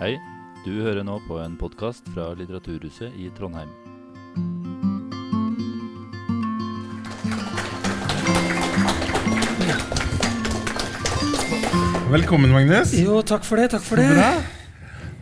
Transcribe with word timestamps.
Hei, 0.00 0.16
du 0.64 0.72
hører 0.84 1.04
nå 1.06 1.18
på 1.28 1.38
en 1.42 1.56
podkast 1.60 2.08
fra 2.14 2.30
Litteraturhuset 2.38 3.16
i 3.22 3.30
Trondheim. 3.38 3.72
Velkommen, 12.10 12.50
Magnus. 12.52 12.92
Jo, 12.94 13.20
takk 13.26 13.44
for 13.46 13.58
det. 13.60 13.70
takk 13.74 13.82
for 13.84 14.00
det. 14.00 14.10
Bra. 14.14 14.28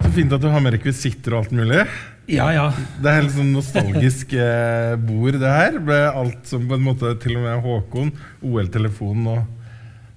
Så 0.05 0.11
fint 0.15 0.33
at 0.37 0.43
du 0.43 0.49
har 0.53 0.61
med 0.63 0.75
rekvisitter 0.77 1.35
og 1.35 1.45
alt 1.45 1.55
mulig. 1.57 1.85
Ja, 2.31 2.49
ja. 2.55 2.67
Det 3.01 3.09
er 3.11 3.19
helt 3.21 3.33
sånn 3.35 3.53
nostalgisk 3.55 4.35
eh, 4.37 4.95
bord, 5.01 5.39
det 5.41 5.55
her. 5.55 5.79
Med 5.85 6.05
alt 6.11 6.49
som 6.49 6.67
på 6.69 6.77
en 6.79 6.85
måte 6.85 7.13
Til 7.23 7.37
og 7.39 7.45
med 7.47 7.65
Håkon, 7.65 8.13
OL-telefonen 8.45 9.31
og 9.35 9.43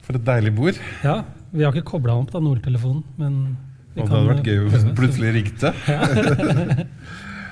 For 0.08 0.20
et 0.20 0.28
deilig 0.28 0.54
bord. 0.60 0.84
ja. 1.04 1.22
Vi 1.48 1.64
har 1.64 1.72
ikke 1.72 1.88
kobla 1.94 2.12
opp 2.20 2.28
da, 2.34 2.42
Nordtelefonen, 2.44 3.06
men 3.16 3.36
det 4.04 4.12
hadde 4.14 4.28
vært 4.32 4.48
gøy 4.52 4.60
hvis 4.68 4.84
den 4.86 4.98
plutselig 4.98 5.34
ringte. 5.38 5.74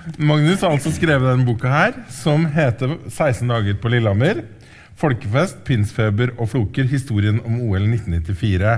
Magnus 0.30 0.62
har 0.62 0.76
altså 0.76 0.92
skrevet 0.94 1.26
denne 1.32 1.48
boka 1.48 1.72
her, 1.72 1.96
som 2.14 2.46
heter 2.54 2.98
16 3.10 3.50
dager 3.50 3.78
på 3.82 3.90
Lillehammer. 3.94 4.44
Folkefest, 4.96 5.64
pinsfeber 5.68 6.36
og 6.38 6.50
floker. 6.54 6.86
Historien 6.88 7.42
om 7.44 7.58
OL 7.66 7.84
1994. 7.90 8.76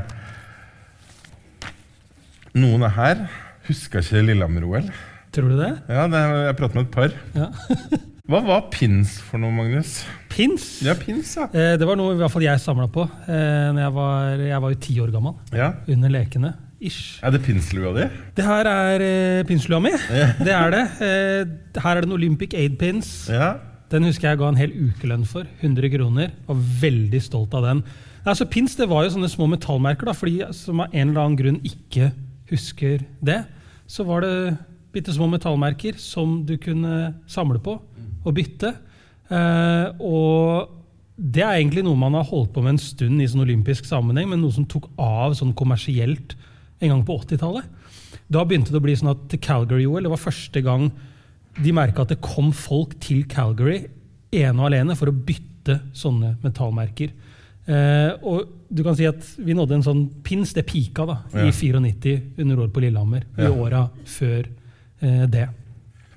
Noen 2.57 2.88
er 2.88 2.95
her. 2.95 3.26
Huska 3.68 4.02
ikke 4.02 4.23
Lillehammer-OL. 4.29 4.88
Tror 5.35 5.52
du 5.52 5.57
det? 5.59 5.73
Ja, 5.91 6.07
det 6.09 6.21
jeg 6.48 6.57
pratet 6.57 6.77
med 6.79 6.88
et 6.88 6.95
par. 6.95 7.18
Ja. 7.35 7.49
Hva 8.27 8.41
var 8.43 8.65
pins 8.73 9.13
for 9.23 9.40
noe, 9.40 9.54
Magnus? 9.55 10.02
Pins? 10.31 10.65
Ja, 10.84 10.98
pins, 10.99 11.29
ja. 11.38 11.45
Eh, 11.55 11.76
det 11.79 11.88
var 11.88 11.95
noe 11.99 12.15
i 12.15 12.20
hvert 12.20 12.31
fall 12.34 12.43
jeg 12.43 12.59
samla 12.59 12.88
på. 12.91 13.05
Eh, 13.27 13.68
når 13.76 13.84
jeg, 13.85 13.93
var, 13.95 14.41
jeg 14.49 14.63
var 14.63 14.73
jo 14.73 14.79
ti 14.88 14.98
år 15.04 15.13
gammel. 15.13 15.38
ja. 15.55 15.70
Under 15.93 16.12
lekene. 16.12 16.55
Ish. 16.77 17.17
Er 17.26 17.34
det 17.34 17.41
pinslua 17.41 17.94
di? 17.95 18.05
Det 18.38 18.46
her 18.46 18.68
er 18.70 19.02
eh, 19.02 19.46
pinslua 19.49 19.79
mi. 19.82 19.90
Det 20.46 20.54
er 20.54 20.74
det. 20.74 20.84
Eh, 21.02 21.82
her 21.82 21.96
er 21.96 22.04
det 22.04 22.10
en 22.10 22.18
Olympic 22.18 22.54
Aid 22.54 22.77
Pins. 22.77 23.29
Ja. 23.34 23.55
Den 23.90 24.05
husker 24.05 24.29
jeg 24.29 24.41
ga 24.41 24.52
en 24.52 24.60
hel 24.60 24.76
ukelønn 24.76 25.26
for. 25.26 25.48
100 25.62 25.90
kroner. 25.96 26.32
Var 26.46 26.63
veldig 26.84 27.21
stolt 27.24 27.55
av 27.57 27.65
den. 27.65 27.84
Altså, 28.27 28.46
pins 28.46 28.76
det 28.76 28.90
var 28.91 29.05
jo 29.05 29.13
sånne 29.15 29.29
små 29.32 29.48
metallmerker. 29.49 30.10
da, 30.10 30.13
for 30.13 30.29
de 30.29 30.52
som 30.54 30.84
av 30.84 30.93
en 30.93 31.10
eller 31.10 31.21
annen 31.24 31.37
grunn 31.40 31.62
ikke 31.65 32.12
husker 32.52 33.05
det, 33.24 33.41
så 33.87 34.04
var 34.05 34.21
det 34.26 34.57
bitte 34.93 35.13
små 35.15 35.30
metallmerker 35.32 35.98
som 36.02 36.41
du 36.46 36.57
kunne 36.62 37.13
samle 37.32 37.62
på 37.63 37.77
og 38.27 38.35
bytte. 38.35 38.74
Eh, 39.32 39.87
og 40.04 40.76
det 41.18 41.41
er 41.41 41.55
egentlig 41.57 41.85
noe 41.87 41.98
man 41.98 42.13
har 42.20 42.27
holdt 42.27 42.54
på 42.54 42.62
med 42.62 42.76
en 42.76 42.82
stund 42.82 43.24
i 43.24 43.27
sånn 43.30 43.46
olympisk 43.48 43.87
sammenheng, 43.87 44.30
men 44.30 44.43
noe 44.43 44.54
som 44.54 44.68
tok 44.70 44.91
av 45.02 45.34
sånn 45.40 45.55
kommersielt 45.57 46.35
en 46.82 46.92
gang 46.94 47.04
på 47.08 47.18
80-tallet. 47.24 47.68
Da 48.32 48.44
begynte 48.46 48.74
det 48.74 48.80
å 48.82 48.86
bli 48.86 48.96
sånn 49.00 49.14
at 49.14 49.38
Calgary-OL 49.42 50.04
det 50.06 50.12
var 50.12 50.22
første 50.22 50.62
gang 50.66 50.90
de 51.58 51.72
merka 51.74 52.04
at 52.04 52.12
det 52.14 52.20
kom 52.22 52.52
folk 52.54 52.98
til 53.02 53.24
Calgary 53.32 53.86
ene 54.36 54.60
og 54.62 54.68
alene 54.70 54.96
for 55.00 55.10
å 55.10 55.16
bytte 55.16 55.80
sånne 55.98 56.36
metallmerker. 56.44 57.14
Eh, 57.68 58.12
og 58.24 58.52
du 58.72 58.84
kan 58.86 58.96
si 58.96 59.08
at 59.08 59.24
vi 59.44 59.55
nådde 59.58 59.78
en 59.80 59.86
sånn 59.86 60.04
pins, 60.24 60.54
det 60.55 60.66
pika 60.70 61.05
da, 61.08 61.18
Ja. 61.34 61.48
i 61.48 61.52
94 61.52 62.40
under 62.44 62.62
år 62.64 62.70
på 62.72 62.84
Lillehammer. 62.84 63.26
Ja. 63.38 63.48
I 63.48 63.55
åra 63.66 63.90
før 64.06 64.46
eh, 65.02 65.25
det. 65.28 65.48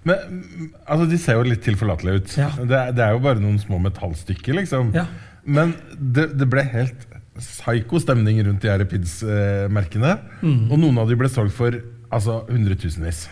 Men 0.05 0.45
altså, 0.87 1.09
De 1.11 1.19
ser 1.21 1.37
jo 1.39 1.43
litt 1.49 1.63
tilforlatelige 1.65 2.21
ut. 2.23 2.37
Ja. 2.39 2.51
Det, 2.57 2.77
er, 2.77 2.93
det 2.97 3.05
er 3.05 3.17
jo 3.17 3.25
bare 3.25 3.43
noen 3.43 3.59
små 3.63 3.81
metallstykker, 3.83 4.55
liksom. 4.61 4.93
Men 5.45 5.75
det, 5.97 6.31
det 6.39 6.47
ble 6.53 6.65
helt 6.69 7.07
psyko 7.41 8.01
stemning 8.03 8.41
rundt 8.47 8.63
de 8.63 8.71
her 8.71 8.85
pins-merkene. 8.89 10.17
Mm. 10.41 10.71
Og 10.71 10.79
noen 10.79 11.03
av 11.03 11.11
de 11.11 11.19
ble 11.19 11.31
solgt 11.33 11.57
for 11.57 11.77
altså, 12.11 12.43
hundretusenvis. 12.51 13.27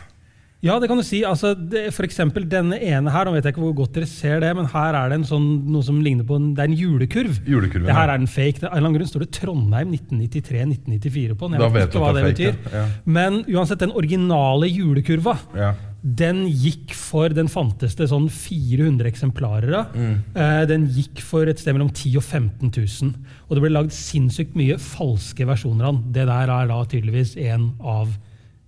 Ja, 0.61 0.75
det 0.83 0.89
kan 0.91 0.99
du 0.99 1.05
si. 1.07 1.21
Altså, 1.23 1.53
det, 1.55 1.85
for 1.95 2.03
eksempel 2.03 2.43
denne 2.51 2.81
ene 2.83 3.13
her, 3.15 3.29
nå 3.29 3.37
vet 3.37 3.45
jeg 3.47 3.55
ikke 3.55 3.63
hvor 3.63 3.77
godt 3.79 3.93
dere 3.95 4.09
ser 4.11 4.41
det, 4.43 4.49
men 4.59 4.67
her 4.73 4.97
er 4.99 5.13
det 5.13 5.19
en 5.21 5.27
sånn, 5.29 5.45
noe 5.71 5.87
som 5.87 6.01
ligner 6.03 6.27
på 6.27 6.35
en, 6.35 6.49
det 6.57 6.65
er 6.65 6.73
en 6.73 6.79
julekurv. 6.81 7.37
Julekurven. 7.47 7.87
Det 7.87 7.95
her 7.95 8.11
er 8.11 8.19
en 8.19 8.27
fake. 8.27 8.59
Av 8.65 8.73
en 8.73 8.73
eller 8.73 8.89
annen 8.89 8.97
grunn 8.99 9.11
står 9.13 9.23
det 9.23 9.31
Trondheim 9.39 9.93
1993-1994 9.95 11.37
på 11.39 11.47
den. 11.53 11.55
Jeg 11.59 11.63
Da 11.63 11.69
vet 11.77 11.93
ikke 11.93 12.03
hva 12.03 12.11
det 12.17 12.25
er 12.25 12.33
betyr. 12.33 12.59
Ja. 12.75 12.83
Men 13.07 13.39
uansett, 13.47 13.85
den 13.85 13.95
originale 14.03 14.67
julekurva, 14.73 15.37
Ja. 15.55 15.71
den 16.03 16.45
gikk 16.51 16.93
for 16.95 17.29
Den 17.29 17.47
fantes 17.49 17.95
det 17.95 18.09
sånn 18.11 18.29
400 18.29 19.07
eksemplarer 19.13 19.73
av. 19.79 19.95
Mm. 19.95 20.19
Eh, 20.35 20.65
den 20.67 20.89
gikk 20.91 21.23
for 21.23 21.47
et 21.47 21.59
sted 21.63 21.75
mellom 21.75 21.91
10 21.95 22.15
000 22.15 22.19
og 22.19 22.25
15 22.25 22.75
000. 22.75 23.15
Og 23.49 23.55
det 23.55 23.63
ble 23.63 23.71
lagd 23.79 23.95
sinnssykt 23.95 24.55
mye 24.59 24.75
falske 24.79 25.47
versjoner 25.47 25.87
av 25.87 25.95
den. 26.03 26.13
Det 26.19 26.27
der 26.27 26.51
er 26.51 26.67
da 26.67 26.83
tydeligvis 26.85 27.37
en 27.47 27.75
av 27.79 28.09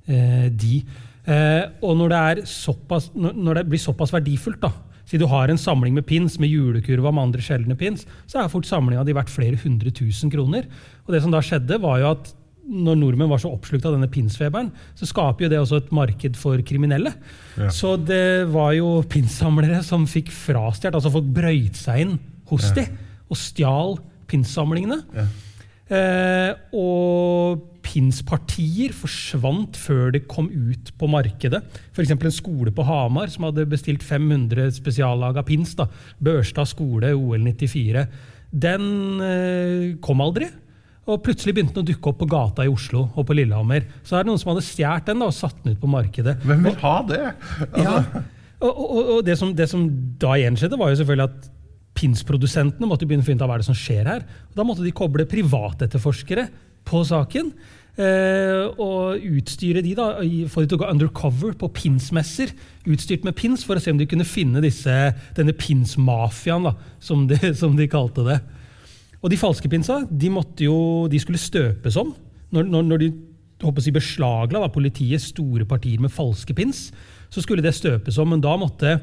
eh, 0.07 0.49
de. 0.55 0.85
Eh, 1.29 1.65
og 1.85 1.99
når 2.01 2.15
det, 2.15 2.47
såpass, 2.49 3.11
når 3.17 3.61
det 3.61 3.67
blir 3.69 3.83
såpass 3.83 4.15
verdifullt, 4.15 4.63
da, 4.63 4.73
si 5.11 5.19
du 5.19 5.27
har 5.31 5.51
en 5.51 5.59
samling 5.59 5.97
med 5.97 6.07
pins 6.07 6.39
med 6.41 6.53
julekurva 6.53 7.11
med 7.13 7.29
andre 7.29 7.45
sjeldne 7.45 7.77
pins, 7.79 8.07
så 8.31 8.41
er 8.41 8.53
fort 8.53 8.69
samlinga 8.69 9.03
di 9.07 9.17
verdt 9.17 9.33
flere 9.33 9.59
hundre 9.61 9.93
tusen 9.95 10.31
kroner. 10.33 10.69
Og 11.07 11.15
det 11.15 11.23
som 11.25 11.35
da 11.35 11.43
skjedde, 11.45 11.81
var 11.83 11.99
jo 12.03 12.13
at 12.15 12.31
når 12.71 12.99
nordmenn 13.01 13.31
var 13.33 13.41
så 13.43 13.51
oppslukt 13.51 13.87
av 13.89 13.97
denne 13.97 14.11
pinsfeberen, 14.13 14.69
så 14.95 15.09
skaper 15.09 15.47
jo 15.47 15.51
det 15.51 15.59
også 15.59 15.81
et 15.81 15.93
marked 15.97 16.37
for 16.39 16.61
kriminelle. 16.67 17.11
Ja. 17.59 17.71
Så 17.75 17.97
det 17.99 18.47
var 18.53 18.77
jo 18.77 19.01
pinssamlere 19.11 19.81
som 19.87 20.07
fikk 20.07 20.31
frastjålet, 20.31 20.95
altså 20.95 21.11
folk 21.17 21.33
brøyt 21.35 21.81
seg 21.81 22.05
inn 22.05 22.19
hos 22.53 22.71
de 22.77 22.87
og 23.31 23.39
stjal 23.39 23.99
pinssamlingene. 24.31 25.01
Ja. 25.17 25.27
Eh, 25.91 26.53
og 26.79 27.67
pinspartier 27.83 28.93
forsvant 28.95 29.75
før 29.81 30.13
det 30.15 30.27
kom 30.31 30.47
ut 30.51 30.93
på 31.01 31.09
markedet. 31.11 31.63
F.eks. 31.91 32.13
en 32.15 32.35
skole 32.35 32.71
på 32.75 32.87
Hamar 32.87 33.33
som 33.33 33.49
hadde 33.49 33.67
bestilt 33.71 34.05
500 34.07 34.71
spesiallaga 34.77 35.43
pins. 35.47 35.75
da, 35.79 35.89
Børstad 36.23 36.71
skole, 36.71 37.15
OL 37.17 37.43
94. 37.43 38.07
Den 38.51 38.85
eh, 39.25 39.87
kom 40.03 40.23
aldri. 40.23 40.51
Og 41.11 41.23
plutselig 41.25 41.57
begynte 41.57 41.81
den 41.81 41.87
å 41.87 41.91
dukke 41.91 42.13
opp 42.13 42.21
på 42.21 42.29
gata 42.31 42.67
i 42.67 42.71
Oslo 42.71 43.09
og 43.09 43.25
på 43.27 43.35
Lillehammer. 43.35 43.89
Så 44.07 44.15
er 44.15 44.23
det 44.23 44.31
noen 44.31 44.39
som 44.43 44.53
hadde 44.53 44.67
stjålet 44.67 45.09
den 45.09 45.25
da, 45.25 45.31
og 45.31 45.35
satt 45.35 45.65
den 45.65 45.75
ut 45.75 45.83
på 45.83 45.91
markedet. 45.91 46.37
Hvem 46.47 46.69
vil 46.69 46.77
ha 46.85 46.99
det? 47.09 47.25
Ja. 47.81 47.97
Og, 48.61 48.69
og, 48.69 48.99
og 49.17 49.21
det, 49.25 49.39
som, 49.41 49.55
det 49.57 49.67
som 49.71 49.87
da 50.21 50.37
igjen 50.37 50.59
skjedde, 50.61 50.79
var 50.79 50.93
jo 50.93 51.01
selvfølgelig 51.01 51.31
at 51.33 51.51
pinsprodusentene 52.01 52.89
måtte 52.89 53.05
begynne 53.07 53.25
å 53.25 53.29
finne 53.29 53.43
ut 53.43 53.45
av 53.45 53.53
hva 53.53 53.61
det 53.61 53.69
som 53.69 53.77
skjer 53.77 54.09
her. 54.09 54.25
Og 54.51 54.59
da 54.59 54.67
måtte 54.67 54.87
de 54.87 54.95
koble 54.97 55.29
privatetterforskere 55.29 56.49
på 56.89 57.05
saken. 57.07 57.53
Eh, 58.01 58.81
og 58.81 59.21
utstyre 59.27 59.83
de 59.85 59.93
da, 59.99 60.13
få 60.49 60.63
de 60.63 60.71
til 60.71 60.79
å 60.79 60.81
gå 60.81 60.89
undercover 60.89 61.57
på 61.59 61.69
pinsmesser, 61.77 62.55
utstyrt 62.89 63.27
med 63.27 63.37
pins, 63.37 63.65
for 63.67 63.77
å 63.77 63.83
se 63.83 63.93
om 63.93 64.01
de 64.01 64.09
kunne 64.09 64.29
finne 64.29 64.63
disse, 64.65 64.95
denne 65.37 65.55
pinsmafiaen, 65.59 66.71
som 67.03 67.27
de, 67.29 67.41
som 67.61 67.77
de 67.77 67.91
kalte 67.91 68.25
det. 68.29 68.39
Og 69.21 69.29
de 69.33 69.41
falske 69.41 69.69
pinsa 69.69 70.01
de, 70.09 70.31
jo, 70.65 70.79
de 71.13 71.21
skulle 71.21 71.41
støpes 71.41 71.99
om. 72.01 72.15
Når, 72.55 72.71
når, 72.73 72.87
når 72.89 73.03
de 73.03 73.11
håper 73.61 73.85
si, 73.85 73.93
beslagla 73.93 74.63
da, 74.63 74.71
politiet 74.73 75.21
store 75.21 75.67
partier 75.69 76.01
med 76.01 76.15
falske 76.15 76.57
pins, 76.57 76.89
så 77.31 77.43
skulle 77.45 77.65
det 77.65 77.77
støpes 77.77 78.17
om. 78.23 78.33
Men 78.33 78.45
da 78.45 78.55
måtte 78.59 78.97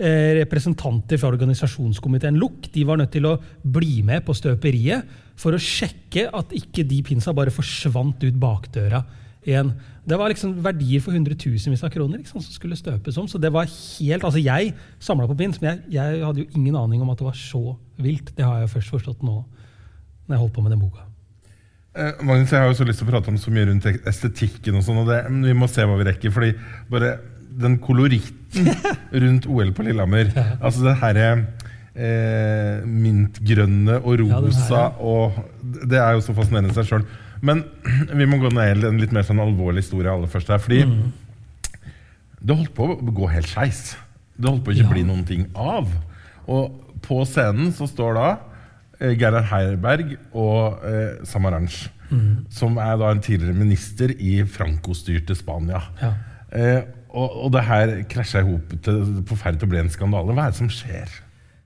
representanter 0.00 1.20
fra 1.20 1.28
organisasjonskomiteen 1.34 2.38
LUK 2.40 2.70
de 2.72 2.84
var 2.88 3.00
nødt 3.00 3.12
til 3.12 3.26
å 3.28 3.36
bli 3.62 4.00
med 4.06 4.24
på 4.24 4.36
støperiet 4.36 5.08
for 5.40 5.56
å 5.56 5.60
sjekke 5.60 6.28
at 6.36 6.54
ikke 6.56 6.86
de 6.88 7.02
pinsa 7.04 7.34
bare 7.36 7.52
forsvant 7.52 8.24
ut 8.24 8.38
bakdøra 8.40 9.02
igjen. 9.46 9.72
Det 10.04 10.16
var 10.18 10.32
liksom 10.32 10.56
verdier 10.64 11.02
for 11.04 11.16
hundretusenvis 11.16 11.84
av 11.86 11.92
kroner 11.94 12.20
liksom, 12.20 12.42
som 12.42 12.54
skulle 12.54 12.78
støpes 12.78 13.18
om. 13.20 13.28
Så 13.30 13.40
det 13.40 13.52
var 13.52 13.68
helt, 13.68 14.24
altså 14.24 14.40
Jeg 14.42 14.74
samla 15.00 15.28
på 15.30 15.36
pins, 15.38 15.60
men 15.60 15.70
jeg, 15.70 15.94
jeg 15.96 16.24
hadde 16.24 16.44
jo 16.44 16.58
ingen 16.58 16.76
aning 16.80 17.04
om 17.04 17.12
at 17.12 17.20
det 17.20 17.28
var 17.28 17.38
så 17.38 17.76
vilt. 18.00 18.34
Det 18.36 18.44
har 18.46 18.60
jeg 18.60 18.72
først 18.74 18.96
forstått 18.96 19.24
nå 19.26 19.38
når 20.26 20.36
jeg 20.36 20.42
holdt 20.44 20.56
på 20.56 20.64
med 20.64 20.74
den 20.74 20.82
boka. 20.82 21.06
Eh, 21.90 22.20
Magnus, 22.22 22.52
Jeg 22.52 22.62
har 22.62 22.68
jo 22.70 22.78
så 22.78 22.86
lyst 22.86 23.02
til 23.02 23.08
å 23.08 23.10
prate 23.10 23.32
om 23.32 23.38
så 23.40 23.50
mye 23.50 23.66
rundt 23.66 23.86
estetikken, 23.88 24.76
og 24.78 24.84
sånn, 24.86 25.00
og 25.02 25.08
det, 25.10 25.24
vi 25.26 25.56
må 25.58 25.66
se 25.70 25.82
hva 25.82 25.96
vi 25.98 26.06
rekker. 26.06 26.30
fordi 26.30 26.52
bare 26.90 27.16
den 27.62 27.78
koloritten 27.82 28.68
rundt 29.12 29.46
OL 29.46 29.70
på 29.76 29.84
Lillehammer 29.86 30.30
Altså 30.60 30.82
det 30.88 30.96
herre 31.02 31.26
eh, 31.94 32.82
mintgrønne 32.86 33.98
og 34.00 34.20
rosa 34.22 34.84
ja. 34.84 34.86
og 34.98 35.38
Det 35.90 35.98
er 36.00 36.16
jo 36.16 36.22
så 36.24 36.34
fascinerende 36.36 36.72
i 36.72 36.76
seg 36.78 36.88
sjøl. 36.90 37.04
Men 37.46 37.62
vi 38.18 38.26
må 38.28 38.38
gå 38.42 38.50
ned 38.52 38.82
i 38.84 38.88
en 38.90 39.00
litt 39.00 39.12
mer 39.16 39.24
sånn 39.26 39.40
alvorlig 39.42 39.84
historie 39.84 40.12
aller 40.12 40.30
først 40.30 40.52
her. 40.52 40.60
Fordi 40.62 40.82
Mm. 40.86 41.10
det 42.40 42.56
holdt 42.56 42.74
på 42.76 42.86
å 42.94 43.12
gå 43.14 43.26
helt 43.32 43.48
skeis. 43.50 43.94
Det 44.40 44.48
holdt 44.48 44.64
på 44.64 44.72
å 44.72 44.74
ikke 44.76 44.86
Ja. 44.88 44.92
bli 44.94 45.02
noen 45.04 45.24
ting 45.28 45.46
av. 45.54 45.88
Og 46.48 46.78
på 47.04 47.22
scenen 47.28 47.72
så 47.76 47.86
står 47.88 48.14
da 48.16 48.28
eh, 49.00 49.14
Gerhard 49.20 49.48
Heiberg 49.52 50.14
og 50.32 50.80
eh, 50.84 51.18
Samaranch. 51.28 51.88
Mm. 52.10 52.46
Som 52.50 52.78
er 52.82 52.96
da 52.98 53.10
en 53.12 53.20
tidligere 53.22 53.54
minister 53.54 54.10
i 54.18 54.40
Franco-styrte 54.44 55.36
Spania. 55.38 55.82
Ja. 56.02 56.14
Eh, 56.50 56.80
og, 57.14 57.34
og 57.44 57.50
det 57.54 57.64
her 57.66 57.94
krasja 58.10 58.42
i 58.42 58.46
hop 58.48 58.72
på 59.28 59.36
ferd 59.40 59.62
å 59.62 59.68
bli 59.70 59.82
en 59.82 59.90
skandale. 59.92 60.34
Hva 60.36 60.46
er 60.48 60.54
det 60.54 60.60
som 60.60 60.70
skjer? 60.72 61.10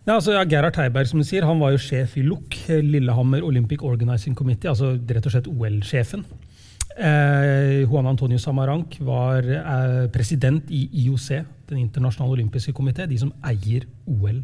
Ja, 0.05 0.19
altså, 0.19 0.35
ja, 0.37 0.43
Gerhard 0.45 0.77
Heiberg 0.77 1.09
som 1.09 1.21
du 1.23 1.25
sier, 1.25 1.47
han 1.49 1.61
var 1.63 1.73
jo 1.73 1.81
sjef 1.81 2.19
i 2.21 2.25
LUK, 2.27 2.59
Lillehammer 2.85 3.45
Olympic 3.47 3.81
Organizing 3.83 4.35
Committee, 4.37 4.69
altså 4.69 4.91
rett 5.01 5.25
og 5.25 5.33
slett 5.33 5.49
OL-sjefen. 5.49 6.27
Eh, 6.95 7.81
Juan 7.89 8.07
Antonio 8.07 8.39
Samarank 8.39 8.99
var 9.03 9.43
eh, 9.49 10.05
president 10.15 10.69
i 10.71 10.85
IOC, 11.07 11.29
Den 11.71 11.81
internasjonale 11.81 12.37
olympiske 12.37 12.75
komité, 12.77 13.07
de 13.09 13.17
som 13.19 13.33
eier 13.49 13.87
OL. 14.07 14.43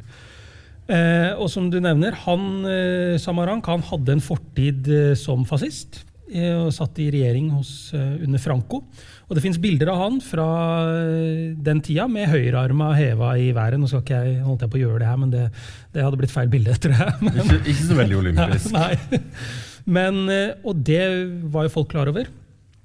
Eh, 0.90 1.36
og 1.36 1.46
som 1.52 1.68
du 1.70 1.76
nevner, 1.84 2.16
han, 2.24 2.46
eh, 2.66 3.18
Samaranch 3.22 3.68
han 3.70 3.84
hadde 3.86 4.16
en 4.16 4.24
fortid 4.24 4.88
eh, 4.90 5.12
som 5.14 5.44
fascist. 5.46 6.06
eh, 6.32 6.56
Og 6.56 6.72
satt 6.72 6.98
i 6.98 7.10
regjering 7.12 7.50
hos, 7.52 7.92
eh, 7.94 8.24
under 8.24 8.38
Franco. 8.42 8.82
Og 9.30 9.36
det 9.38 9.44
fins 9.44 9.60
bilder 9.62 9.92
av 9.92 10.00
han 10.00 10.16
fra 10.26 10.44
eh, 10.90 11.52
den 11.54 11.78
tida 11.86 12.08
med 12.10 12.26
høyrearma 12.32 12.88
heva 12.98 13.36
i 13.38 13.52
været. 13.54 13.78
Nå 13.78 13.86
skal 13.86 14.02
ikke 14.02 14.18
jeg, 14.26 14.40
holdt 14.42 14.64
jeg 14.66 14.72
på 14.72 14.80
å 14.80 14.82
gjøre 14.82 14.98
det 15.04 15.06
her, 15.06 15.20
men 15.22 15.30
det, 15.30 15.44
det 15.94 16.02
hadde 16.02 16.18
blitt 16.18 16.34
feil 16.34 16.50
bilde, 16.50 16.74
tror 16.82 16.96
jeg. 16.98 17.14
Men, 17.22 17.38
Ikke, 17.44 17.60
ikke 17.70 17.86
så 17.86 17.98
veldig 18.00 18.18
olympisk. 18.24 18.74
Nei. 18.80 19.22
Men, 19.86 20.20
eh, 20.34 20.56
og 20.66 20.82
det 20.90 21.02
var 21.54 21.68
jo 21.68 21.74
folk 21.76 21.92
klar 21.94 22.10
over. 22.10 22.26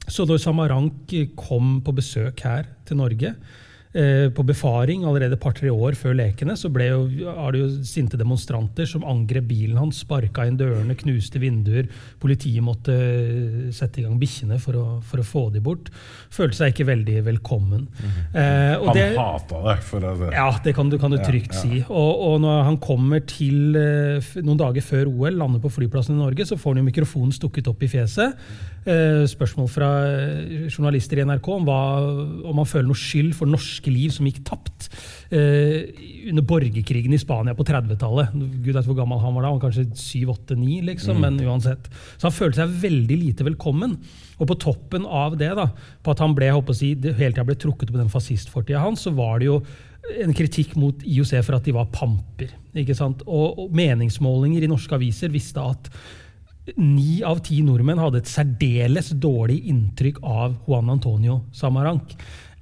Så 0.05 0.27
da 0.29 0.37
Samarank 0.37 1.09
kom 1.33 1.79
på 1.81 1.95
besøk 1.97 2.45
her 2.45 2.69
til 2.85 3.01
Norge, 3.01 3.33
eh, 3.33 3.63
på 4.35 4.43
befaring 4.43 5.05
allerede 5.07 5.37
et 5.37 5.41
par-tre 5.41 5.69
år 5.71 5.95
før 5.95 6.15
lekene, 6.19 6.55
så 6.59 6.67
ble 6.73 6.89
jo, 6.89 6.99
er 7.31 7.55
det 7.55 7.61
jo 7.61 7.69
sinte 7.87 8.17
demonstranter 8.19 8.87
som 8.89 9.05
angrep 9.07 9.47
bilen 9.47 9.77
hans, 9.79 10.01
sparka 10.03 10.43
inn 10.49 10.57
dørene, 10.59 10.97
knuste 10.99 11.39
vinduer. 11.39 11.87
Politiet 12.19 12.63
måtte 12.65 12.91
eh, 12.95 13.71
sette 13.75 14.01
i 14.01 14.05
gang 14.05 14.17
bikkjene 14.19 14.59
for, 14.59 14.99
for 15.05 15.23
å 15.23 15.27
få 15.27 15.45
de 15.53 15.63
bort. 15.63 15.91
Følte 16.33 16.59
seg 16.59 16.73
ikke 16.73 16.89
veldig 16.91 17.17
velkommen. 17.29 17.87
Eh, 18.33 18.75
og 18.81 18.89
Han 18.91 18.99
det- 18.99 19.07
hata 19.17 19.63
det, 19.69 19.77
for 19.87 20.03
si 20.19 20.31
ja, 20.35 20.47
det 20.65 20.75
kan 20.75 20.91
du, 20.91 20.97
kan 21.01 21.15
du 21.15 21.19
trygt 21.23 21.53
ja. 21.55 21.61
si. 21.63 21.81
Og, 21.87 22.23
og 22.29 22.39
når 22.43 22.63
han 22.69 22.79
kommer 22.83 23.23
til 23.25 23.75
eh, 23.79 24.31
noen 24.43 24.59
dager 24.59 24.83
før 24.85 25.11
OL, 25.13 25.39
lander 25.39 25.63
på 25.63 25.71
flyplassen 25.79 26.17
i 26.17 26.23
Norge, 26.23 26.47
så 26.47 26.59
får 26.59 26.75
han 26.75 26.83
jo 26.83 26.89
mikrofonen 26.91 27.35
stukket 27.35 27.71
opp 27.71 27.83
i 27.85 27.91
fjeset. 27.95 28.35
Eh, 28.85 29.23
spørsmål 29.25 29.65
fra 29.73 29.87
eh, 30.05 30.65
journalister 30.69 31.17
i 31.17 31.23
NRK 31.25 31.47
om, 31.49 31.63
hva, 31.65 31.77
om 32.45 32.59
han 32.61 32.67
føler 32.69 32.85
noe 32.85 32.99
skyld 32.99 33.31
for 33.33 33.49
norske 33.49 33.89
liv 33.89 34.11
som 34.13 34.27
gikk 34.29 34.43
tapt 34.45 34.91
eh, 35.33 35.87
under 36.29 36.45
borgerkrigen 36.45 37.15
i 37.15 37.17
Spania 37.17 37.55
på 37.57 37.65
30-tallet. 37.65 38.35
Gud 38.35 38.75
vet 38.75 38.85
hvor 38.85 38.99
gammel 38.99 39.23
han 39.23 39.33
var 39.33 39.47
da, 39.47 39.49
han 39.49 39.57
var 39.57 39.63
kanskje 39.63 39.87
7-8-9, 40.21 40.83
liksom, 40.91 41.17
men 41.23 41.39
uansett. 41.41 41.89
Så 42.13 42.27
han 42.27 42.35
følte 42.35 42.61
seg 42.61 42.75
veldig 42.83 43.17
lite 43.23 43.47
velkommen. 43.47 43.95
Og 44.37 44.51
på 44.51 44.57
toppen 44.61 45.07
av 45.09 45.33
det, 45.39 45.49
da, 45.57 45.65
på 46.05 46.13
at 46.13 46.21
han 46.21 46.35
ble, 46.37 46.51
jeg 46.51 46.57
håper 46.59 46.75
å 46.75 46.77
si, 46.77 46.91
hele 47.07 47.31
tida 47.33 47.47
ble 47.47 47.57
trukket 47.57 47.89
opp 47.89 47.97
i 47.97 48.03
den 48.03 48.13
fascistfortida 48.13 48.83
hans, 48.83 49.07
så 49.07 49.15
var 49.17 49.41
det 49.41 49.49
jo 49.49 49.57
en 50.21 50.37
kritikk 50.37 50.75
mot 50.77 51.01
IOC 51.01 51.33
for 51.39 51.57
at 51.57 51.65
de 51.65 51.73
var 51.73 51.89
pamper. 51.89 52.53
ikke 52.77 52.93
sant? 52.93 53.25
Og, 53.25 53.63
og 53.65 53.73
meningsmålinger 53.73 54.67
i 54.67 54.69
norske 54.69 54.93
aviser 54.93 55.33
visste 55.33 55.65
at 55.65 55.89
ni 56.81 57.21
av 57.25 57.41
ti 57.45 57.59
nordmenn 57.65 58.01
hadde 58.01 58.23
et 58.23 58.29
særdeles 58.29 59.11
dårlig 59.21 59.59
inntrykk 59.69 60.21
av 60.25 60.55
Juan 60.65 60.89
Antonio 60.93 61.43
Samaranch. 61.53 62.15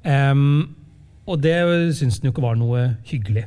Um, 0.04 0.76
og 1.24 1.40
det 1.44 1.56
syntes 1.96 2.20
han 2.20 2.28
jo 2.28 2.34
ikke 2.34 2.44
var 2.44 2.58
noe 2.60 2.88
hyggelig. 3.08 3.46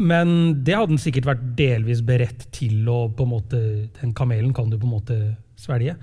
Men 0.00 0.62
det 0.64 0.76
hadde 0.76 0.94
han 0.94 1.00
sikkert 1.00 1.28
vært 1.28 1.46
delvis 1.58 2.00
beredt 2.04 2.46
til 2.56 2.88
å 2.88 3.04
på 3.12 3.26
en 3.26 3.32
måte, 3.34 3.60
Den 4.00 4.14
kamelen 4.16 4.52
kan 4.56 4.70
du 4.70 4.78
på 4.78 4.88
en 4.88 4.96
måte 4.96 5.18
svelge. 5.60 5.96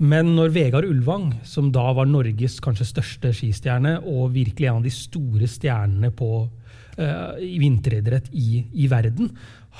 Men 0.00 0.32
når 0.36 0.54
Vegard 0.54 0.86
Ulvang, 0.88 1.32
som 1.44 1.68
da 1.74 1.90
var 1.92 2.08
Norges 2.08 2.56
kanskje 2.64 2.88
største 2.88 3.34
skistjerne, 3.36 3.98
og 4.08 4.32
virkelig 4.32 4.70
en 4.70 4.78
av 4.80 4.86
de 4.86 4.92
store 4.94 5.48
stjernene 5.50 6.12
på, 6.16 6.30
uh, 6.96 7.34
i 7.36 7.58
vinteridrett 7.60 8.30
i, 8.32 8.64
i 8.72 8.88
verden, 8.90 9.28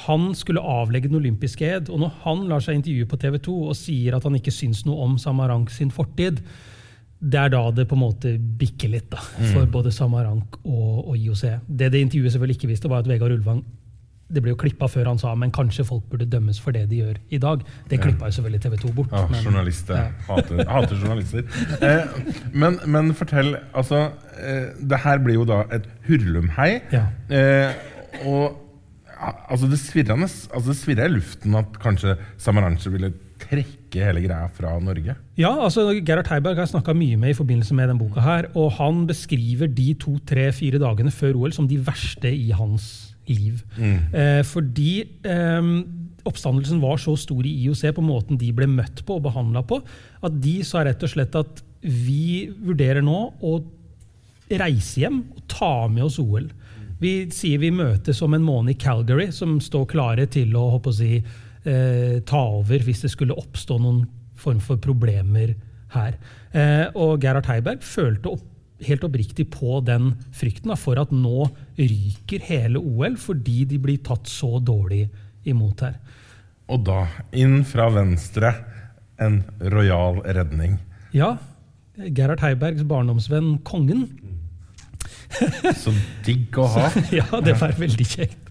han 0.06 0.30
skulle 0.38 0.62
avlegge 0.62 1.08
den 1.10 1.18
olympiske 1.20 1.66
ed. 1.66 1.90
Og 1.92 2.00
når 2.02 2.12
han 2.24 2.44
lar 2.50 2.62
seg 2.64 2.78
intervjue 2.78 3.08
på 3.10 3.18
TV 3.20 3.38
2 3.46 3.56
og 3.70 3.76
sier 3.78 4.16
at 4.16 4.26
han 4.28 4.38
ikke 4.38 4.54
syns 4.54 4.84
noe 4.88 5.04
om 5.06 5.18
Samarank 5.20 5.72
sin 5.74 5.90
fortid, 5.94 6.40
det 7.20 7.36
er 7.36 7.50
da 7.52 7.66
det 7.76 7.84
på 7.88 7.98
en 7.98 8.00
måte 8.06 8.30
bikker 8.38 8.88
litt 8.94 9.10
da, 9.12 9.20
for 9.52 9.66
både 9.68 9.92
Samarank 9.92 10.56
og, 10.64 11.10
og 11.10 11.16
IOC. 11.18 11.42
Det 11.68 11.90
det 11.92 12.00
intervjuet 12.06 12.32
selvfølgelig 12.32 12.56
ikke 12.56 12.70
visste, 12.72 12.88
var 12.88 13.04
at 13.04 13.10
Vegard 13.10 13.34
Ulvang 13.36 13.60
det 14.30 14.42
ble 14.44 14.52
jo 14.52 14.58
klippa 14.60 14.86
før 14.86 15.08
han 15.10 15.18
sa 15.18 15.32
men 15.34 15.50
kanskje 15.50 15.82
folk 15.88 16.04
burde 16.10 16.28
dømmes 16.30 16.60
for 16.62 16.74
det 16.76 16.84
de 16.90 17.00
gjør 17.00 17.16
i 17.34 17.40
dag. 17.42 17.64
Det 17.90 17.98
klippa 17.98 18.28
jo 18.30 18.36
selvfølgelig 18.36 18.60
TV 18.62 18.76
2 18.84 18.92
bort. 18.94 19.10
Ja, 19.12 19.24
men- 19.26 19.42
journalister. 19.44 19.96
ja. 19.98 20.08
Hater, 20.28 20.62
hater 20.70 21.00
journalister. 21.02 21.42
Eh, 21.82 22.20
men, 22.54 22.78
men 22.86 23.10
fortell, 23.18 23.56
altså 23.74 24.04
eh, 24.38 24.70
Det 24.78 24.98
her 25.02 25.18
blir 25.18 25.40
jo 25.40 25.44
da 25.50 25.64
et 25.74 25.88
hurlumhei. 26.06 26.70
Ja. 26.94 27.06
Eh, 27.26 27.74
og 28.30 28.69
altså 29.20 29.68
det 29.68 29.78
svirrer 29.80 30.16
altså 30.16 30.66
det 30.70 30.78
svirrer 30.78 31.10
i 31.10 31.14
luften 31.18 31.56
at 31.58 31.76
kanskje 31.82 32.16
Samaranche 32.40 32.92
ville 32.92 33.12
trekke 33.40 34.04
hele 34.04 34.22
greia 34.24 34.48
fra 34.52 34.74
Norge. 34.82 35.14
Ja, 35.40 35.50
altså 35.64 35.86
Gerhard 35.96 36.28
Heiberg 36.30 36.58
har 36.58 36.66
jeg 36.66 36.74
snakka 36.74 36.94
mye 36.96 37.18
med 37.20 37.32
i 37.32 37.38
forbindelse 37.38 37.74
med 37.76 37.88
den 37.88 38.00
boka. 38.00 38.20
her, 38.20 38.50
og 38.54 38.72
Han 38.78 39.06
beskriver 39.06 39.66
de 39.66 39.94
to, 39.94 40.18
tre, 40.26 40.52
fire 40.52 40.78
dagene 40.78 41.10
før 41.10 41.36
OL 41.36 41.52
som 41.52 41.68
de 41.68 41.80
verste 41.86 42.30
i 42.32 42.50
hans 42.50 43.14
liv. 43.28 43.62
Eh, 43.78 44.42
fordi 44.44 45.04
eh, 45.24 45.72
oppstandelsen 46.26 46.80
var 46.82 47.00
så 47.00 47.16
stor 47.16 47.46
i 47.46 47.56
IOC 47.64 47.94
på 47.96 48.04
måten 48.04 48.38
de 48.40 48.52
ble 48.52 48.68
møtt 48.70 49.04
på 49.06 49.18
og 49.18 49.26
behandla 49.28 49.62
på, 49.62 49.80
at 50.22 50.40
de 50.42 50.60
sa 50.66 50.84
rett 50.84 51.02
og 51.02 51.12
slett 51.12 51.36
at 51.38 51.62
vi 51.80 52.50
vurderer 52.60 53.04
nå 53.04 53.20
å 53.40 53.60
reise 54.50 55.04
hjem 55.04 55.22
og 55.36 55.44
ta 55.50 55.88
med 55.88 56.04
oss 56.08 56.18
OL. 56.20 56.50
Vi 57.00 57.12
sier 57.32 57.60
vi 57.62 57.70
møtes 57.72 58.20
om 58.24 58.34
en 58.36 58.44
måned 58.44 58.74
i 58.74 58.80
Calgary, 58.80 59.30
som 59.32 59.56
står 59.62 59.86
klare 59.88 60.26
til 60.28 60.52
å, 60.58 60.66
å 60.76 60.92
si, 60.92 61.16
eh, 61.64 62.20
ta 62.28 62.42
over 62.60 62.84
hvis 62.84 63.06
det 63.06 63.12
skulle 63.14 63.38
oppstå 63.40 63.78
noen 63.80 64.04
form 64.40 64.60
for 64.64 64.80
problemer 64.80 65.54
her. 65.94 66.16
Eh, 66.52 66.86
og 66.94 67.20
Gerhard 67.24 67.48
Heiberg 67.48 67.84
følte 67.86 68.34
opp, 68.34 68.46
helt 68.84 69.04
oppriktig 69.04 69.50
på 69.52 69.80
den 69.84 70.14
frykten 70.32 70.72
da, 70.72 70.76
for 70.80 71.00
at 71.00 71.10
nå 71.12 71.50
ryker 71.76 72.44
hele 72.48 72.80
OL 72.80 73.18
fordi 73.20 73.66
de 73.68 73.80
blir 73.80 74.00
tatt 74.04 74.28
så 74.28 74.56
dårlig 74.64 75.06
imot 75.48 75.84
her. 75.84 75.98
Og 76.70 76.84
da, 76.86 77.02
inn 77.36 77.60
fra 77.68 77.90
venstre, 77.92 78.54
en 79.20 79.42
rojal 79.72 80.22
redning. 80.36 80.78
Ja, 81.12 81.34
Gerhard 82.00 82.40
Heibergs 82.40 82.86
barndomsvenn 82.88 83.58
Kongen. 83.68 84.06
Så 85.82 85.94
digg 86.26 86.58
å 86.60 86.68
ha. 86.74 86.86
ja, 87.20 87.26
det 87.44 87.56
var 87.60 87.74
veldig 87.78 88.06
kjekt. 88.06 88.46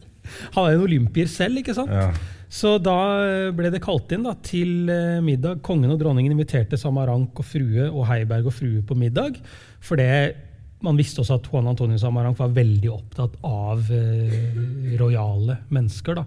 Han 0.56 0.68
er 0.68 0.76
en 0.76 0.86
olympier 0.86 1.30
selv, 1.32 1.62
ikke 1.62 1.76
sant? 1.78 1.92
Ja. 1.94 2.12
Så 2.50 2.78
da 2.82 2.98
eh, 3.22 3.48
ble 3.54 3.70
det 3.74 3.82
kalt 3.84 4.12
inn 4.16 4.26
da, 4.26 4.34
til 4.46 4.90
eh, 4.90 5.20
middag. 5.26 5.62
Kongen 5.66 5.94
og 5.94 6.00
dronningen 6.02 6.34
inviterte 6.34 6.80
Samarank 6.82 7.38
og 7.38 7.46
frue 7.46 7.90
og 7.90 8.08
Heiberg 8.10 8.50
og 8.50 8.56
frue 8.58 8.82
på 8.86 8.98
middag. 8.98 9.38
For 9.86 10.02
det, 10.02 10.10
man 10.86 10.98
visste 10.98 11.22
også 11.22 11.38
at 11.38 11.50
Juan 11.52 11.70
Antonio 11.70 12.00
Samarank 12.02 12.40
var 12.40 12.56
veldig 12.56 12.92
opptatt 12.94 13.38
av 13.46 13.92
eh, 13.94 14.98
rojale 15.02 15.60
mennesker. 15.70 16.22
Da. 16.22 16.26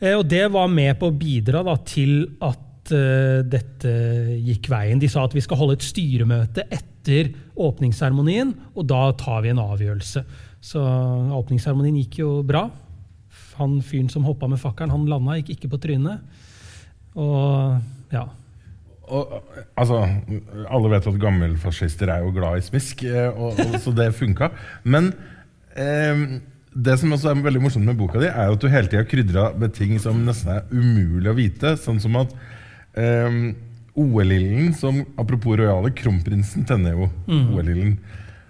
Eh, 0.00 0.14
og 0.14 0.26
det 0.30 0.44
var 0.54 0.70
med 0.70 0.94
på 1.00 1.10
å 1.10 1.16
bidra 1.16 1.64
da, 1.66 1.76
til 1.86 2.18
at 2.44 2.92
eh, 2.94 3.40
dette 3.46 3.94
gikk 4.46 4.70
veien. 4.72 5.00
De 5.02 5.10
sa 5.10 5.26
at 5.26 5.34
vi 5.34 5.44
skal 5.44 5.60
holde 5.60 5.78
et 5.80 5.86
styremøte 5.86 6.66
etter 6.68 6.95
åpningsseremonien, 7.56 8.54
og 8.74 8.88
da 8.90 9.10
tar 9.18 9.44
vi 9.44 9.52
en 9.52 9.62
avgjørelse. 9.62 10.24
Så 10.64 10.82
åpningsseremonien 11.36 12.00
gikk 12.02 12.20
jo 12.22 12.30
bra. 12.46 12.66
Han 13.60 13.78
fyren 13.84 14.10
som 14.12 14.26
hoppa 14.28 14.48
med 14.50 14.60
fakkelen, 14.60 14.92
han 14.92 15.06
landa, 15.10 15.38
gikk 15.40 15.54
ikke 15.56 15.72
på 15.76 15.80
trynet. 15.86 16.42
Og 17.16 17.78
ja. 18.12 18.26
Og, 19.06 19.38
altså, 19.78 20.00
alle 20.66 20.90
vet 20.90 21.06
at 21.06 21.22
gammelfascister 21.22 22.10
er 22.10 22.24
jo 22.24 22.34
glad 22.34 22.58
i 22.58 22.66
smisk, 22.66 23.04
eh, 23.06 23.30
og, 23.30 23.54
og, 23.62 23.78
så 23.82 23.94
det 23.94 24.10
funka. 24.18 24.50
Men 24.82 25.12
eh, 25.78 26.24
det 26.74 26.96
som 27.00 27.14
også 27.14 27.30
er 27.30 27.44
veldig 27.44 27.62
morsomt 27.62 27.86
med 27.86 27.98
boka 27.98 28.20
di, 28.20 28.28
er 28.28 28.50
jo 28.50 28.58
at 28.58 28.64
du 28.64 28.68
hele 28.72 28.90
tida 28.90 29.06
krydra 29.08 29.52
med 29.56 29.76
ting 29.78 29.94
som 30.02 30.24
nesten 30.26 30.56
er 30.58 30.66
umulig 30.74 31.30
å 31.30 31.36
vite. 31.38 31.76
Sånn 31.80 32.02
som 32.02 32.18
at 32.20 32.34
eh, 32.98 33.38
OL-ilden, 33.96 34.74
som 34.76 35.02
apropos 35.18 35.56
rojale, 35.58 35.90
kronprinsen 35.96 36.66
tenner 36.68 36.94
jo 36.96 37.08
OL-ilden. 37.28 37.96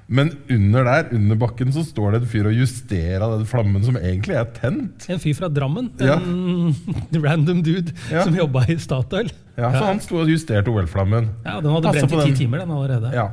Men 0.09 0.29
under 0.55 0.85
der, 0.87 1.09
under 1.17 1.35
bakken, 1.41 1.73
så 1.75 1.83
står 1.83 2.13
det 2.15 2.21
en 2.23 2.29
fyr 2.31 2.47
og 2.47 2.55
justerer 2.55 3.25
den 3.33 3.47
flammen 3.51 3.83
som 3.83 3.97
egentlig 3.99 4.37
er 4.39 4.45
tent. 4.55 5.07
En 5.11 5.19
fyr 5.19 5.35
fra 5.35 5.49
Drammen. 5.51 5.89
Ja. 5.99 6.21
En 6.23 6.77
random 7.25 7.63
dude 7.67 7.91
Ja. 8.13 8.23
som 8.23 8.37
jobba 8.39 8.63
i 8.71 8.77
Statoil. 8.79 9.33
Ja, 9.57 9.73
Så 9.75 9.83
han 9.89 9.99
sto 10.05 10.21
og 10.23 10.31
justerte 10.31 10.71
OL-flammen. 10.71 11.33
Ja, 11.45 11.57
Den 11.61 11.73
hadde 11.75 11.91
Passer 11.91 12.07
brent 12.13 12.29
i 12.29 12.37
ti 12.37 12.45
timer, 12.45 12.63
den 12.63 12.71
allerede. 12.77 13.11
Ja. 13.17 13.27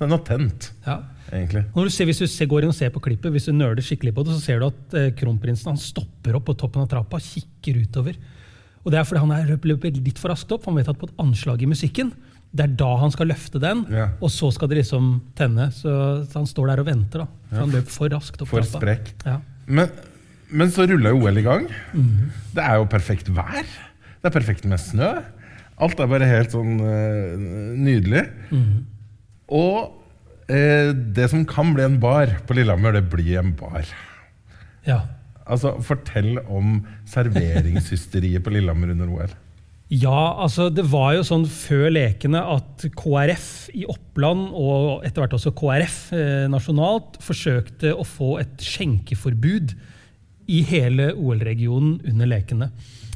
Den 0.00 0.10
var 0.16 0.22
tent, 0.24 0.70
Ja. 0.86 0.96
egentlig. 1.30 1.66
Du 1.74 1.90
ser, 1.92 2.08
hvis 2.08 2.18
du 2.24 2.26
ser, 2.26 2.46
går 2.48 2.62
inn 2.64 2.72
og 2.72 2.78
ser 2.78 2.88
på 2.94 3.02
klippet, 3.04 3.30
hvis 3.34 3.44
du 3.50 3.52
nerder 3.52 3.84
skikkelig 3.84 4.14
på 4.16 4.24
det, 4.24 4.32
så 4.38 4.40
ser 4.46 4.60
du 4.64 4.66
at 4.72 4.96
eh, 4.96 5.10
kronprinsen 5.18 5.74
han 5.74 5.76
stopper 5.76 6.36
opp 6.40 6.46
på 6.48 6.56
toppen 6.56 6.82
av 6.82 6.88
trappa 6.88 7.20
og 7.20 7.22
kikker 7.28 7.82
utover. 7.84 8.16
Og 8.84 8.92
Det 8.92 8.98
er 9.00 9.04
fordi 9.08 9.20
han 9.20 9.30
er 9.32 9.46
løper- 9.56 10.04
litt 10.04 10.18
for 10.20 10.28
raskt 10.28 10.52
opp. 10.52 10.64
Han 10.66 10.74
vet 10.76 10.88
at 10.88 10.98
på 10.98 11.08
et 11.08 11.16
anslag 11.18 11.62
i 11.62 11.66
musikken, 11.66 12.12
det 12.54 12.64
er 12.68 12.74
da 12.76 12.96
han 13.00 13.10
skal 13.10 13.26
løfte 13.26 13.58
den, 13.60 13.84
Ja. 13.90 14.10
og 14.20 14.28
så 14.30 14.52
skal 14.52 14.68
det 14.68 14.76
liksom 14.84 15.22
tenne. 15.34 15.70
Så, 15.72 16.24
så 16.28 16.34
han 16.34 16.46
står 16.46 16.68
der 16.68 16.80
og 16.80 16.86
venter. 16.86 17.18
da. 17.24 17.26
For 17.50 17.56
Han 17.64 17.70
løper 17.72 17.90
for 17.90 18.08
raskt 18.12 18.42
opp 18.42 18.48
For 18.48 18.60
trappa. 18.60 18.96
For 19.24 19.30
Ja. 19.30 19.40
Men, 19.66 19.90
men 20.50 20.68
så 20.70 20.86
ruller 20.86 21.10
jo 21.10 21.22
OL 21.24 21.38
i 21.38 21.42
gang. 21.42 21.66
Mhm. 21.94 22.30
Det 22.54 22.62
er 22.62 22.76
jo 22.76 22.84
perfekt 22.86 23.26
vær. 23.34 23.64
Det 23.64 24.28
er 24.28 24.30
perfekt 24.40 24.64
med 24.66 24.78
snø. 24.78 25.22
Alt 25.80 25.98
er 25.98 26.06
bare 26.06 26.28
helt 26.28 26.52
sånn 26.52 26.76
uh, 26.78 27.36
nydelig. 27.80 28.28
Mhm. 28.52 28.84
Og 29.48 29.92
uh, 30.50 30.92
det 30.92 31.30
som 31.30 31.44
kan 31.44 31.72
bli 31.74 31.82
en 31.84 31.98
bar 31.98 32.26
på 32.46 32.54
Lillehammer, 32.54 32.92
det 32.92 33.08
blir 33.10 33.38
en 33.40 33.52
bar. 33.58 33.84
Ja. 34.86 35.00
Altså, 35.44 35.74
Fortell 35.84 36.38
om 36.48 36.78
serveringshysteriet 37.10 38.44
på 38.44 38.54
Lillehammer 38.54 38.94
under 38.94 39.10
OL. 39.12 39.34
Ja, 39.92 40.40
altså 40.40 40.70
det 40.72 40.86
var 40.88 41.12
jo 41.12 41.24
sånn 41.26 41.44
før 41.50 41.90
lekene 41.92 42.40
at 42.54 42.86
KrF 42.96 43.48
i 43.76 43.84
Oppland, 43.90 44.48
og 44.56 45.04
etter 45.04 45.22
hvert 45.22 45.36
også 45.36 45.52
KrF 45.54 45.98
eh, 46.16 46.46
nasjonalt, 46.50 47.20
forsøkte 47.22 47.92
å 47.92 48.06
få 48.08 48.38
et 48.40 48.64
skjenkeforbud 48.64 49.74
i 50.50 50.62
hele 50.68 51.12
OL-regionen 51.12 51.98
under 52.10 52.30
lekene. 52.32 52.70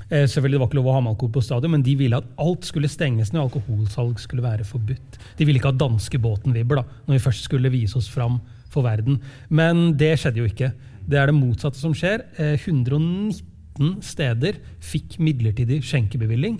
Eh, 0.08 0.25
selvfølgelig 0.28 0.61
var 0.61 0.68
det 0.68 0.70
ikke 0.70 0.78
lov 0.80 0.90
å 0.92 0.97
ha 0.99 1.00
med 1.04 1.14
alkohol 1.14 1.32
på 1.35 1.44
stadion, 1.44 1.73
men 1.73 1.85
de 1.85 1.97
ville 1.99 2.20
at 2.20 2.28
alt 2.40 2.68
skulle 2.68 2.92
stenges 2.92 3.32
ned, 3.32 3.42
alkoholsalg 3.42 4.20
skulle 4.20 4.44
være 4.44 4.68
forbudt. 4.68 5.18
De 5.40 5.49
ville 5.49 5.61
ikke 5.61 5.73
ha 5.73 5.80
danskebåten-vibber 5.82 6.80
da, 6.80 6.87
når 7.08 7.18
vi 7.18 7.25
først 7.26 7.49
skulle 7.49 7.73
vise 7.73 7.97
oss 7.99 8.08
fram 8.12 8.38
for 8.73 8.85
verden. 8.85 9.18
Men 9.49 9.97
det 10.00 10.14
skjedde 10.20 10.44
jo 10.44 10.49
ikke. 10.49 10.70
Det 11.09 11.19
er 11.19 11.31
det 11.31 11.38
motsatte 11.38 11.81
som 11.81 11.95
skjer. 11.97 12.27
Eh, 12.37 12.57
119 12.61 14.03
steder 14.05 14.59
fikk 14.85 15.17
midlertidig 15.23 15.81
skjenkebevilling. 15.87 16.59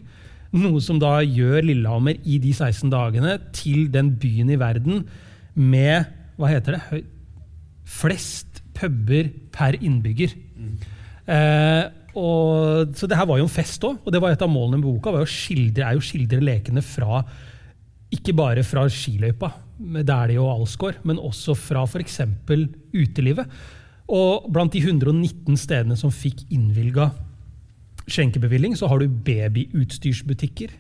Noe 0.57 0.81
som 0.81 1.01
da 1.01 1.19
gjør 1.21 1.67
Lillehammer 1.67 2.17
i 2.25 2.39
de 2.41 2.55
16 2.55 2.89
dagene 2.93 3.37
til 3.53 3.91
den 3.93 4.15
byen 4.21 4.55
i 4.55 4.61
verden 4.61 5.03
med 5.59 6.09
hva 6.39 6.49
heter 6.53 6.79
det, 6.79 7.03
flest 7.89 8.63
puber 8.79 9.29
per 9.53 9.77
innbygger. 9.83 10.33
Eh, 11.29 11.85
og, 12.19 12.97
så 12.97 13.09
det 13.11 13.19
her 13.19 13.29
var 13.29 13.41
jo 13.41 13.47
en 13.47 13.53
fest 13.53 13.85
òg, 13.85 13.99
og 14.01 14.15
det 14.15 14.21
var 14.23 14.33
et 14.33 14.45
av 14.45 14.51
målene 14.51 14.81
med 14.81 14.89
boka. 14.89 15.13
var 15.13 15.27
jo 15.27 15.31
skildre, 15.31 15.85
er 15.85 15.99
jo 15.99 16.03
å 16.03 16.09
skildre 16.09 16.41
lekene 16.43 16.83
fra 16.85 17.23
ikke 18.15 18.33
bare 18.33 18.63
fra 18.65 18.87
skiløypa, 18.89 19.51
der 19.79 20.31
det 20.31 20.39
jo 20.39 20.49
Alsgaard, 20.49 21.03
men 21.05 21.21
også 21.21 21.55
fra 21.59 21.85
f.eks. 21.85 22.23
utelivet. 22.97 23.59
Og 24.09 24.49
blant 24.53 24.73
de 24.73 24.81
119 24.81 25.59
stedene 25.61 25.97
som 26.01 26.13
fikk 26.15 26.47
innvilga 26.55 27.11
skjenkebevilling, 28.09 28.77
så 28.79 28.89
har 28.89 29.03
du 29.03 29.17
babyutstyrsbutikker, 29.27 30.73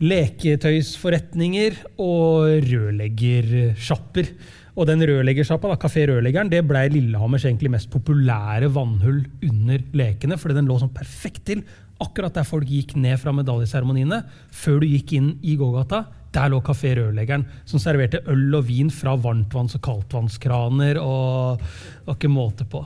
leketøysforretninger 0.00 1.78
og 2.00 2.66
rørleggersjapper. 2.68 4.32
Og 4.76 4.86
den 4.88 5.04
rørleggersjappa, 5.08 5.74
Kafé 5.80 6.06
Rørleggeren, 6.08 6.52
det 6.52 6.62
ble 6.68 6.86
Lillehammers 6.92 7.44
egentlig 7.48 7.72
mest 7.74 7.90
populære 7.92 8.70
vannhull 8.72 9.24
under 9.48 9.82
lekene, 9.96 10.38
fordi 10.40 10.56
den 10.60 10.70
lå 10.70 10.78
sånn 10.80 10.94
perfekt 10.94 11.46
til 11.50 11.64
akkurat 12.00 12.36
der 12.36 12.48
folk 12.48 12.68
gikk 12.70 12.94
ned 12.96 13.18
fra 13.20 13.34
medaljeseremoniene. 13.36 14.22
Før 14.56 14.80
du 14.80 14.88
gikk 14.88 15.16
inn 15.18 15.34
i 15.44 15.56
gågata, 15.60 16.06
der 16.34 16.52
lå 16.52 16.60
Kafé 16.64 16.94
Rørleggeren, 16.98 17.44
som 17.68 17.82
serverte 17.82 18.22
øl 18.30 18.54
og 18.58 18.66
vin 18.68 18.90
fra 18.94 19.16
varmtvanns- 19.18 19.76
og 19.78 19.84
kaldtvannskraner. 19.86 21.00
og 21.00 21.60
var 22.06 22.16
ikke 22.16 22.30
måte 22.30 22.64
på. 22.64 22.84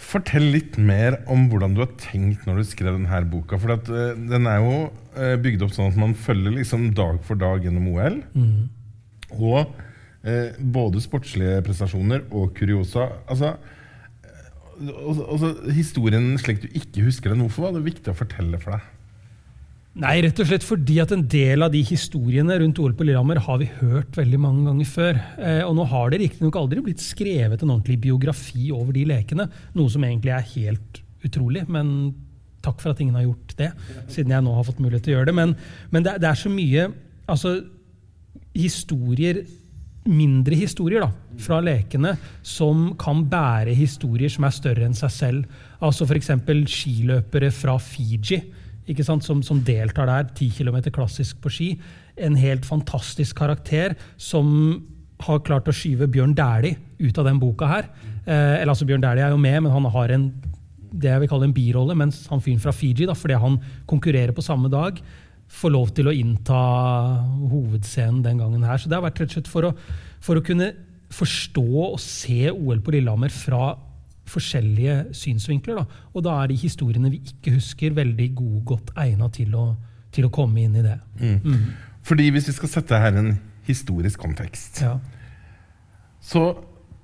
Fortell 0.00 0.46
litt 0.54 0.78
mer 0.78 1.18
om 1.28 1.48
hvordan 1.50 1.74
du 1.76 1.82
har 1.82 1.90
tenkt 2.00 2.46
når 2.48 2.60
du 2.60 2.64
skrev 2.64 2.96
denne 2.96 3.20
boka. 3.30 3.58
For 3.60 3.74
at, 3.74 3.90
uh, 3.90 4.14
den 4.16 4.48
er 4.48 4.62
jo 4.62 4.76
uh, 4.88 5.36
bygd 5.42 5.66
opp 5.66 5.74
sånn 5.76 5.92
at 5.92 6.00
man 6.00 6.16
følger 6.16 6.56
liksom 6.56 6.92
dag 6.96 7.20
for 7.26 7.38
dag 7.40 7.66
gjennom 7.66 7.90
OL. 7.92 8.16
Og 9.36 9.60
uh, 9.60 10.48
både 10.58 11.04
sportslige 11.04 11.60
prestasjoner 11.66 12.24
og 12.30 12.54
kuriosa. 12.56 13.10
Altså, 13.28 13.56
altså, 14.80 15.52
historien 15.76 16.32
slik 16.40 16.64
du 16.64 16.70
ikke 16.72 17.04
husker 17.10 17.34
den, 17.34 17.44
hvorfor 17.44 17.68
var 17.68 17.76
det 17.76 17.84
viktig 17.90 18.14
å 18.14 18.16
fortelle 18.16 18.62
for 18.62 18.78
deg? 18.78 18.88
Nei, 19.98 20.20
rett 20.22 20.38
og 20.38 20.46
slett 20.46 20.62
fordi 20.62 21.00
at 21.02 21.10
en 21.10 21.24
del 21.26 21.64
av 21.66 21.72
de 21.74 21.80
historiene 21.82 22.60
rundt 22.62 22.78
OL 22.78 22.92
på 22.94 23.02
Lillehammer 23.08 23.40
har 23.42 23.58
vi 23.58 23.66
hørt 23.80 24.14
veldig 24.14 24.38
mange 24.38 24.62
ganger 24.68 24.86
før. 24.86 25.18
Eh, 25.42 25.62
og 25.66 25.74
nå 25.74 25.86
har 25.90 26.12
det 26.12 26.20
riktignok 26.22 26.58
aldri 26.60 26.84
blitt 26.86 27.02
skrevet 27.02 27.64
en 27.64 27.72
ordentlig 27.74 27.98
biografi 28.04 28.68
over 28.70 28.94
de 28.94 29.02
lekene. 29.10 29.48
Noe 29.74 29.90
som 29.90 30.06
egentlig 30.06 30.30
er 30.36 30.46
helt 30.52 31.00
utrolig, 31.26 31.64
men 31.66 32.12
takk 32.62 32.78
for 32.78 32.92
at 32.92 33.02
ingen 33.02 33.18
har 33.18 33.26
gjort 33.26 33.56
det. 33.58 33.72
Siden 34.12 34.36
jeg 34.36 34.46
nå 34.46 34.54
har 34.54 34.68
fått 34.68 34.78
mulighet 34.78 35.08
til 35.08 35.16
å 35.16 35.18
gjøre 35.18 35.32
det. 35.32 35.36
Men, 35.40 35.56
men 35.90 36.06
det, 36.06 36.14
det 36.22 36.30
er 36.30 36.38
så 36.38 36.54
mye 36.54 36.86
altså, 37.26 37.56
historier 38.54 39.42
mindre 40.10 40.56
historier 40.56 41.02
da, 41.02 41.10
fra 41.42 41.58
lekene 41.62 42.14
som 42.46 42.92
kan 43.00 43.20
bære 43.28 43.74
historier 43.76 44.32
som 44.32 44.46
er 44.46 44.54
større 44.54 44.86
enn 44.86 44.96
seg 44.96 45.12
selv. 45.12 45.60
Altså 45.82 46.06
F.eks. 46.06 46.30
skiløpere 46.72 47.50
fra 47.54 47.76
Fiji 47.82 48.40
som, 49.22 49.42
som 49.42 49.60
deltar 49.64 50.06
der, 50.06 50.30
10 50.34 50.50
km 50.58 50.90
klassisk 50.92 51.40
på 51.40 51.50
ski. 51.50 51.68
En 52.16 52.36
helt 52.36 52.66
fantastisk 52.66 53.36
karakter 53.36 53.96
som 54.16 54.86
har 55.20 55.42
klart 55.44 55.68
å 55.68 55.74
skyve 55.74 56.08
Bjørn 56.08 56.34
Dæhlie 56.34 56.78
ut 57.00 57.18
av 57.18 57.26
den 57.28 57.40
boka 57.40 57.68
her. 57.68 57.90
Eh, 58.24 58.60
eller 58.60 58.72
altså 58.72 58.88
Bjørn 58.88 59.04
Dæhlie 59.04 59.26
er 59.26 59.34
jo 59.34 59.40
med, 59.40 59.62
men 59.62 59.72
han 59.72 59.90
har 59.92 60.14
en 60.16 60.30
det 60.90 61.06
jeg 61.06 61.22
vil 61.22 61.30
kalle 61.30 61.46
en 61.46 61.54
birolle, 61.54 61.94
mens 61.94 62.24
han 62.30 62.42
fyren 62.42 62.62
fra 62.62 62.72
Fiji, 62.74 63.06
da, 63.06 63.14
fordi 63.14 63.38
han 63.38 63.60
konkurrerer 63.90 64.34
på 64.34 64.42
samme 64.42 64.70
dag, 64.72 64.98
får 65.50 65.72
lov 65.74 65.92
til 65.94 66.10
å 66.10 66.14
innta 66.14 66.60
hovedscenen 67.50 68.22
den 68.24 68.40
gangen 68.42 68.64
her. 68.66 68.78
Så 68.78 68.90
det 68.90 68.98
har 68.98 69.04
vært 69.06 69.20
rett 69.22 69.30
og 69.32 69.38
slett 69.38 69.50
for 69.50 69.68
å, 69.68 69.74
for 70.22 70.38
å 70.38 70.44
kunne 70.46 70.72
forstå 71.10 71.66
og 71.88 71.98
se 72.02 72.50
OL 72.52 72.82
på 72.82 72.94
Lillehammer 72.94 73.32
fra 73.34 73.72
forskjellige 74.30 74.96
synsvinkler. 75.16 75.80
Da. 75.82 76.00
Og 76.14 76.24
da 76.26 76.36
er 76.42 76.50
de 76.52 76.56
historiene 76.60 77.10
vi 77.12 77.20
ikke 77.32 77.56
husker, 77.58 77.94
veldig 77.96 78.28
gode, 78.38 78.62
godt 78.72 78.90
egna 78.96 79.28
til, 79.34 79.54
til 80.14 80.26
å 80.28 80.32
komme 80.34 80.62
inn 80.64 80.76
i 80.80 80.84
det. 80.86 80.96
Fordi 82.06 82.30
hvis 82.32 82.48
vi 82.48 82.56
skal 82.56 82.72
sette 82.78 82.98
her 83.02 83.18
en 83.20 83.34
historisk 83.68 84.22
kontekst, 84.22 84.80
Ja. 84.82 84.96
så 86.20 86.44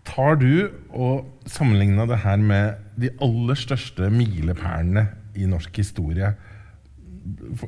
tar 0.06 0.37
du 0.40 0.68
og 0.95 1.26
sammenligna 1.50 2.06
det 2.06 2.18
her 2.23 2.37
med 2.38 2.75
de 3.00 3.11
aller 3.23 3.54
største 3.59 4.09
milepælene 4.11 5.06
i 5.37 5.47
norsk 5.50 5.76
historie. 5.83 6.33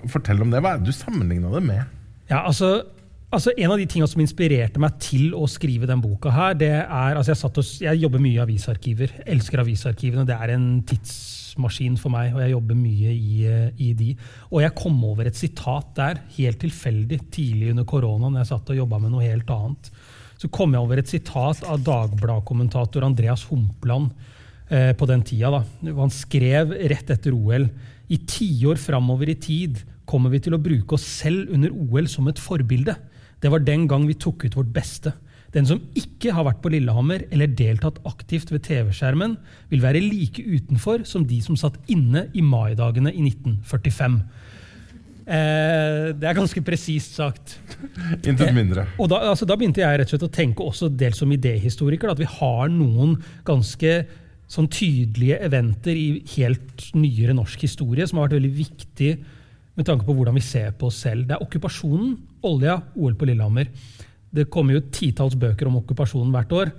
Fortell 0.08 0.40
om 0.42 0.50
det. 0.52 0.60
Hva 0.62 0.74
er 0.76 0.78
det 0.82 0.86
du 0.86 0.92
sammenligna 0.96 1.50
det 1.52 1.62
med? 1.66 1.82
Ja, 2.30 2.44
altså, 2.46 2.82
altså 3.35 3.52
En 3.56 3.73
av 3.73 3.80
de 3.80 3.87
tingene 3.88 4.08
som 4.11 4.23
inspirerte 4.23 4.80
meg 4.82 4.99
til 5.02 5.35
å 5.37 5.47
skrive 5.50 5.88
den 5.88 6.02
boka, 6.02 6.32
her, 6.32 6.54
det 6.58 6.73
er 6.80 7.18
altså 7.18 7.35
Jeg, 7.35 7.50
og, 7.50 7.73
jeg 7.85 8.02
jobber 8.02 8.23
mye 8.25 8.38
i 8.38 8.44
avisarkiver. 8.44 9.12
Elsker 9.26 9.62
avisarkivene. 9.64 10.26
Det 10.28 10.37
er 10.37 10.54
en 10.54 10.68
tidsmaskin 10.88 11.99
for 12.00 12.14
meg, 12.14 12.32
og 12.35 12.40
jeg 12.44 12.54
jobber 12.54 12.78
mye 12.78 13.12
i, 13.12 13.42
eh, 13.49 13.82
i 13.85 13.92
de. 13.99 14.14
Og 14.52 14.62
jeg 14.64 14.76
kom 14.78 14.97
over 15.04 15.28
et 15.28 15.37
sitat 15.37 15.92
der, 15.99 16.23
helt 16.38 16.61
tilfeldig, 16.62 17.20
tidlig 17.35 17.75
under 17.75 17.88
korona, 17.88 18.30
når 18.30 18.44
jeg 18.44 18.52
satt 18.54 18.73
og 18.73 18.80
jobba 18.80 19.02
med 19.02 19.12
noe 19.12 19.26
helt 19.26 19.52
annet. 19.52 19.92
Så 20.38 20.50
kom 20.54 20.73
jeg 20.73 20.80
over 20.80 21.00
et 21.00 21.11
sitat 21.11 21.64
av 21.66 21.82
Dagbladet-kommentator 21.82 23.04
Andreas 23.04 23.44
Humpland 23.50 24.12
eh, 24.70 24.92
på 24.94 25.06
den 25.11 25.26
tida. 25.26 25.50
Da. 25.58 25.94
Han 25.99 26.14
skrev 26.14 26.76
rett 26.94 27.11
etter 27.11 27.35
OL 27.35 27.66
i 28.08 28.23
tiår 28.25 28.78
framover 28.80 29.28
i 29.35 29.37
tid 29.37 29.82
kommer 30.08 30.32
vi 30.32 30.40
til 30.42 30.56
å 30.56 30.62
bruke 30.62 30.97
oss 30.97 31.04
selv 31.04 31.52
under 31.52 31.73
OL 31.75 32.08
som 32.11 32.28
et 32.30 32.40
forbilde. 32.40 32.94
Det 33.42 33.50
var 33.52 33.64
den 33.64 33.87
gang 33.90 34.07
vi 34.09 34.18
tok 34.18 34.45
ut 34.47 34.57
vårt 34.59 34.73
beste. 34.75 35.14
Den 35.54 35.64
som 35.68 35.80
ikke 35.97 36.35
har 36.37 36.45
vært 36.45 36.61
på 36.61 36.71
Lillehammer 36.73 37.25
eller 37.33 37.49
deltatt 37.57 38.02
aktivt 38.09 38.50
ved 38.52 38.66
TV-skjermen, 38.66 39.38
vil 39.71 39.85
være 39.85 40.02
like 40.04 40.45
utenfor 40.45 41.07
som 41.09 41.25
de 41.28 41.40
som 41.45 41.57
satt 41.57 41.78
inne 41.88 42.26
i 42.37 42.45
maidagene 42.45 43.14
i 43.14 43.25
1945. 43.30 44.21
Eh, 45.28 46.04
det 46.16 46.25
er 46.25 46.37
ganske 46.37 46.62
presist 46.64 47.16
sagt. 47.16 47.59
Intet 48.23 48.52
mindre. 48.57 48.87
Og 49.00 49.11
da, 49.12 49.23
altså, 49.33 49.49
da 49.49 49.57
begynte 49.61 49.83
jeg 49.83 50.00
rett 50.00 50.09
og 50.09 50.14
slett 50.14 50.28
å 50.28 50.37
tenke 50.37 50.64
også 50.64 50.88
dels 50.92 51.21
som 51.21 51.33
idéhistoriker, 51.33 52.12
at 52.12 52.21
vi 52.21 52.28
har 52.28 52.68
noen 52.73 53.16
ganske 53.49 53.92
sånn 54.49 54.71
tydelige 54.73 55.37
eventer 55.45 55.97
i 55.97 56.23
helt 56.37 56.87
nyere 56.97 57.37
norsk 57.37 57.66
historie 57.66 58.07
som 58.09 58.18
har 58.18 58.28
vært 58.28 58.38
veldig 58.38 58.54
viktig 58.57 59.11
med 59.78 59.87
tanke 59.87 60.09
på 60.09 60.14
hvordan 60.16 60.37
vi 60.38 60.45
ser 60.45 60.73
på 60.76 60.88
oss 60.88 61.02
selv. 61.04 61.28
Det 61.28 61.37
er 61.37 61.45
okkupasjonen, 61.45 62.16
olja, 62.47 62.78
OL 62.97 63.16
på 63.18 63.28
Lillehammer. 63.28 63.71
Det 64.35 64.49
kommer 64.52 64.76
jo 64.76 64.87
titalls 64.92 65.37
bøker 65.38 65.71
om 65.71 65.80
okkupasjonen 65.80 66.33
hvert 66.35 66.54
år. 66.54 66.73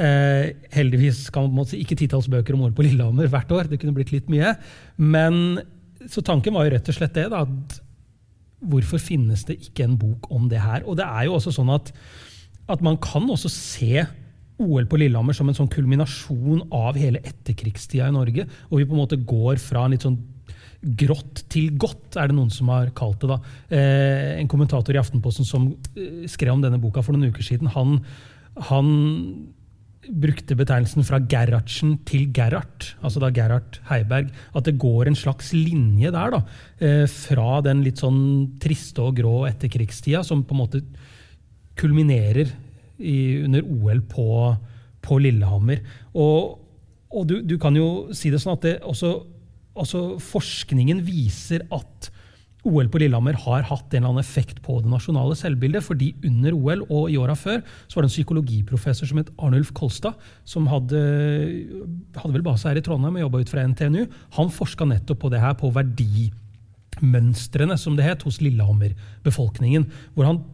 Eh, 0.00 0.54
heldigvis 0.72 1.26
kan 1.34 1.48
man 1.52 1.66
si 1.68 1.80
ikke 1.82 1.98
titalls 1.98 2.28
bøker 2.30 2.56
om 2.56 2.64
OL 2.66 2.74
på 2.76 2.86
Lillehammer 2.86 3.28
hvert 3.32 3.52
år. 3.56 3.68
Det 3.70 3.80
kunne 3.80 3.96
blitt 3.96 4.12
litt 4.14 4.30
mye. 4.32 4.54
Men 4.96 5.60
så 6.08 6.24
tanken 6.24 6.56
var 6.56 6.66
jo 6.66 6.74
rett 6.76 6.88
og 6.88 6.96
slett 6.96 7.16
det. 7.16 7.28
da, 7.32 7.44
at 7.44 7.80
Hvorfor 8.60 9.00
finnes 9.00 9.46
det 9.48 9.56
ikke 9.56 9.86
en 9.86 9.96
bok 9.96 10.26
om 10.32 10.48
det 10.50 10.60
her? 10.60 10.84
Og 10.84 10.98
det 11.00 11.06
er 11.08 11.28
jo 11.28 11.36
også 11.38 11.52
sånn 11.56 11.70
at, 11.72 11.92
at 12.68 12.82
man 12.84 12.98
kan 13.00 13.24
også 13.32 13.48
se 13.48 14.04
OL 14.60 14.84
på 14.84 14.98
Lillehammer 15.00 15.36
som 15.36 15.48
en 15.48 15.56
sånn 15.56 15.70
kulminasjon 15.72 16.66
av 16.76 16.98
hele 17.00 17.22
etterkrigstida 17.24 18.10
i 18.10 18.12
Norge. 18.12 18.44
Og 18.68 18.82
vi 18.82 18.84
på 18.84 18.92
en 18.92 19.00
måte 19.00 19.16
går 19.16 19.60
fra 19.62 19.86
en 19.86 19.96
litt 19.96 20.04
sånn 20.04 20.18
grått 20.80 21.44
til 21.52 21.74
godt, 21.80 22.16
er 22.16 22.30
det 22.30 22.36
noen 22.38 22.52
som 22.52 22.70
har 22.72 22.92
kalt 22.96 23.20
det. 23.20 23.28
da. 23.28 23.38
Eh, 23.76 24.40
en 24.40 24.48
kommentator 24.48 24.96
i 24.96 25.00
Aftenposten 25.00 25.46
som 25.46 25.70
eh, 25.94 26.26
skrev 26.30 26.54
om 26.54 26.62
denne 26.64 26.80
boka 26.80 27.04
for 27.04 27.16
noen 27.16 27.34
uker 27.34 27.44
siden, 27.44 27.68
han, 27.74 27.98
han 28.70 28.92
brukte 30.10 30.56
betegnelsen 30.56 31.04
fra 31.06 31.20
Gerhardsen 31.30 31.98
til 32.08 32.30
Gerhard, 32.34 32.88
altså 33.04 33.20
da 33.22 33.30
Gerhard 33.34 33.78
Heiberg. 33.90 34.30
At 34.56 34.66
det 34.66 34.78
går 34.80 35.10
en 35.10 35.18
slags 35.18 35.52
linje 35.54 36.10
der, 36.14 36.34
da. 36.34 36.40
Eh, 36.80 37.04
fra 37.10 37.60
den 37.66 37.84
litt 37.84 38.00
sånn 38.00 38.56
triste 38.62 39.04
og 39.04 39.20
grå 39.20 39.44
etterkrigstida, 39.50 40.24
som 40.26 40.46
på 40.46 40.56
en 40.56 40.62
måte 40.62 40.82
kulminerer 41.80 42.48
i, 42.98 43.42
under 43.44 43.64
OL 43.64 44.00
på, 44.08 44.30
på 45.04 45.20
Lillehammer. 45.20 45.84
Og, 46.14 46.56
og 47.12 47.28
du, 47.28 47.40
du, 47.44 47.56
kan 47.60 47.76
jo 47.76 48.10
si 48.16 48.32
det 48.32 48.40
sånn 48.42 48.56
at 48.58 48.66
det 48.66 48.74
også, 48.88 49.14
også 49.80 50.04
forskningen 50.22 51.02
viser 51.06 51.66
at 51.74 52.10
OL 52.68 52.90
på 52.92 53.00
Lillehammer 53.00 53.38
har 53.40 53.64
hatt 53.70 53.94
en 53.94 54.02
eller 54.02 54.10
annen 54.10 54.24
effekt 54.24 54.58
på 54.64 54.80
det 54.84 54.90
nasjonale 54.92 55.36
selvbildet. 55.38 55.84
fordi 55.84 56.14
under 56.26 56.52
OL 56.52 56.82
og 56.90 57.10
i 57.10 57.16
åra 57.16 57.34
før 57.34 57.62
så 57.88 57.96
var 57.96 58.04
det 58.04 58.10
en 58.10 58.18
psykologiprofessor 58.18 59.08
som 59.08 59.20
het 59.20 59.32
Arnulf 59.38 59.72
Kolstad, 59.72 60.14
som 60.44 60.66
hadde, 60.68 61.00
hadde 62.16 62.34
vel 62.34 62.44
base 62.44 62.68
her 62.68 62.76
i 62.76 62.84
Trondheim 62.84 63.16
og 63.16 63.24
jobba 63.24 63.40
ut 63.40 63.52
fra 63.52 63.66
NTNU. 63.66 64.06
Han 64.36 64.52
forska 64.52 64.84
nettopp 64.84 65.20
på 65.24 65.32
det 65.32 65.40
her, 65.40 65.56
på 65.56 65.72
verdimønstrene, 65.72 67.78
som 67.80 67.96
det 67.96 68.04
het, 68.04 68.26
hos 68.28 68.42
Lillehammer-befolkningen. 68.44 69.88
Hvor 70.14 70.28
han 70.28 70.44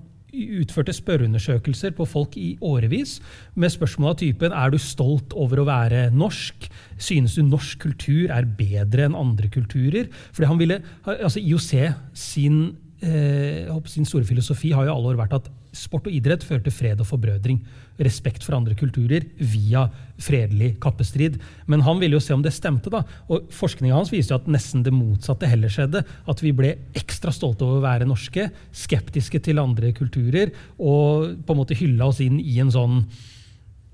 utførte 0.60 0.94
spørreundersøkelser 0.96 1.94
på 1.96 2.06
folk 2.08 2.36
i 2.40 2.54
årevis 2.64 3.16
med 3.54 3.72
spørsmål 3.74 4.12
av 4.12 4.18
typen 4.22 4.54
er 4.56 4.72
du 4.72 4.78
stolt 4.82 5.34
over 5.36 5.62
å 5.62 5.68
være 5.68 6.08
norsk. 6.14 6.68
Synes 6.98 7.36
du 7.36 7.44
norsk 7.46 7.80
kultur 7.86 8.32
er 8.34 8.48
bedre 8.58 9.06
enn 9.08 9.18
andre 9.18 9.50
kulturer? 9.52 10.10
Fordi 10.36 10.50
han 10.50 10.60
ville, 10.60 10.80
altså 11.06 11.42
IOC 11.42 11.70
sin, 12.16 12.76
eh, 13.00 13.70
sin 13.86 14.08
store 14.08 14.28
filosofi 14.28 14.72
har 14.76 14.86
jo 14.86 14.96
alle 14.96 15.14
år 15.14 15.22
vært 15.24 15.38
at 15.40 15.50
sport 15.76 16.08
og 16.08 16.14
idrett 16.16 16.44
fører 16.44 16.64
til 16.64 16.72
fred 16.74 17.00
og 17.02 17.08
forbrødring. 17.10 17.60
Respekt 18.02 18.44
for 18.44 18.56
andre 18.58 18.76
kulturer 18.78 19.24
via 19.38 19.86
fredelig 20.20 20.74
kappestrid. 20.82 21.38
Men 21.70 21.84
han 21.86 22.00
ville 22.00 22.18
jo 22.18 22.24
se 22.24 22.34
om 22.36 22.42
det 22.44 22.54
stemte. 22.56 22.92
da, 22.92 23.02
og 23.28 23.48
Forskninga 23.54 23.96
hans 23.96 24.12
viser 24.12 24.34
jo 24.34 24.40
at 24.40 24.50
nesten 24.52 24.84
det 24.86 24.94
motsatte 24.94 25.48
heller 25.48 25.72
skjedde. 25.72 26.04
At 26.28 26.42
vi 26.44 26.52
ble 26.56 26.74
ekstra 26.96 27.32
stolte 27.34 27.64
over 27.66 27.80
å 27.80 27.86
være 27.86 28.08
norske, 28.08 28.50
skeptiske 28.72 29.40
til 29.44 29.62
andre 29.62 29.92
kulturer, 29.96 30.52
og 30.76 31.40
på 31.46 31.54
en 31.54 31.62
måte 31.62 31.78
hylla 31.78 32.10
oss 32.10 32.20
inn 32.24 32.40
i 32.40 32.58
en 32.62 32.72
sånn 32.74 33.00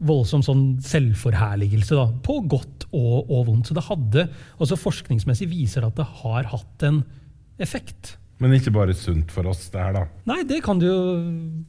voldsom 0.02 0.42
sånn 0.42 0.64
selvforherligelse, 0.82 1.94
da, 1.94 2.08
på 2.26 2.40
godt 2.50 2.88
og, 2.90 3.30
og 3.30 3.46
vondt. 3.46 3.70
Så 3.70 3.76
det 3.78 3.86
hadde, 3.86 4.26
også 4.58 4.80
forskningsmessig 4.80 5.46
viser 5.50 5.86
at 5.86 5.94
det 5.98 6.08
har 6.22 6.48
hatt 6.50 6.86
en 6.88 7.04
effekt. 7.62 8.16
Men 8.42 8.56
ikke 8.56 8.74
bare 8.74 8.94
sunt 8.98 9.30
for 9.30 9.46
oss, 9.50 9.68
det 9.70 9.78
her, 9.78 9.94
da? 9.94 10.04
Nei, 10.26 10.42
det 10.48 10.62
kan 10.66 10.80
du 10.80 10.88
jo 10.88 11.00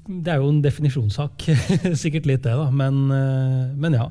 Det 0.08 0.34
er 0.34 0.42
jo 0.42 0.50
en 0.50 0.62
definisjonssak. 0.64 1.46
Sikkert 2.04 2.30
litt 2.30 2.46
det, 2.48 2.56
da. 2.58 2.70
Men, 2.74 3.04
eh, 3.14 3.74
men 3.78 4.00
ja. 4.00 4.08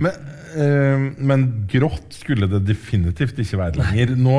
Men, 0.00 0.16
øh, 0.56 1.02
men, 1.28 1.42
grått 1.68 2.14
skulle 2.16 2.48
det 2.48 2.62
definitivt 2.68 3.38
ikke 3.42 3.60
være 3.60 3.80
lenger. 3.82 4.14
Nå 4.16 4.38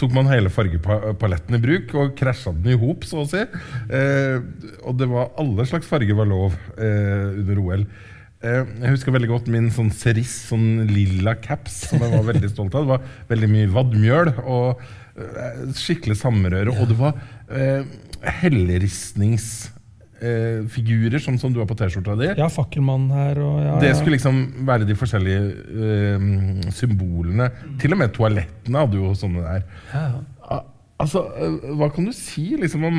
tok 0.00 0.14
man 0.16 0.30
hele 0.30 0.52
fargepaletten 0.52 1.58
i 1.58 1.60
bruk 1.60 1.92
og 2.00 2.14
krasja 2.18 2.54
den 2.56 2.72
i 2.72 2.78
hop, 2.80 3.04
så 3.06 3.20
å 3.22 3.28
si. 3.28 3.44
Eh, 3.44 4.38
og 4.82 4.96
det 5.00 5.10
var 5.12 5.34
alle 5.40 5.68
slags 5.68 5.90
farger 5.90 6.16
var 6.18 6.30
lov 6.30 6.56
eh, 6.78 7.36
under 7.42 7.60
OL. 7.60 7.86
Eh, 8.44 8.66
jeg 8.84 8.92
husker 8.92 9.14
veldig 9.14 9.30
godt 9.30 9.46
min 9.52 9.70
sånn 9.72 9.88
Ceris, 9.94 10.34
sånn 10.50 10.84
lilla 10.90 11.32
caps, 11.40 11.86
som 11.88 12.04
jeg 12.04 12.12
var 12.12 12.26
veldig 12.28 12.50
stolt 12.52 12.76
av. 12.76 12.84
Det 12.84 12.92
var 12.92 13.08
veldig 13.32 13.50
mye 13.54 13.72
vadmjøl. 13.72 14.34
og 14.44 14.84
Eh, 15.14 15.70
skikkelig 15.78 16.16
samrøre. 16.18 16.72
Ja. 16.72 16.80
Og 16.82 16.88
det 16.90 16.96
var 16.98 17.12
eh, 17.54 17.84
helleristningsfigurer, 18.42 21.14
eh, 21.14 21.22
som, 21.22 21.38
som, 21.38 21.52
du 21.54 21.60
har 21.62 21.68
på 21.70 21.76
T-skjorta 21.78 22.16
di. 22.18 22.34
Ja, 22.40 22.48
fakkelmann 22.50 23.06
her 23.14 23.38
og 23.44 23.60
ja, 23.62 23.76
Det 23.82 23.92
skulle 23.98 24.16
liksom 24.16 24.36
være 24.66 24.84
de 24.88 24.94
forskjellige 24.98 25.42
eh, 25.86 26.18
symbolene. 26.74 27.46
Til 27.82 27.90
og 27.94 27.98
med 28.02 28.08
toalettene 28.16 28.80
hadde 28.82 28.96
jo 28.98 29.06
sånne 29.18 29.40
der. 29.46 29.62
Ja. 29.94 30.06
Altså, 31.04 31.20
eh, 31.38 31.54
hva 31.78 31.86
kan 31.94 32.04
du 32.08 32.12
si 32.16 32.46
liksom 32.58 32.82
om 32.90 32.96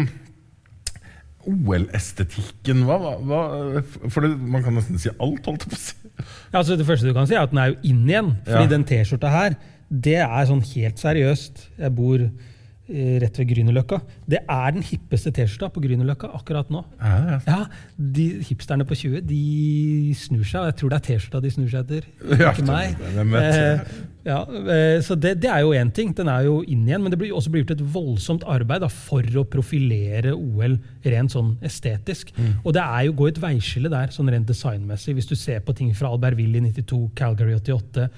OL-estetikken? 1.52 2.84
Hva, 2.88 3.16
hva, 3.22 3.44
for 4.10 4.26
det, 4.26 4.34
man 4.40 4.66
kan 4.66 4.76
nesten 4.78 5.00
si 5.02 5.12
alt, 5.14 5.46
holdt 5.46 5.66
jeg 5.66 5.72
på 5.72 5.78
å 5.78 5.84
si. 5.84 5.96
Ja, 6.16 6.60
altså 6.62 6.78
det 6.80 6.88
første 6.88 7.10
du 7.10 7.16
kan 7.16 7.28
si, 7.30 7.36
er 7.36 7.46
at 7.46 7.54
den 7.54 7.62
er 7.62 7.74
jo 7.74 7.80
inn 7.92 8.04
igjen. 8.10 8.34
Fordi 8.48 8.72
den 8.72 8.86
T-skjorta 8.88 9.32
her 9.34 9.58
det 9.90 10.18
er 10.24 10.48
sånn 10.50 10.64
helt 10.66 11.02
seriøst. 11.02 11.66
Jeg 11.78 11.94
bor 11.96 12.24
rett 12.86 13.40
ved 13.40 13.48
Grünerløkka. 13.50 13.98
Det 14.30 14.40
er 14.42 14.74
den 14.76 14.84
hippeste 14.86 15.32
T-skjorta 15.34 15.72
på 15.74 15.82
Grünerløkka 15.82 16.30
akkurat 16.38 16.70
nå. 16.74 16.84
Ja, 17.00 17.40
ja. 17.48 17.60
de 17.98 18.26
Hipsterne 18.46 18.86
på 18.86 18.98
20 18.98 19.24
de 19.26 20.14
snur 20.18 20.44
seg, 20.46 20.60
og 20.62 20.70
jeg 20.70 20.78
tror 20.82 20.94
det 20.94 21.00
er 21.00 21.06
T-skjorta 21.08 21.42
de 21.42 21.54
snur 21.56 21.72
seg 21.72 21.86
etter. 21.86 22.10
Ja, 22.42 22.52
ikke 22.52 22.68
meg. 22.68 23.02
Eh, 23.40 23.96
ja, 24.26 24.38
eh, 24.46 25.00
så 25.06 25.18
det, 25.18 25.36
det, 25.42 25.50
er 25.50 25.64
jo 25.66 25.74
én 25.78 25.92
ting. 25.96 26.14
Den 26.18 26.30
er 26.30 26.46
jo 26.46 26.60
inn 26.62 26.86
igjen. 26.86 27.02
Men 27.02 27.14
det 27.14 27.20
blir 27.22 27.34
også 27.34 27.54
blir 27.54 27.64
gjort 27.64 27.76
et 27.78 27.84
voldsomt 27.96 28.46
arbeid 28.50 28.86
da, 28.86 28.92
for 28.92 29.26
å 29.26 29.46
profilere 29.50 30.36
OL 30.36 30.78
rent 31.06 31.36
sånn 31.36 31.56
estetisk. 31.66 32.34
Mm. 32.38 32.54
Og 32.64 32.78
det 32.78 32.86
er 32.86 33.10
jo 33.10 33.18
gå 33.18 33.30
et 33.32 33.42
veiskille 33.42 33.92
der, 33.94 34.14
sånn 34.14 34.30
rent 34.34 34.50
designmessig. 34.50 35.18
Hvis 35.18 35.30
du 35.30 35.36
ser 35.40 35.66
på 35.66 35.76
ting 35.78 35.94
fra 35.98 36.14
Albertville 36.14 36.62
i 36.62 36.70
92, 36.70 37.04
Calgary 37.18 37.58
88 37.58 38.10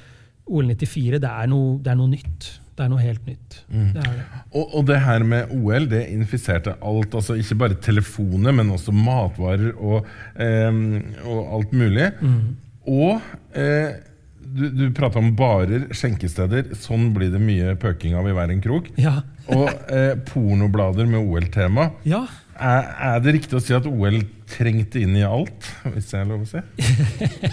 OL 0.48 0.72
94, 0.76 1.20
det 1.24 1.32
er, 1.32 1.52
noe, 1.52 1.76
det 1.84 1.92
er 1.92 2.00
noe 2.00 2.12
nytt. 2.12 2.52
Det 2.78 2.86
er 2.86 2.92
noe 2.92 3.02
helt 3.02 3.24
nytt. 3.26 3.56
Mm. 3.74 3.88
Det 3.96 4.04
det. 4.06 4.26
Og, 4.52 4.66
og, 4.66 4.84
det 4.86 5.00
her 5.02 5.24
med 5.26 5.54
OL, 5.56 5.88
det 5.90 6.04
infiserte 6.14 6.76
alt. 6.78 7.16
altså 7.18 7.38
Ikke 7.42 7.58
bare 7.64 7.78
telefoner, 7.82 8.54
men 8.54 8.70
også 8.74 8.94
matvarer 8.94 9.72
og, 9.74 10.06
eh, 10.38 10.84
og 11.26 11.56
alt 11.58 11.74
mulig. 11.74 12.12
Mm. 12.22 12.44
Og 12.88 13.58
eh, 13.58 13.98
du, 14.48 14.68
du 14.70 14.84
prata 14.96 15.20
om 15.20 15.34
barer, 15.38 15.90
skjenkesteder. 15.96 16.76
Sånn 16.78 17.10
blir 17.16 17.34
det 17.34 17.42
mye 17.42 17.74
pøking 17.82 18.16
av 18.18 18.30
i 18.30 18.36
hver 18.38 18.54
en 18.54 18.62
krok. 18.64 18.94
Ja. 19.02 19.20
og 19.54 19.70
eh, 19.94 20.14
pornoblader 20.28 21.08
med 21.10 21.24
OL-tema. 21.24 21.92
Ja. 22.08 22.26
Er, 22.58 23.20
det 23.22 23.36
riktig 23.36 23.58
å 23.58 23.62
si 23.62 23.76
at 23.76 23.86
OL 23.86 24.18
trengte 24.50 25.02
inn 25.04 25.14
i 25.20 25.26
alt, 25.26 25.68
hvis 25.94 26.10
det 26.10 26.18
er 26.20 26.28
lov 26.30 26.46
å 26.46 26.50
si? 26.50 26.62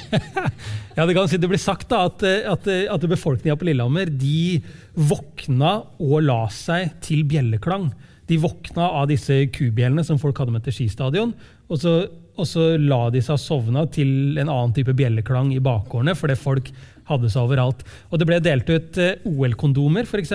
ja, 0.96 1.04
det 1.04 1.16
kan 1.16 1.28
si 1.28 1.40
det 1.40 1.50
blir 1.50 1.60
sagt 1.60 1.90
da, 1.92 2.06
at, 2.08 2.24
at, 2.24 2.68
at 2.94 3.06
befolkninga 3.10 3.58
på 3.60 3.68
Lillehammer 3.68 4.08
de 4.08 4.62
våkna 4.94 5.76
og 6.00 6.16
la 6.24 6.44
seg 6.52 6.96
til 7.04 7.24
bjelleklang. 7.28 7.90
De 8.30 8.38
våkna 8.40 8.88
av 9.02 9.10
disse 9.10 9.42
kubjellene 9.52 10.04
som 10.06 10.20
folk 10.20 10.38
hadde 10.40 10.54
med 10.54 10.64
til 10.64 10.78
skistadion. 10.78 11.34
Og 11.68 11.82
så, 11.82 11.94
og 12.40 12.48
så 12.48 12.72
la 12.80 13.02
de 13.12 13.20
seg 13.24 13.40
sovna 13.42 13.84
til 13.92 14.38
en 14.40 14.48
annen 14.48 14.72
type 14.76 14.94
bjelleklang 14.96 15.52
i 15.52 15.60
bakgårdene, 15.64 16.16
fordi 16.16 16.38
folk 16.40 16.72
hadde 17.10 17.28
seg 17.28 17.44
overalt. 17.44 17.84
Og 18.08 18.20
det 18.20 18.30
ble 18.30 18.40
delt 18.40 18.72
ut 18.72 19.00
eh, 19.02 19.20
OL-kondomer, 19.28 20.08
f.eks. 20.08 20.32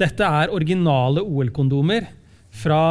Dette 0.00 0.32
er 0.40 0.56
originale 0.56 1.20
OL-kondomer 1.20 2.08
fra 2.52 2.82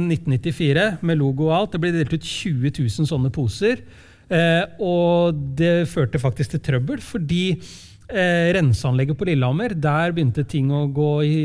1994 0.00 0.86
med 1.04 1.20
logo 1.20 1.50
og 1.50 1.56
alt. 1.56 1.74
Det 1.74 1.82
ble 1.82 1.92
delt 1.94 2.16
ut 2.16 2.24
20 2.24 2.72
000 2.80 3.10
sånne 3.10 3.32
poser. 3.34 3.84
Eh, 4.30 4.64
og 4.80 5.38
det 5.58 5.88
førte 5.90 6.20
faktisk 6.22 6.54
til 6.54 6.62
trøbbel, 6.62 7.00
fordi 7.02 7.44
eh, 7.50 8.50
renseanlegget 8.54 9.18
på 9.18 9.26
Lillehammer, 9.26 9.74
der 9.74 10.14
begynte 10.14 10.44
ting 10.48 10.70
å 10.70 10.84
gå 10.94 11.10
i, 11.26 11.40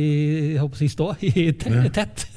si 0.78 0.90
stå, 0.94 1.10
i 1.26 1.50
tett. 1.98 2.28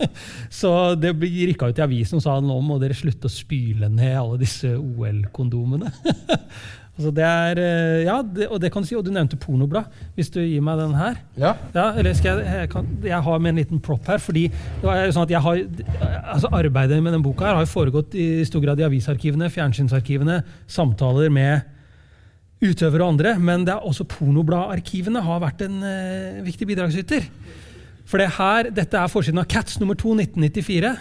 Så 0.60 0.70
det 1.00 1.14
rykka 1.18 1.72
ut 1.72 1.80
i 1.80 1.86
avisen 1.86 2.20
og 2.20 2.26
sa 2.26 2.36
nå 2.44 2.60
må 2.64 2.78
dere 2.82 2.96
slutte 2.96 3.30
å 3.30 3.32
spyle 3.32 3.88
ned 3.92 4.18
alle 4.20 4.40
disse 4.44 4.76
OL-kondomene. 4.76 5.92
Altså 6.94 7.10
det 7.10 7.24
er, 7.26 7.58
eh, 7.58 8.04
ja, 8.06 8.20
det, 8.22 8.46
og 8.54 8.60
det 8.62 8.70
kan 8.70 8.84
du 8.84 8.86
si, 8.86 8.94
og 8.94 9.02
du 9.02 9.10
nevnte 9.10 9.38
pornoblad. 9.40 9.90
Hvis 10.14 10.30
du 10.30 10.38
gir 10.38 10.62
meg 10.62 10.78
den 10.78 10.94
her. 10.94 11.16
Ja. 11.40 11.56
ja 11.74 11.88
eller 11.98 12.14
skal 12.14 12.38
jeg, 12.38 12.60
jeg, 12.60 12.70
kan, 12.70 12.86
jeg 13.02 13.18
har 13.26 13.42
med 13.42 13.50
en 13.50 13.58
liten 13.58 13.80
prop 13.82 14.06
her. 14.06 14.22
fordi 14.22 14.46
det 14.46 14.86
var 14.86 15.10
sånn 15.10 15.26
at 15.26 15.34
jeg 15.34 15.42
har, 15.42 15.62
altså 16.36 16.52
Arbeidet 16.54 17.00
med 17.02 17.10
denne 17.10 17.24
boka 17.24 17.48
her 17.48 17.58
har 17.58 17.66
foregått 17.70 18.14
i 18.14 18.44
stor 18.46 18.62
grad 18.62 18.78
i 18.78 18.86
avisarkivene, 18.86 19.50
fjernsynsarkivene, 19.50 20.42
samtaler 20.70 21.34
med 21.34 21.66
utøvere 22.62 23.02
og 23.02 23.16
andre. 23.16 23.34
Men 23.42 23.66
det 23.66 23.74
er 23.74 23.90
også 23.90 24.06
pornobladarkivene 24.14 25.24
har 25.26 25.42
vært 25.42 25.66
en 25.66 25.82
uh, 25.82 26.44
viktig 26.46 26.70
bidragsyter. 26.70 27.26
For 28.06 28.22
det 28.22 28.36
her, 28.38 28.70
dette 28.70 29.00
er 29.00 29.10
forsiden 29.10 29.42
av 29.42 29.50
Cats 29.50 29.80
nummer 29.82 29.98
2 29.98 30.14
1994. 30.28 30.94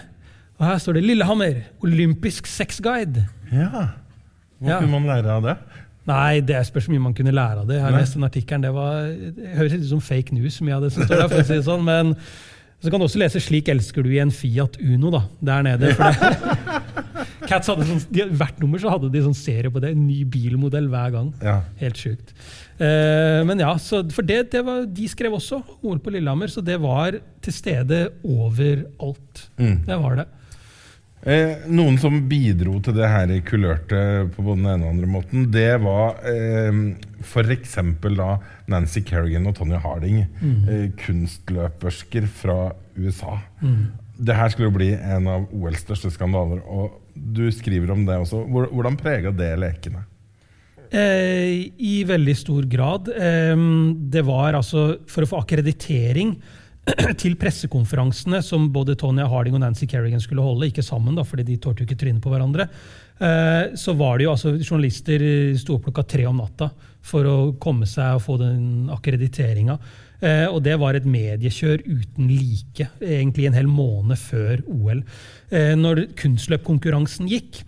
Og 0.58 0.66
her 0.66 0.82
står 0.82 0.98
det 0.98 1.06
'Lillehammer 1.06 1.62
olympisk 1.86 2.50
sexguide'. 2.50 3.26
Ja. 3.52 3.90
Hva 4.64 4.70
ja. 4.70 4.80
kunne 4.80 4.96
man 4.96 5.10
lære 5.10 5.32
av 5.34 5.44
det? 5.44 5.56
Nei, 6.10 6.42
det 6.44 6.60
spørs 6.68 6.90
mye 6.92 7.02
man 7.04 7.14
kunne 7.16 7.32
lære 7.32 7.64
av 7.64 7.70
det. 7.70 7.78
Jeg 7.78 7.86
har 7.86 7.96
lest 7.96 8.18
den 8.18 8.28
artikkelen, 8.28 8.66
Det, 8.66 8.74
var, 8.76 9.06
det 9.38 9.54
høres 9.56 9.76
litt 9.76 9.86
ut 9.86 9.94
som 9.94 10.02
fake 10.04 10.36
news, 10.36 10.60
mye 10.62 10.76
av 10.76 10.84
det 10.84 10.92
som 10.96 11.06
står 11.06 11.22
der. 11.22 11.30
for 11.32 11.44
å 11.44 11.48
si 11.48 11.56
det 11.56 11.68
sånn, 11.68 11.86
Men 11.88 12.16
så 12.84 12.92
kan 12.92 13.00
du 13.00 13.06
også 13.08 13.22
lese 13.22 13.40
'Slik 13.40 13.70
elsker 13.72 14.04
du 14.04 14.12
i 14.12 14.20
en 14.20 14.32
Fiat 14.32 14.76
Uno' 14.84 15.12
da, 15.14 15.24
der 15.40 15.64
nede. 15.64 15.94
Cats 17.48 17.70
hadde 17.72 17.86
sånn, 17.88 18.02
de, 18.12 18.26
Hvert 18.36 18.60
nummer 18.60 18.82
så 18.82 18.92
hadde 18.92 19.12
de 19.14 19.22
sånn 19.24 19.38
serie 19.38 19.72
på 19.72 19.80
det. 19.80 19.94
En 19.96 20.04
ny 20.04 20.24
bilmodell 20.28 20.90
hver 20.92 21.14
gang. 21.16 21.32
Ja. 21.44 21.62
Helt 21.80 22.00
sjukt. 22.00 22.36
Uh, 22.76 23.44
men 23.48 23.62
ja, 23.64 23.72
For 23.80 24.26
det, 24.26 24.52
det 24.52 24.64
var, 24.68 24.84
de 24.84 25.08
skrev 25.08 25.36
også 25.38 25.62
ord 25.80 26.04
på 26.04 26.12
Lillehammer, 26.12 26.52
så 26.52 26.64
det 26.66 26.76
var 26.84 27.16
til 27.44 27.56
stede 27.56 28.08
overalt. 28.20 29.46
Mm. 29.56 29.84
Det 29.88 30.00
var 30.04 30.20
det. 30.20 30.28
Eh, 31.24 31.64
noen 31.72 31.96
som 32.02 32.18
bidro 32.28 32.82
til 32.84 32.98
det 32.98 33.08
her 33.08 33.32
kulørte 33.48 34.00
på 34.34 34.44
både 34.44 34.60
den 34.60 34.68
ene 34.68 34.76
og 34.76 34.82
den 34.82 34.90
andre 34.92 35.12
måten, 35.14 35.46
det 35.54 35.70
var 35.80 36.18
eh, 36.28 36.80
f.eks. 37.24 37.78
da 38.04 38.30
Nancy 38.72 39.06
Kerrigan 39.08 39.48
og 39.48 39.56
Tonje 39.56 39.80
Harding. 39.80 40.26
Eh, 40.44 40.90
kunstløpersker 41.00 42.28
fra 42.28 42.74
USA. 43.00 43.38
Det 44.14 44.36
her 44.36 44.52
skulle 44.52 44.68
jo 44.68 44.76
bli 44.76 44.92
en 44.94 45.30
av 45.32 45.46
OLs 45.56 45.86
største 45.86 46.12
skandaler, 46.14 46.60
og 46.68 47.00
du 47.16 47.48
skriver 47.56 47.94
om 47.96 48.04
det 48.08 48.20
også. 48.20 48.44
Hvordan 48.52 49.00
prega 49.00 49.32
det 49.32 49.54
lekene? 49.64 50.04
Eh, 50.94 51.72
I 51.80 51.96
veldig 52.06 52.36
stor 52.38 52.68
grad. 52.70 53.08
Det 53.08 54.26
var 54.28 54.60
altså 54.60 55.00
for 55.10 55.24
å 55.24 55.32
få 55.32 55.40
akkreditering 55.40 56.36
til 57.22 57.38
pressekonferansene 57.40 58.42
som 58.44 58.68
både 58.74 58.98
Tonya 59.00 59.28
Harding 59.32 59.56
og 59.56 59.64
Nancy 59.64 59.88
Kerrigan 59.90 60.22
skulle 60.24 60.44
holde, 60.44 60.68
ikke 60.68 60.84
sammen, 60.86 61.16
da, 61.16 61.24
fordi 61.28 61.46
de 61.48 61.60
tålte 61.62 61.84
jo 61.84 61.88
ikke 61.88 62.00
trynet 62.02 62.24
på 62.24 62.32
hverandre, 62.34 62.68
eh, 63.24 63.76
så 63.80 63.96
var 64.00 64.20
det 64.20 64.28
jo 64.28 64.34
altså 64.34 64.56
journalister 64.58 65.24
sto 65.60 65.78
opp 65.78 65.88
klokka 65.88 66.06
tre 66.16 66.28
om 66.30 66.42
natta 66.44 66.70
for 67.04 67.28
å 67.28 67.38
komme 67.62 67.88
seg 67.90 68.18
og 68.18 68.26
få 68.26 68.38
den 68.42 68.90
akkrediteringa. 68.94 69.78
Eh, 70.24 70.46
og 70.48 70.62
det 70.64 70.76
var 70.80 70.96
et 70.96 71.08
mediekjør 71.08 71.84
uten 71.84 72.30
like, 72.32 72.88
egentlig 73.00 73.50
en 73.50 73.58
hel 73.58 73.70
måned 73.72 74.20
før 74.20 74.64
OL. 74.72 75.04
Eh, 75.52 75.74
når 75.80 76.08
kunstløpkonkurransen 76.20 77.32
gikk, 77.32 77.64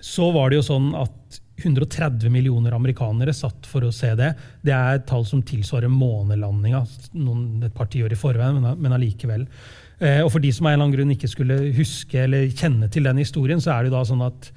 så 0.00 0.30
var 0.32 0.50
det 0.50 0.60
jo 0.60 0.68
sånn 0.72 0.92
at 0.96 1.39
130 1.60 2.32
millioner 2.32 2.74
amerikanere 2.76 3.34
satt 3.36 3.68
for 3.68 3.86
å 3.86 3.92
se 3.94 4.12
det. 4.18 4.32
Det 4.64 4.74
er 4.74 4.98
et 4.98 5.06
tall 5.08 5.26
som 5.28 5.42
tilsvarer 5.46 5.92
månelandinga 5.92 6.82
et 7.66 7.76
par 7.76 7.90
tiår 7.92 8.14
i 8.14 8.18
forveien, 8.18 8.60
men, 8.60 8.80
men 8.80 8.96
allikevel. 8.96 9.46
Eh, 10.00 10.22
og 10.24 10.30
for 10.32 10.42
de 10.42 10.52
som 10.54 10.66
av 10.66 10.72
en 10.72 10.78
eller 10.78 10.86
annen 10.86 10.96
grunn 10.96 11.14
ikke 11.16 11.30
skulle 11.30 11.58
huske 11.76 12.22
eller 12.24 12.48
kjenne 12.48 12.88
til 12.92 13.08
den 13.08 13.20
historien, 13.20 13.60
så 13.60 13.74
er 13.74 13.84
det 13.84 13.90
jo 13.90 13.96
da 13.98 14.04
sånn 14.08 14.24
at 14.24 14.50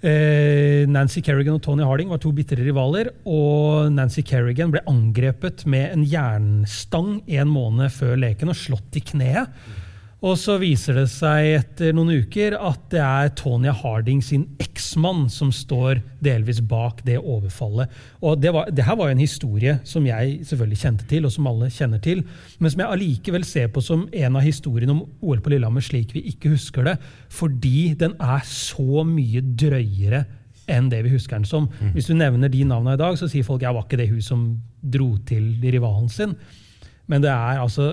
eh, 0.00 0.84
Nancy 0.88 1.20
Kerrigan 1.24 1.58
og 1.58 1.64
Tony 1.66 1.84
Harding 1.84 2.12
var 2.12 2.22
to 2.22 2.32
bitre 2.36 2.64
rivaler. 2.64 3.12
Og 3.28 3.92
Nancy 3.92 4.24
Kerrigan 4.26 4.72
ble 4.72 4.84
angrepet 4.90 5.66
med 5.68 5.90
en 5.92 6.04
jernstang 6.08 7.18
en 7.26 7.52
måned 7.52 7.92
før 7.92 8.16
leken 8.24 8.52
og 8.52 8.60
slått 8.60 9.00
i 9.00 9.04
kneet. 9.12 9.52
Og 10.24 10.38
så 10.40 10.54
viser 10.56 10.96
det 10.96 11.08
seg 11.12 11.50
etter 11.58 11.92
noen 11.92 12.22
uker 12.24 12.54
at 12.56 12.86
det 12.94 13.00
er 13.04 13.32
Tonya 13.36 13.74
Harding 13.76 14.22
sin 14.24 14.46
eksmann 14.62 15.26
som 15.28 15.50
står 15.52 15.98
delvis 16.24 16.62
bak 16.64 17.02
det 17.04 17.18
overfallet. 17.20 17.92
Og 18.24 18.38
det, 18.40 18.54
var, 18.56 18.70
det 18.72 18.86
her 18.86 18.96
var 18.96 19.10
jo 19.10 19.16
en 19.18 19.20
historie 19.20 19.74
som 19.84 20.06
jeg 20.08 20.38
selvfølgelig 20.48 20.80
kjente 20.80 21.08
til, 21.10 21.28
og 21.28 21.34
som 21.34 21.50
alle 21.50 21.68
kjenner 21.74 22.00
til, 22.04 22.22
men 22.56 22.72
som 22.72 22.80
jeg 22.80 22.96
allikevel 22.96 23.44
ser 23.44 23.68
på 23.74 23.82
som 23.84 24.06
en 24.08 24.40
av 24.40 24.46
historiene 24.46 24.96
om 24.96 25.04
OL 25.20 25.44
på 25.44 25.52
Lillehammer 25.52 25.84
slik 25.84 26.16
vi 26.16 26.24
ikke 26.32 26.54
husker 26.54 26.88
det, 26.88 26.96
fordi 27.28 27.92
den 28.00 28.16
er 28.16 28.40
så 28.48 29.04
mye 29.04 29.44
drøyere 29.44 30.24
enn 30.72 30.88
det 30.88 31.02
vi 31.04 31.12
husker 31.12 31.36
den 31.36 31.44
som. 31.44 31.68
Hvis 31.92 32.08
du 32.08 32.16
nevner 32.16 32.48
de 32.48 32.64
navnene 32.64 32.96
i 32.96 33.02
dag, 33.02 33.20
så 33.20 33.28
sier 33.28 33.44
folk 33.44 33.60
ja, 33.60 33.74
var 33.76 33.84
ikke 33.84 34.00
det 34.00 34.08
hun 34.08 34.24
som 34.24 34.48
dro 34.80 35.10
til 35.28 35.52
rivalen 35.60 36.08
sin? 36.08 36.32
Men 37.12 37.20
det 37.20 37.28
er 37.28 37.60
altså 37.60 37.92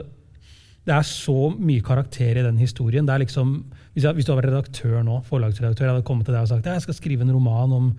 det 0.88 0.96
er 0.96 1.06
så 1.06 1.52
mye 1.54 1.84
karakter 1.86 2.40
i 2.40 2.44
den 2.46 2.58
historien. 2.58 3.06
Det 3.06 3.14
er 3.14 3.24
liksom, 3.24 3.54
hvis, 3.94 4.04
jeg, 4.04 4.18
hvis 4.18 4.26
du 4.26 4.34
var 4.34 4.48
redaktør 4.48 5.04
nå, 5.06 5.20
forlagsredaktør, 5.28 5.88
jeg 5.88 5.96
hadde 5.96 6.08
kommet 6.08 6.26
til 6.26 6.36
deg 6.36 6.48
og 6.48 6.50
sagt 6.50 6.70
jeg 6.72 6.86
skal 6.88 6.98
skrive 6.98 7.28
en 7.28 7.34
roman 7.36 7.78
om 7.78 7.96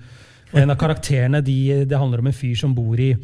og 0.53 0.61
En 0.61 0.69
av 0.69 0.77
karakterene 0.77 1.41
de, 1.41 1.87
det 1.89 1.97
handler 1.97 2.21
om 2.21 2.27
en 2.29 2.37
fyr 2.37 2.59
som 2.61 2.75
bor 2.77 3.01
i 3.01 3.15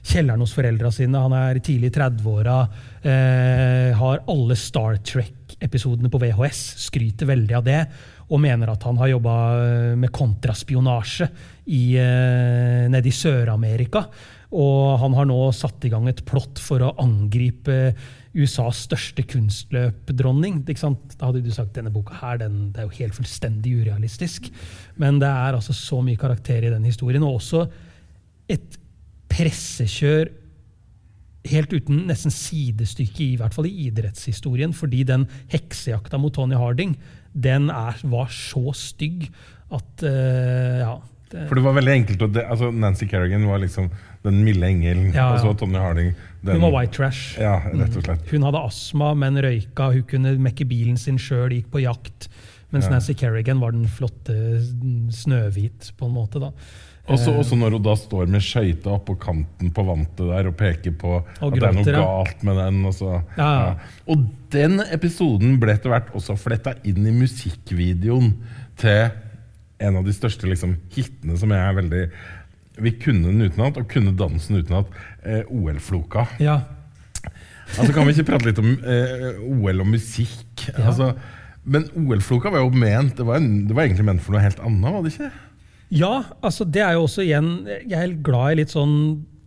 kjelleren 0.00 0.40
hos 0.40 0.54
foreldra 0.56 0.88
sine. 0.94 1.20
Han 1.20 1.34
er 1.36 1.60
tidlig 1.60 1.90
i 1.90 1.94
30-åra, 1.98 2.56
eh, 3.04 3.90
har 3.98 4.22
alle 4.32 4.56
Star 4.56 4.96
Trek-episodene 5.04 6.08
på 6.08 6.20
VHS, 6.22 6.62
skryter 6.86 7.28
veldig 7.28 7.58
av 7.58 7.66
det. 7.66 7.82
Og 8.30 8.40
mener 8.40 8.72
at 8.72 8.86
han 8.88 8.96
har 8.96 9.12
jobba 9.12 9.36
med 10.00 10.12
kontraspionasje 10.14 11.28
i, 11.66 11.98
eh, 12.00 12.88
nede 12.88 13.12
i 13.12 13.12
Sør-Amerika. 13.12 14.06
Og 14.50 14.98
han 14.98 15.12
har 15.14 15.28
nå 15.28 15.52
satt 15.54 15.84
i 15.84 15.90
gang 15.92 16.08
et 16.08 16.24
plott 16.24 16.58
for 16.58 16.80
å 16.80 16.94
angripe 16.98 17.92
USAs 18.36 18.84
største 18.86 19.24
kunstløpdronning. 19.26 20.60
Da 20.66 21.26
hadde 21.26 21.42
du 21.42 21.50
sagt 21.54 21.74
denne 21.74 21.92
boka 21.94 22.14
her, 22.20 22.38
den, 22.42 22.68
det 22.74 22.82
er 22.82 22.86
jo 22.86 22.98
helt 23.00 23.16
fullstendig 23.16 23.74
urealistisk. 23.82 24.50
Men 25.00 25.18
det 25.22 25.30
er 25.30 25.58
altså 25.58 25.74
så 25.76 25.98
mye 26.04 26.20
karakter 26.20 26.62
i 26.62 26.70
den 26.72 26.86
historien. 26.86 27.26
Og 27.26 27.40
også 27.40 27.64
et 28.50 28.78
pressekjør 29.30 30.30
helt 31.50 31.72
uten 31.72 32.04
nesten 32.08 32.32
sidestykke, 32.34 33.24
i 33.24 33.38
hvert 33.40 33.54
fall 33.56 33.66
i 33.70 33.88
idrettshistorien. 33.88 34.74
Fordi 34.76 35.02
den 35.08 35.26
heksejakta 35.52 36.20
mot 36.20 36.34
Tony 36.36 36.58
Harding 36.58 36.96
den 37.34 37.70
er, 37.70 37.98
var 38.10 38.30
så 38.34 38.70
stygg 38.76 39.28
at 39.70 40.04
uh, 40.06 40.78
ja, 40.82 40.94
det, 41.30 41.46
For 41.48 41.54
det 41.58 41.62
var 41.64 41.74
veldig 41.78 41.92
enkelt 41.94 42.22
altså 42.42 42.70
Nancy 42.74 43.06
Kerrigan 43.10 43.46
var 43.48 43.58
liksom 43.62 43.90
den 44.24 44.42
milde 44.44 44.66
engelen, 44.66 45.12
Ja, 45.14 45.28
ja. 45.28 45.32
og 45.34 45.40
så 45.44 45.52
Tommy 45.60 45.78
Harding 45.78 46.12
den, 46.42 46.54
Hun 46.56 46.62
var 46.66 46.72
white 46.80 46.92
trash. 46.96 47.36
Ja, 47.40 47.58
rett 47.70 47.96
og 47.96 48.02
slett. 48.04 48.26
Hun 48.32 48.42
hadde 48.48 48.62
astma, 48.64 49.14
men 49.14 49.36
røyka. 49.44 49.90
Hun 49.92 50.02
kunne 50.08 50.34
mekke 50.40 50.64
bilen 50.68 50.96
sin 50.98 51.18
sjøl, 51.20 51.50
gikk 51.52 51.70
på 51.70 51.82
jakt. 51.84 52.28
Mens 52.72 52.86
Ja. 52.86 52.90
Nancy 52.96 53.12
Kerrigan 53.14 53.60
var 53.60 53.72
den 53.72 53.86
flotte 53.90 54.34
Snøhvit, 55.12 55.92
på 55.98 56.06
en 56.06 56.14
måte. 56.14 56.40
da. 56.40 56.50
Også, 57.10 57.32
Eh, 57.32 57.38
også 57.40 57.56
når 57.58 57.70
hun 57.72 57.82
da 57.82 57.94
står 57.96 58.28
med 58.28 58.40
skøyta 58.40 58.92
oppå 58.94 59.16
kanten 59.18 59.70
på 59.74 59.82
vantet 59.84 60.28
der 60.30 60.46
og 60.46 60.56
peker 60.56 60.92
på 60.92 61.16
Og 61.42 61.52
at 61.52 61.54
det 61.58 61.62
er 61.64 61.72
noe 61.72 61.84
galt 61.96 62.42
med 62.46 62.56
den. 62.56 62.84
Og, 62.86 62.92
så, 62.94 63.22
Ja, 63.36 63.48
ja. 63.66 63.74
og 64.06 64.26
den 64.50 64.80
episoden 64.92 65.58
ble 65.58 65.72
etter 65.74 65.90
hvert 65.90 66.12
også 66.14 66.36
fletta 66.38 66.74
inn 66.84 67.04
i 67.06 67.10
musikkvideoen 67.10 68.34
til 68.76 69.10
en 69.80 69.96
av 70.00 70.06
de 70.06 70.14
største 70.14 70.48
liksom, 70.48 70.76
hitene 70.94 71.38
som 71.40 71.52
jeg 71.54 71.60
er 71.64 71.76
veldig 71.78 72.04
Vi 72.80 72.92
kunne 73.02 73.28
den 73.28 73.44
utenat, 73.44 73.76
og 73.76 73.88
kunne 73.92 74.14
dansen 74.16 74.60
utenat. 74.60 74.88
Eh, 75.24 75.42
OL-floka. 75.48 76.26
Ja. 76.40 76.60
Altså 77.78 77.92
Kan 77.92 78.08
vi 78.08 78.14
ikke 78.14 78.30
prate 78.32 78.48
litt 78.48 78.60
om 78.62 78.72
eh, 78.78 79.42
OL 79.44 79.82
og 79.84 79.90
musikk? 79.92 80.66
Ja. 80.70 80.90
Altså, 80.90 81.12
men 81.64 81.86
OL-floka 81.98 82.52
var 82.52 82.64
jo 82.64 82.72
ment 82.72 83.18
det 83.18 83.26
var, 83.28 83.40
en, 83.40 83.66
det 83.68 83.76
var 83.76 83.84
egentlig 83.84 84.06
ment 84.08 84.24
for 84.24 84.34
noe 84.34 84.44
helt 84.44 84.62
annet, 84.64 84.94
var 84.94 85.04
det 85.04 85.12
ikke? 85.12 85.30
Ja, 85.90 86.12
altså 86.40 86.64
det 86.64 86.82
er 86.86 86.94
jo 86.94 87.04
også 87.08 87.24
igjen 87.24 87.48
Jeg 87.66 87.98
er 87.98 88.12
glad 88.22 88.54
i 88.54 88.60
litt 88.60 88.72
sånn 88.72 88.94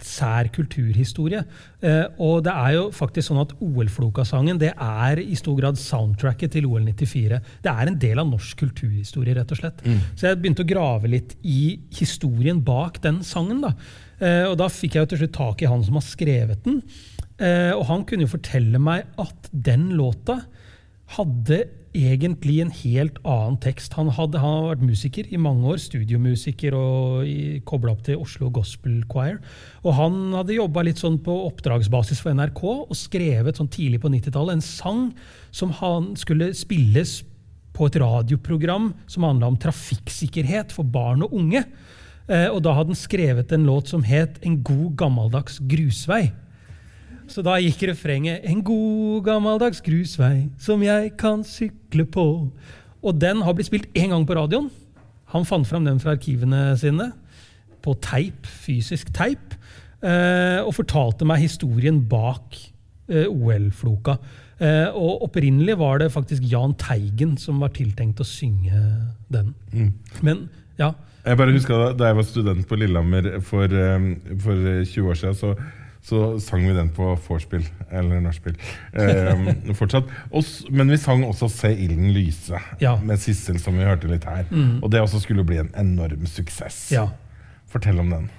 sær 0.08 0.50
kulturhistorie. 0.54 1.44
Eh, 1.84 2.06
og 2.24 2.44
det 2.46 2.54
er 2.54 2.76
jo 2.78 2.86
faktisk 2.96 3.30
sånn 3.30 3.42
at 3.44 3.54
OL-Floka-sangen 3.64 4.62
det 4.62 4.74
er 4.74 5.22
i 5.24 5.36
stor 5.40 5.58
grad 5.60 5.80
soundtracket 5.80 6.56
til 6.58 6.68
OL 6.70 6.86
94. 6.90 7.42
Det 7.64 7.74
er 7.74 7.92
en 7.92 8.00
del 8.00 8.22
av 8.24 8.30
norsk 8.30 8.64
kulturhistorie, 8.64 9.36
rett 9.38 9.54
og 9.56 9.62
slett. 9.62 9.84
Så 10.16 10.30
jeg 10.30 10.42
begynte 10.42 10.66
å 10.66 10.72
grave 10.74 11.12
litt 11.12 11.38
i 11.44 11.80
historien 11.98 12.62
bak 12.64 13.02
den 13.04 13.22
sangen. 13.28 13.62
da. 13.64 13.74
Eh, 14.20 14.46
og 14.48 14.58
da 14.62 14.70
fikk 14.72 14.96
jeg 14.96 15.06
jo 15.06 15.12
til 15.14 15.24
slutt 15.24 15.38
tak 15.40 15.64
i 15.64 15.70
han 15.70 15.84
som 15.86 16.00
har 16.00 16.06
skrevet 16.06 16.64
den. 16.68 16.82
Eh, 17.40 17.72
og 17.74 17.88
han 17.90 18.04
kunne 18.08 18.28
jo 18.28 18.36
fortelle 18.36 18.80
meg 18.80 19.08
at 19.20 19.50
den 19.52 19.90
låta 19.98 20.40
hadde 21.18 21.64
egentlig 21.94 22.60
en 22.64 22.72
helt 22.74 23.20
annen 23.22 23.58
tekst. 23.62 23.94
Han, 23.98 24.10
hadde, 24.14 24.42
han 24.42 24.56
har 24.58 24.70
vært 24.74 24.86
musiker 24.86 25.30
i 25.30 25.40
mange 25.42 25.68
år, 25.74 25.80
studiomusiker 25.82 26.76
og 26.78 27.30
kobla 27.70 27.94
opp 27.94 28.04
til 28.08 28.22
Oslo 28.22 28.50
Gospel 28.54 29.02
Choir. 29.12 29.40
Og 29.86 29.96
han 29.98 30.18
hadde 30.36 30.58
jobba 30.58 30.86
litt 30.88 31.02
sånn 31.02 31.20
på 31.24 31.36
oppdragsbasis 31.48 32.24
for 32.24 32.36
NRK 32.36 32.64
og 32.72 32.98
skrevet 32.98 33.62
sånn 33.62 33.72
tidlig 33.74 34.02
på 34.04 34.12
90-tallet 34.14 34.58
en 34.58 34.66
sang 34.66 35.04
som 35.54 35.74
han 35.80 36.14
skulle 36.20 36.52
spilles 36.58 37.22
på 37.74 37.90
et 37.90 37.98
radioprogram 38.02 38.92
som 39.10 39.26
handla 39.26 39.50
om 39.50 39.60
trafikksikkerhet 39.62 40.74
for 40.76 40.86
barn 40.86 41.26
og 41.26 41.34
unge. 41.38 41.64
Eh, 42.30 42.48
og 42.50 42.62
da 42.66 42.76
hadde 42.78 42.94
han 42.94 43.00
skrevet 43.00 43.52
en 43.52 43.66
låt 43.68 43.90
som 43.92 44.04
het 44.08 44.38
En 44.46 44.62
god 44.64 44.96
gammeldags 44.96 45.60
grusvei. 45.60 46.32
Så 47.28 47.44
da 47.46 47.56
gikk 47.62 47.88
refrenget 47.90 48.42
'En 48.44 48.62
god 48.64 49.24
gammeldags 49.24 49.82
grusvei 49.82 50.50
som 50.60 50.84
jeg 50.84 51.18
kan 51.18 51.44
sykle 51.44 52.06
på'. 52.06 52.52
Og 53.04 53.20
den 53.20 53.42
har 53.42 53.54
blitt 53.54 53.68
spilt 53.68 53.88
én 53.96 54.10
gang 54.10 54.26
på 54.28 54.36
radioen. 54.36 54.70
Han 55.34 55.46
fant 55.46 55.68
fram 55.68 55.86
den 55.86 56.00
fra 56.00 56.12
arkivene 56.16 56.78
sine 56.78 57.12
på 57.84 57.96
teip, 58.02 58.46
fysisk 58.46 59.14
teip, 59.14 59.56
eh, 60.04 60.62
og 60.64 60.74
fortalte 60.74 61.26
meg 61.26 61.42
historien 61.44 62.00
bak 62.08 62.56
eh, 63.10 63.28
OL-floka. 63.28 64.18
Eh, 64.60 64.88
og 64.94 65.24
opprinnelig 65.24 65.78
var 65.78 65.98
det 66.00 66.12
faktisk 66.12 66.44
Jahn 66.44 66.76
Teigen 66.80 67.38
som 67.38 67.60
var 67.60 67.74
tiltenkt 67.76 68.22
å 68.24 68.28
synge 68.28 68.80
den. 69.34 69.54
Men 70.22 70.50
ja, 70.78 70.94
Jeg 71.26 71.38
bare 71.38 71.54
husker 71.56 71.94
da, 71.96 72.08
jeg 72.08 72.16
var 72.16 72.24
student 72.24 72.68
på 72.68 72.76
Lillehammer 72.76 73.40
for, 73.40 73.68
for 74.44 74.84
20 74.84 75.10
år 75.10 75.14
siden, 75.14 75.36
så, 75.36 75.56
så 76.04 76.38
sang 76.44 76.66
vi 76.68 76.74
den 76.76 76.90
på 76.92 77.14
vorspiel, 77.28 77.64
eller 77.92 78.20
nachspiel, 78.22 78.58
eh, 78.94 79.48
fortsatt. 79.80 80.10
Og, 80.36 80.44
men 80.70 80.92
vi 80.92 80.98
sang 81.00 81.24
også 81.24 81.48
'Se 81.50 81.72
ilden 81.74 82.12
lyse' 82.12 82.60
Ja. 82.82 82.98
med 83.00 83.18
Sissel, 83.24 83.60
som 83.60 83.78
vi 83.80 83.84
hørte 83.88 84.08
litt 84.12 84.26
her. 84.28 84.46
Og 84.82 84.92
det 84.92 85.00
også 85.02 85.22
skulle 85.24 85.46
bli 85.48 85.58
en 85.64 85.72
enorm 85.80 86.26
suksess. 86.28 86.92
ja. 86.92 87.08
Fortell 87.72 88.00
om 88.00 88.10
den. 88.12 88.30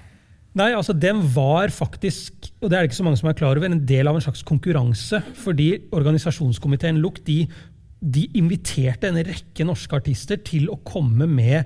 Nei, 0.55 0.69
altså 0.71 0.93
Den 0.93 1.17
var 1.35 1.67
faktisk 1.67 2.31
og 2.61 2.69
det 2.69 2.77
er 2.77 2.81
det 2.85 2.91
ikke 2.91 3.01
så 3.01 3.03
mange 3.03 3.17
som 3.19 3.27
er 3.29 3.33
klar 3.35 3.57
over, 3.57 3.65
en 3.65 3.85
del 3.85 4.07
av 4.07 4.15
en 4.15 4.21
slags 4.23 4.43
konkurranse. 4.43 5.19
Fordi 5.43 5.79
organisasjonskomiteen 5.91 7.01
LUK 7.01 7.19
de 7.25 7.47
de 8.05 8.27
inviterte 8.37 9.07
en 9.09 9.17
rekke 9.25 9.65
norske 9.65 9.95
artister 9.97 10.37
til 10.37 10.67
å 10.69 10.77
komme 10.85 11.25
med 11.27 11.65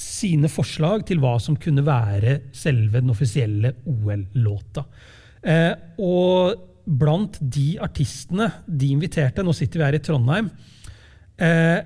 sine 0.00 0.48
forslag 0.48 1.04
til 1.08 1.20
hva 1.20 1.34
som 1.42 1.58
kunne 1.60 1.84
være 1.84 2.38
selve 2.56 3.02
den 3.02 3.12
offisielle 3.12 3.74
OL-låta. 3.88 4.86
Eh, 5.44 5.72
og 6.00 6.66
blant 6.84 7.36
de 7.40 7.74
artistene 7.82 8.48
de 8.66 8.90
inviterte, 8.94 9.44
nå 9.44 9.54
sitter 9.56 9.80
vi 9.80 9.86
her 9.86 9.98
i 9.98 10.02
Trondheim, 10.04 10.48
eh, 11.40 11.80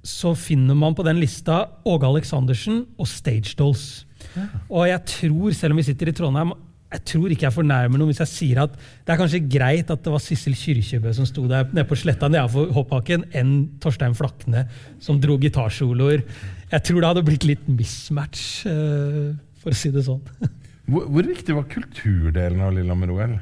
så 0.00 0.32
finner 0.38 0.78
man 0.78 0.96
på 0.96 1.04
den 1.04 1.20
lista 1.20 1.66
Åge 1.84 2.08
Aleksandersen 2.08 2.86
og 2.96 3.08
Stage 3.08 3.52
Dolls. 3.58 4.06
Ja. 4.32 4.46
Og 4.70 4.88
jeg 4.88 5.04
tror, 5.12 5.52
selv 5.56 5.74
om 5.74 5.80
vi 5.80 5.88
sitter 5.90 6.08
i 6.08 6.16
Trondheim, 6.16 6.54
jeg 6.90 7.04
tror 7.06 7.30
ikke 7.30 7.46
jeg 7.46 7.54
fornærmer 7.54 8.00
noen 8.00 8.10
hvis 8.10 8.22
jeg 8.24 8.30
sier 8.32 8.60
at 8.64 8.72
det 8.74 9.12
er 9.12 9.18
kanskje 9.20 9.44
greit 9.46 9.92
at 9.92 10.00
det 10.02 10.10
var 10.10 10.22
Sissel 10.24 10.56
Kyrkjebø 10.58 11.12
som 11.14 11.28
sto 11.28 11.44
der 11.50 11.68
nede 11.70 11.86
på 11.86 11.98
sletta 11.98 12.26
nedenfor 12.26 12.72
hoppbakken, 12.74 13.28
enn 13.30 13.52
Torstein 13.82 14.16
Flakne 14.18 14.64
som 15.02 15.20
dro 15.22 15.36
gitarsoloer. 15.38 16.24
Jeg 16.70 16.86
tror 16.86 17.02
det 17.02 17.08
hadde 17.10 17.26
blitt 17.26 17.46
litt 17.48 17.62
mismatch, 17.70 18.66
uh, 18.70 19.32
for 19.62 19.74
å 19.74 19.78
si 19.78 19.90
det 19.94 20.04
sånn. 20.06 20.22
hvor, 20.90 21.08
hvor, 21.10 21.26
viktig 21.26 21.56
var 21.56 21.66
kulturdelen 21.70 22.62
av 22.62 22.76
Lillehammer-OL? 22.76 23.38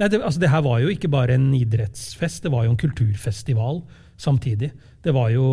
Det, 0.00 0.20
altså, 0.20 0.40
det 0.40 0.52
her 0.52 0.62
var 0.64 0.78
jo 0.80 0.92
ikke 0.92 1.10
bare 1.12 1.34
en 1.36 1.50
idrettsfest, 1.56 2.44
det 2.46 2.54
var 2.54 2.64
jo 2.64 2.72
en 2.72 2.80
kulturfestival 2.80 3.82
samtidig. 4.20 4.70
Det 5.00 5.12
var 5.16 5.30
jo 5.32 5.44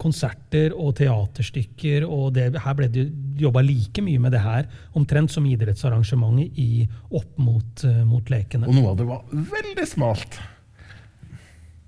konserter 0.00 0.74
og 0.78 0.94
teaterstykker, 0.98 2.06
og 2.06 2.32
det, 2.36 2.48
her 2.64 2.76
ble 2.78 2.88
det 2.90 3.08
jobba 3.42 3.64
like 3.66 4.02
mye 4.04 4.22
med 4.22 4.34
det 4.34 4.42
her 4.44 4.68
omtrent 4.98 5.34
som 5.34 5.46
idrettsarrangementet 5.50 6.58
i, 6.62 6.86
opp 7.10 7.38
mot, 7.42 7.84
uh, 7.84 8.02
mot 8.08 8.32
lekene. 8.32 8.70
Og 8.70 8.78
noe 8.78 8.94
av 8.94 9.00
det 9.02 9.08
var 9.10 9.26
veldig 9.52 9.88
smalt. 9.90 10.40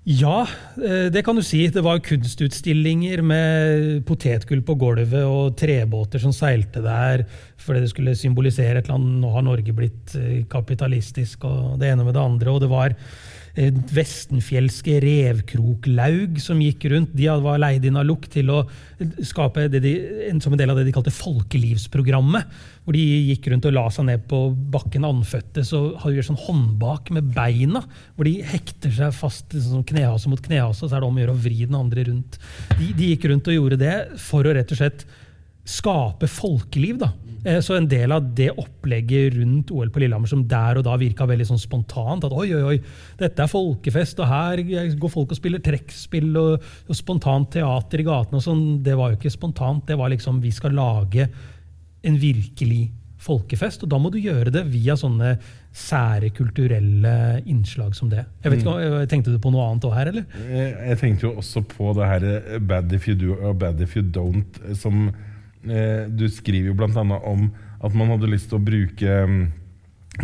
Ja, 0.05 0.43
eh, 0.77 1.07
det 1.09 1.23
kan 1.25 1.35
du 1.35 1.41
si. 1.41 1.63
Det 1.73 1.81
var 1.81 1.97
kunstutstillinger 2.05 3.23
med 3.25 4.03
potetgull 4.05 4.61
på 4.61 4.75
gulvet 4.77 5.25
og 5.25 5.55
trebåter 5.57 6.21
som 6.21 6.33
seilte 6.35 6.83
der 6.85 7.23
fordi 7.57 7.81
det 7.81 7.89
skulle 7.89 8.13
symbolisere 8.13 8.77
et 8.77 8.85
eller 8.85 8.99
annet 8.99 9.23
Nå 9.23 9.31
har 9.33 9.45
Norge 9.47 9.73
blitt 9.73 10.13
eh, 10.19 10.43
kapitalistisk 10.45 11.47
og 11.49 11.79
det 11.81 11.89
ene 11.89 12.05
med 12.05 12.13
det 12.13 12.21
andre. 12.21 12.53
Og 12.53 12.61
det 12.61 12.69
var 12.69 12.93
vestenfjelske 13.55 14.97
revkroklaug 15.03 16.39
som 16.43 16.59
gikk 16.59 16.87
rundt. 16.91 17.13
De 17.15 17.29
var 17.43 17.61
leid 17.61 17.85
inn 17.87 17.95
av 17.99 18.05
LUK 18.07 18.27
til 18.33 18.51
å 18.51 18.61
skape 19.23 19.69
de, 19.71 19.93
som 20.43 20.51
en 20.53 20.59
del 20.59 20.73
av 20.73 20.79
det 20.79 20.87
de 20.89 20.95
kalte 20.95 21.13
folkelivsprogrammet. 21.15 22.51
Hvor 22.83 22.97
de 22.97 23.03
gikk 23.31 23.47
rundt 23.49 23.67
og 23.69 23.75
la 23.77 23.85
seg 23.93 24.09
ned 24.09 24.25
på 24.29 24.41
bakken 24.75 25.07
andføtte 25.07 25.63
så 25.65 25.81
har 26.01 26.11
de 26.11 26.25
sånn 26.27 26.41
håndbak 26.43 27.13
med 27.15 27.31
beina. 27.35 27.85
Hvor 28.17 28.27
de 28.27 28.37
hekter 28.45 28.91
seg 28.93 29.15
fast 29.15 29.55
sånn 29.55 29.87
knehase 29.87 30.31
mot 30.31 30.43
knehase, 30.43 30.83
så 30.83 30.91
er 30.91 31.01
det 31.01 31.09
om 31.09 31.15
å 31.15 31.23
gjøre 31.23 31.37
å 31.37 31.43
vri 31.47 31.61
den 31.63 31.79
andre 31.79 32.09
rundt. 32.09 32.39
De, 32.75 32.91
de 32.91 33.13
gikk 33.13 33.29
rundt 33.31 33.47
og 33.51 33.59
gjorde 33.59 33.79
det 33.81 33.95
for 34.21 34.43
å 34.43 34.55
rett 34.55 34.75
og 34.75 34.83
slett 34.83 35.07
skape 35.65 36.27
folkeliv. 36.29 36.99
da. 37.01 37.13
Eh, 37.45 37.59
så 37.61 37.77
en 37.77 37.87
del 37.89 38.11
av 38.11 38.25
det 38.35 38.49
opplegget 38.57 39.35
rundt 39.37 39.71
OL 39.71 39.91
på 39.93 40.01
Lillehammer 40.01 40.29
som 40.29 40.43
der 40.49 40.79
og 40.79 40.87
da 40.87 40.97
virka 40.97 41.27
veldig 41.29 41.45
sånn 41.51 41.61
spontant, 41.61 42.25
at 42.25 42.33
oi, 42.33 42.47
oi, 42.57 42.63
oi, 42.73 42.77
dette 43.19 43.45
er 43.45 43.51
folkefest, 43.51 44.21
og 44.23 44.31
her 44.31 44.63
går 44.97 45.13
folk 45.13 45.35
og 45.35 45.39
spiller 45.39 45.61
trekkspill 45.63 46.31
og, 46.41 46.69
og 46.89 46.97
spontant 46.97 47.51
teater 47.53 48.01
i 48.01 48.07
gatene 48.07 48.41
og 48.41 48.45
sånn, 48.45 48.67
det 48.85 48.97
var 48.97 49.13
jo 49.13 49.19
ikke 49.19 49.33
spontant. 49.33 49.85
Det 49.85 49.97
var 49.99 50.13
liksom 50.13 50.41
vi 50.41 50.53
skal 50.55 50.73
lage 50.77 51.29
en 52.05 52.17
virkelig 52.21 52.87
folkefest, 53.25 53.85
og 53.85 53.89
da 53.89 53.97
må 53.97 54.11
du 54.13 54.19
gjøre 54.21 54.51
det 54.53 54.65
via 54.69 54.93
sånne 54.99 55.31
sære 55.75 56.29
kulturelle 56.35 57.13
innslag 57.49 57.95
som 57.97 58.09
det. 58.11 58.25
Jeg 58.43 58.53
vet 58.53 58.61
ikke, 58.61 58.75
mm. 58.77 58.97
Tenkte 59.11 59.33
du 59.33 59.39
på 59.41 59.53
noe 59.53 59.65
annet 59.69 59.87
òg 59.87 59.95
her, 59.97 60.11
eller? 60.11 60.27
Jeg 60.89 60.99
tenkte 61.01 61.27
jo 61.27 61.31
også 61.41 61.63
på 61.71 61.93
det 61.97 62.09
her 62.09 62.27
eh, 62.29 62.59
bad 62.61 62.93
if 62.93 63.09
you 63.09 63.17
do 63.17 63.33
og 63.37 63.57
bad 63.63 63.81
if 63.81 63.97
you 63.97 64.05
don't, 64.05 64.61
eh, 64.65 64.77
som 64.77 65.09
Eh, 65.09 65.34
du 65.65 66.25
skriver 66.29 66.69
jo 66.69 66.77
bl.a. 66.77 67.01
om 67.01 67.47
at 67.85 67.95
man 67.97 68.11
hadde 68.13 68.29
lyst 68.31 68.51
til 68.51 68.59
å 68.59 68.65
bruke 68.65 69.19
mm, 69.29 69.39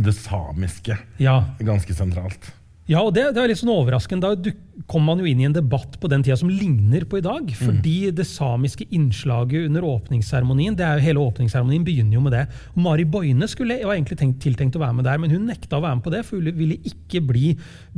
det 0.06 0.14
samiske 0.16 0.98
ja. 1.22 1.36
ganske 1.60 1.96
sentralt. 1.98 2.52
Ja, 2.92 3.02
og 3.06 3.14
det, 3.16 3.24
det, 3.32 3.40
er 3.40 3.52
litt 3.52 3.60
sånn 3.62 3.72
overraskende. 3.72 4.34
Da 4.36 4.52
kom 4.92 5.06
man 5.08 5.22
jo 5.22 5.28
inn 5.30 5.40
i 5.40 5.46
en 5.48 5.56
debatt 5.56 5.96
på 6.02 6.10
den 6.12 6.24
tida 6.26 6.36
som 6.40 6.50
ligner 6.52 7.06
på 7.08 7.22
i 7.22 7.24
dag. 7.24 7.46
Mm. 7.48 7.60
Fordi 7.60 7.96
mm. 8.10 8.16
det 8.18 8.26
samiske 8.28 8.88
innslaget 8.92 9.70
under 9.70 9.86
åpningsseremonien 9.88 10.76
det 10.76 10.86
er 10.88 10.98
jo 10.98 11.06
Hele 11.06 11.24
åpningsseremonien 11.24 11.86
begynner 11.88 12.18
jo 12.18 12.24
med 12.26 12.36
det. 12.36 12.44
Og 12.74 12.82
Mari 12.84 13.06
Boine 13.08 13.48
skulle, 13.50 13.80
var 13.88 13.96
egentlig 13.96 14.20
tenkt, 14.20 14.42
tiltenkt 14.44 14.76
å 14.78 14.84
være 14.84 14.98
med 15.00 15.08
der, 15.08 15.22
men 15.22 15.32
hun 15.34 15.48
nekta 15.48 15.80
å 15.80 15.86
være 15.86 16.00
med 16.00 16.06
på 16.08 16.14
det. 16.14 16.24
For 16.28 16.42
hun 16.42 16.60
ville 16.60 16.80
ikke 16.92 17.24
bli 17.32 17.54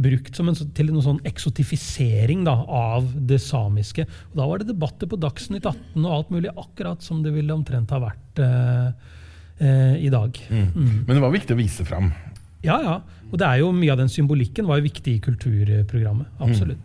brukt 0.08 0.42
en, 0.44 0.54
til 0.78 0.92
noen 0.92 1.08
sånn 1.08 1.24
eksotifisering 1.30 2.46
da, 2.46 2.60
av 2.64 3.10
det 3.18 3.42
samiske. 3.42 4.06
Og 4.32 4.38
Da 4.40 4.50
var 4.52 4.62
det 4.62 4.70
debatter 4.70 5.10
på 5.10 5.20
Dagsnytt 5.22 5.66
18 5.66 6.04
og 6.04 6.14
alt 6.20 6.36
mulig, 6.36 6.54
akkurat 6.54 7.02
som 7.06 7.26
det 7.26 7.34
ville 7.34 7.56
omtrent 7.56 7.92
ha 7.96 8.02
vært 8.04 8.44
eh, 8.46 9.18
eh, 9.58 9.98
i 10.06 10.14
dag. 10.14 10.38
Mm. 10.54 10.70
Mm. 10.70 10.94
Men 11.08 11.18
det 11.18 11.26
var 11.26 11.34
viktig 11.34 11.58
å 11.58 11.62
vise 11.64 11.88
fram. 11.88 12.14
Ja, 12.63 12.80
ja. 12.82 12.99
Og 13.32 13.39
det 13.41 13.47
er 13.49 13.63
jo 13.63 13.73
mye 13.76 13.91
av 13.93 13.99
den 13.99 14.12
symbolikken 14.12 14.67
var 14.69 14.80
jo 14.80 14.88
viktig 14.88 15.17
i 15.17 15.23
kulturprogrammet. 15.23 16.30
Absolutt. 16.43 16.82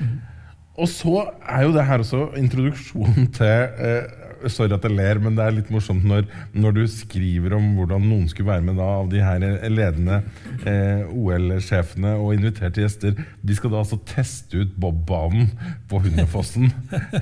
Mm. 0.00 0.08
Mm. 0.08 0.20
Og 0.80 0.88
så 0.88 1.14
er 1.44 1.66
jo 1.66 1.72
det 1.74 1.84
her 1.84 2.02
også 2.02 2.26
introduksjonen 2.40 3.28
til 3.36 3.80
eh, 3.86 4.18
Sorry 4.50 4.72
at 4.74 4.82
jeg 4.82 4.96
ler, 4.96 5.20
men 5.22 5.36
det 5.38 5.44
er 5.44 5.54
litt 5.54 5.68
morsomt 5.70 6.02
når, 6.08 6.24
når, 6.50 6.72
du 6.74 6.80
skriver 6.90 7.52
om 7.54 7.68
hvordan 7.76 8.02
noen 8.02 8.24
skulle 8.26 8.48
være 8.48 8.64
med 8.66 8.80
da, 8.80 8.88
av 8.98 9.10
de 9.12 9.20
her 9.22 9.44
ledende 9.70 10.18
eh, 10.66 11.04
OL-sjefene 11.06 12.16
og 12.18 12.34
inviterte 12.34 12.82
gjester. 12.82 13.14
De 13.38 13.54
skal 13.54 13.70
da 13.70 13.84
altså 13.84 14.00
teste 14.08 14.64
ut 14.64 14.74
bobbanen 14.82 15.52
på 15.86 16.02
Hundefossen. 16.02 16.72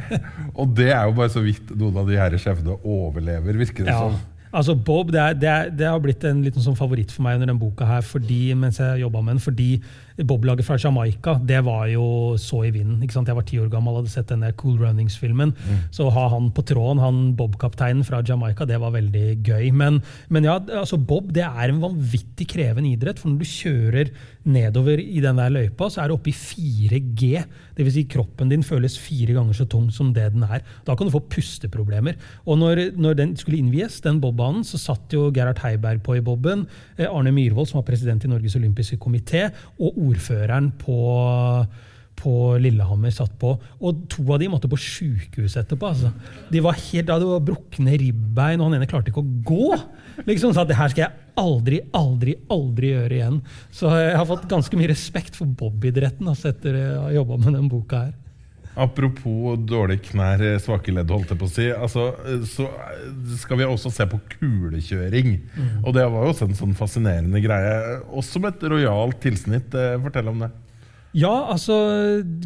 og 0.61 0.73
det 0.79 0.95
er 0.95 1.11
jo 1.11 1.19
bare 1.21 1.35
så 1.35 1.45
vidt 1.45 1.75
noen 1.75 2.01
av 2.01 2.09
de 2.09 2.17
her 2.23 2.41
sjefene 2.41 2.79
overlever, 2.81 3.61
virker 3.67 3.85
det 3.85 3.93
ja. 3.93 4.07
som. 4.07 4.17
Altså 4.51 4.75
Bob 4.75 5.13
det, 5.13 5.21
er, 5.21 5.35
det, 5.39 5.49
er, 5.49 5.69
det, 5.71 5.87
har 5.87 6.01
blitt 6.03 6.25
en 6.27 6.43
liten 6.43 6.63
sånn 6.65 6.79
favoritt 6.79 7.13
for 7.15 7.23
meg 7.23 7.39
under 7.39 7.53
den 7.53 7.61
boka 7.61 7.87
her, 7.87 8.03
fordi, 8.03 8.51
mens 8.59 8.81
jeg 8.83 9.05
jobba 9.05 9.23
med 9.23 9.37
den. 9.37 9.45
Fordi 9.45 9.69
Bob-laget 10.27 10.67
fra 10.67 10.79
Jamaica 10.81 11.37
det 11.47 11.61
var 11.67 11.87
jo 11.91 12.37
så 12.41 12.63
i 12.67 12.73
vinden. 12.75 13.01
ikke 13.03 13.17
sant? 13.17 13.29
Jeg 13.31 13.39
var 13.39 13.47
ti 13.49 13.59
år 13.61 13.71
gammel 13.73 13.95
og 13.95 14.03
hadde 14.03 14.13
sett 14.13 14.31
denne 14.33 14.53
Cool 14.61 14.79
Runnings-filmen. 14.81 15.55
Mm. 15.55 15.79
Så 15.95 16.07
å 16.07 16.15
ha 16.15 16.27
han 16.35 16.51
på 16.55 16.65
tråden, 16.69 17.03
han 17.03 17.21
Bob-kapteinen 17.39 18.05
fra 18.07 18.23
Jamaica, 18.27 18.67
det 18.69 18.81
var 18.83 18.95
veldig 18.97 19.27
gøy. 19.47 19.71
Men, 19.77 20.01
men, 20.29 20.49
ja, 20.49 20.59
altså 20.81 20.99
Bob 21.01 21.33
det 21.37 21.47
er 21.47 21.71
en 21.71 21.83
vanvittig 21.83 22.49
krevende 22.51 22.93
idrett. 22.93 23.21
For 23.21 23.33
når 23.33 23.41
du 23.41 23.51
kjører 23.51 24.13
nedover 24.51 25.01
i 25.03 25.23
den 25.23 25.41
der 25.41 25.53
løypa, 25.53 25.91
så 25.93 26.03
er 26.03 26.11
det 26.11 26.19
oppe 26.19 26.33
i 26.33 26.37
4G. 26.37 27.45
Dvs. 27.79 27.97
Si 27.97 28.07
kroppen 28.11 28.51
din 28.53 28.65
føles 28.67 28.97
fire 29.01 29.35
ganger 29.37 29.57
så 29.57 29.67
tung 29.71 29.89
som 29.95 30.13
det 30.17 30.31
den 30.35 30.45
er. 30.47 30.65
Da 30.87 30.97
kan 30.97 31.09
du 31.09 31.15
få 31.15 31.23
pusteproblemer. 31.33 32.19
Og 32.47 32.61
når, 32.61 32.85
når 33.01 33.19
den 33.19 33.35
skulle 33.41 33.61
innvies, 33.61 34.01
den 34.05 34.21
bobbanen, 34.23 34.65
så 34.67 34.81
satt 34.81 35.13
jo 35.15 35.29
Gerhard 35.35 35.61
Heiberg 35.65 36.03
på 36.07 36.19
i 36.19 36.25
boben. 36.25 36.67
Eh, 36.97 37.09
Arne 37.09 37.33
Myhrvold, 37.35 37.71
som 37.71 37.81
var 37.81 37.89
president 37.89 38.25
i 38.25 38.31
Norges 38.31 38.57
olympiske 38.59 38.99
komité, 39.01 39.49
og 39.81 39.99
ordføreren 40.11 40.71
på, 40.81 40.99
på 42.21 42.35
Lillehammer 42.63 43.15
satt 43.15 43.33
på. 43.41 43.55
Og 43.81 44.05
to 44.13 44.27
av 44.29 44.41
de 44.43 44.51
måtte 44.53 44.71
på 44.71 44.79
sjukehus 44.81 45.57
etterpå. 45.61 45.93
Altså. 45.93 46.13
De 46.53 46.63
var 46.65 46.79
helt, 46.79 47.11
det 47.11 47.31
var 47.31 47.49
brukne 47.49 47.97
ribbein, 48.03 48.61
og 48.61 48.69
han 48.69 48.79
ene 48.79 48.91
klarte 48.91 49.13
ikke 49.13 49.25
å 49.25 49.35
gå. 49.47 49.81
Liksom 50.29 50.55
sa 50.55 50.65
at 50.65 50.73
det 50.73 50.79
her 50.81 50.93
skal 50.93 51.07
jeg 51.07 51.29
aldri, 51.41 51.83
aldri, 51.97 52.37
aldri 52.53 52.95
gjøre 52.95 53.17
igjen. 53.17 53.39
Så 53.75 53.93
jeg 53.97 54.17
har 54.19 54.29
fått 54.29 54.49
ganske 54.51 54.81
mye 54.81 54.93
respekt 54.93 55.39
for 55.39 55.49
bobidretten 55.49 56.29
altså, 56.29 56.53
etter 56.53 56.77
å 56.77 57.07
ha 57.07 57.15
jobba 57.15 57.41
med 57.41 57.57
den 57.57 57.71
boka 57.73 58.05
her. 58.09 58.19
Apropos 58.79 59.59
dårlige 59.67 60.13
knær, 60.13 60.43
svake 60.63 60.95
ledd, 60.95 61.11
holdt 61.11 61.33
jeg 61.33 61.41
på 61.41 61.49
å 61.49 61.53
si. 61.53 61.67
Altså, 61.75 62.07
så 62.47 62.69
skal 63.43 63.59
vi 63.59 63.67
også 63.67 63.91
se 63.95 64.07
på 64.09 64.21
kulekjøring. 64.37 65.37
Mm. 65.57 65.77
Og 65.83 65.95
det 65.97 66.07
var 66.07 66.25
jo 66.25 66.35
også 66.35 66.47
en 66.47 66.59
sånn 66.59 66.77
fascinerende 66.79 67.43
greie. 67.43 68.01
Også 68.15 68.43
med 68.43 68.55
et 68.55 68.69
rojalt 68.71 69.19
tilsnitt. 69.25 69.75
Eh, 69.75 69.99
fortell 70.05 70.31
om 70.31 70.45
det. 70.47 70.53
Ja, 71.11 71.33
altså 71.51 71.75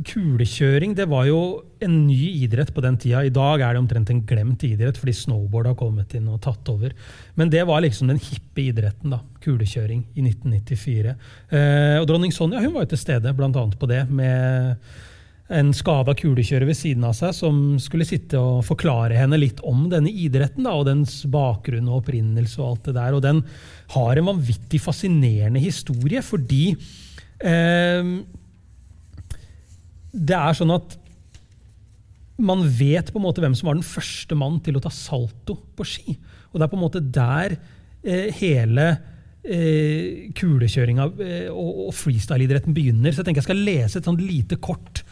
kulekjøring 0.09 0.95
det 0.97 1.05
var 1.11 1.27
jo 1.29 1.39
en 1.85 2.07
ny 2.07 2.31
idrett 2.47 2.71
på 2.73 2.81
den 2.81 2.97
tida. 2.97 3.21
I 3.21 3.33
dag 3.33 3.61
er 3.61 3.77
det 3.77 3.83
omtrent 3.83 4.09
en 4.09 4.23
glemt 4.25 4.65
idrett 4.65 4.97
fordi 4.97 5.13
snowboard 5.19 5.69
har 5.69 5.77
kommet 5.77 6.15
inn 6.17 6.31
og 6.33 6.41
tatt 6.47 6.71
over. 6.73 6.95
Men 7.37 7.53
det 7.53 7.67
var 7.69 7.85
liksom 7.85 8.09
den 8.09 8.23
hippe 8.25 8.65
idretten. 8.65 9.13
da, 9.13 9.21
Kulekjøring 9.45 10.07
i 10.17 10.25
1994. 10.25 11.13
Eh, 11.51 11.99
og 12.01 12.09
dronning 12.09 12.33
Sonja 12.33 12.65
hun 12.65 12.73
var 12.73 12.87
jo 12.87 12.95
til 12.95 13.03
stede 13.05 13.37
blant 13.37 13.61
annet 13.61 13.77
på 13.77 13.91
det 13.91 14.07
med 14.09 14.81
en 15.53 15.75
skada 15.77 16.15
kulekjører 16.17 16.65
ved 16.71 16.77
siden 16.79 17.05
av 17.05 17.13
seg 17.19 17.35
som 17.37 17.59
skulle 17.83 18.07
sitte 18.09 18.41
og 18.41 18.63
forklare 18.65 19.19
henne 19.19 19.37
litt 19.37 19.61
om 19.67 19.87
denne 19.93 20.09
idretten 20.09 20.65
da, 20.65 20.73
og 20.73 20.87
dens 20.89 21.19
bakgrunn 21.29 21.91
og 21.91 22.01
opprinnelse. 22.01 22.57
Og 22.63 22.71
alt 22.71 22.89
det 22.89 22.97
der. 22.97 23.17
Og 23.17 23.25
den 23.25 23.43
har 23.93 24.17
en 24.17 24.31
vanvittig 24.31 24.81
fascinerende 24.81 25.61
historie, 25.61 26.23
fordi 26.25 26.73
eh, 27.45 28.13
det 30.15 30.39
er 30.39 30.57
sånn 30.57 30.73
at 30.73 30.97
man 32.41 32.65
vet 32.67 33.13
på 33.13 33.21
en 33.21 33.27
måte 33.27 33.43
hvem 33.45 33.55
som 33.55 33.69
var 33.69 33.77
den 33.77 33.87
første 33.87 34.39
mann 34.39 34.57
til 34.65 34.79
å 34.79 34.83
ta 34.83 34.91
salto 34.91 35.59
på 35.77 35.87
ski. 35.87 36.17
Og 36.51 36.59
det 36.59 36.67
er 36.67 36.73
på 36.73 36.79
en 36.79 36.83
måte 36.87 37.03
der 37.05 37.55
eh, 38.03 38.33
hele 38.41 38.89
eh, 39.45 40.33
kulekjøringa 40.35 41.07
eh, 41.21 41.47
og, 41.53 41.91
og 41.91 41.95
freestyle-idretten 41.95 42.75
begynner. 42.75 43.13
Så 43.13 43.23
jeg 43.23 43.29
tenker 43.29 43.45
jeg 43.45 43.51
skal 43.51 43.63
lese 43.69 44.01
et 44.01 44.09
sånt 44.09 44.25
lite 44.25 44.59
kort 44.63 45.05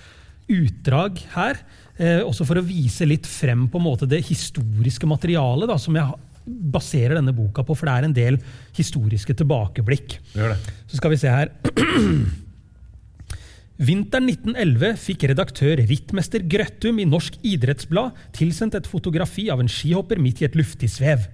utdrag 0.51 1.23
her. 1.35 1.63
Eh, 1.97 2.21
også 2.25 2.47
for 2.49 2.59
å 2.59 2.67
vise 2.67 3.07
litt 3.09 3.29
frem 3.29 3.67
på 3.71 3.81
en 3.81 3.87
måte 3.87 4.09
det 4.09 4.25
historiske 4.27 5.09
materialet 5.09 5.71
da, 5.71 5.79
som 5.81 5.97
jeg 5.99 6.07
baserer 6.47 7.19
denne 7.19 7.35
boka 7.37 7.63
på, 7.67 7.77
for 7.79 7.87
det 7.87 7.95
er 7.95 8.07
en 8.09 8.17
del 8.17 8.39
historiske 8.77 9.37
tilbakeblikk. 9.39 10.17
Så 10.91 10.99
skal 10.99 11.13
vi 11.13 11.21
se 11.21 11.31
her. 11.31 11.53
Vinteren 13.83 14.29
1911 14.29 14.99
fikk 15.01 15.25
redaktør 15.31 15.81
rittmester 15.89 16.45
Grøttum 16.47 17.01
i 17.03 17.07
Norsk 17.09 17.39
Idrettsblad 17.47 18.19
tilsendt 18.37 18.77
et 18.79 18.91
fotografi 18.91 19.49
av 19.51 19.63
en 19.63 19.71
skihopper 19.71 20.21
midt 20.23 20.43
i 20.43 20.47
et 20.47 20.59
luftig 20.59 20.91
svev. 20.93 21.25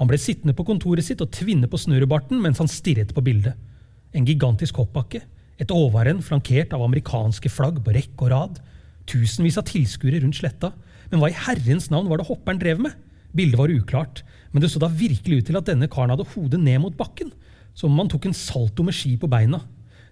Han 0.00 0.10
ble 0.10 0.18
sittende 0.18 0.56
på 0.58 0.66
kontoret 0.66 1.06
sitt 1.06 1.22
og 1.22 1.30
tvinne 1.32 1.70
på 1.70 1.78
snurrebarten 1.80 2.40
mens 2.42 2.60
han 2.60 2.68
stirret 2.68 3.14
på 3.14 3.22
bildet. 3.24 3.54
En 4.14 4.26
gigantisk 4.26 4.76
hoppbakke, 4.82 5.22
et 5.60 5.70
overrenn 5.74 6.22
flankert 6.24 6.74
av 6.74 6.82
amerikanske 6.84 7.50
flagg 7.52 7.80
på 7.84 7.94
rekke 7.94 8.26
og 8.26 8.32
rad, 8.32 8.60
tusenvis 9.10 9.58
av 9.60 9.66
tilskuere 9.68 10.22
rundt 10.22 10.40
sletta. 10.40 10.72
Men 11.10 11.20
hva 11.20 11.30
i 11.30 11.38
herrens 11.46 11.90
navn 11.92 12.08
var 12.10 12.20
det 12.20 12.28
hopperen 12.28 12.60
drev 12.60 12.80
med? 12.82 12.96
Bildet 13.34 13.58
var 13.58 13.72
uklart, 13.72 14.22
men 14.52 14.62
det 14.62 14.70
så 14.70 14.80
da 14.82 14.90
virkelig 14.90 15.40
ut 15.40 15.48
til 15.50 15.58
at 15.58 15.68
denne 15.68 15.90
karen 15.90 16.12
hadde 16.14 16.26
hodet 16.34 16.60
ned 16.62 16.80
mot 16.82 16.96
bakken, 16.98 17.32
som 17.74 17.90
om 17.90 18.04
han 18.04 18.10
tok 18.10 18.28
en 18.30 18.36
salto 18.36 18.86
med 18.86 18.94
ski 18.94 19.16
på 19.18 19.30
beina. 19.30 19.64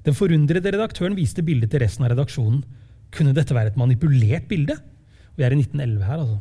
Den 0.03 0.17
forundrede 0.19 0.73
redaktøren 0.75 1.15
viste 1.15 1.45
bildet 1.47 1.71
til 1.71 1.85
resten 1.85 2.07
av 2.07 2.11
redaksjonen. 2.11 2.65
Kunne 3.15 3.35
dette 3.37 3.55
være 3.55 3.71
et 3.71 3.79
manipulert 3.79 4.49
bilde? 4.51 4.75
Vi 5.39 5.47
er 5.47 5.55
i 5.55 5.61
1911 5.63 6.03
her, 6.05 6.21
altså. 6.21 6.39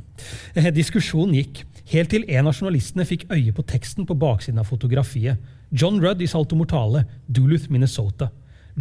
Eh, 0.58 0.72
diskusjonen 0.76 1.38
gikk, 1.38 1.62
helt 1.94 2.12
til 2.12 2.26
en 2.28 2.50
av 2.50 2.58
journalistene 2.58 3.06
fikk 3.08 3.30
øye 3.32 3.54
på 3.56 3.64
teksten 3.70 4.08
på 4.10 4.18
baksiden 4.20 4.60
av 4.60 4.68
fotografiet. 4.68 5.40
John 5.72 6.02
Rudd 6.04 6.22
i 6.22 6.28
Salto 6.28 6.58
Mortale, 6.60 7.06
Duluth, 7.30 7.70
Minnesota. 7.72 8.32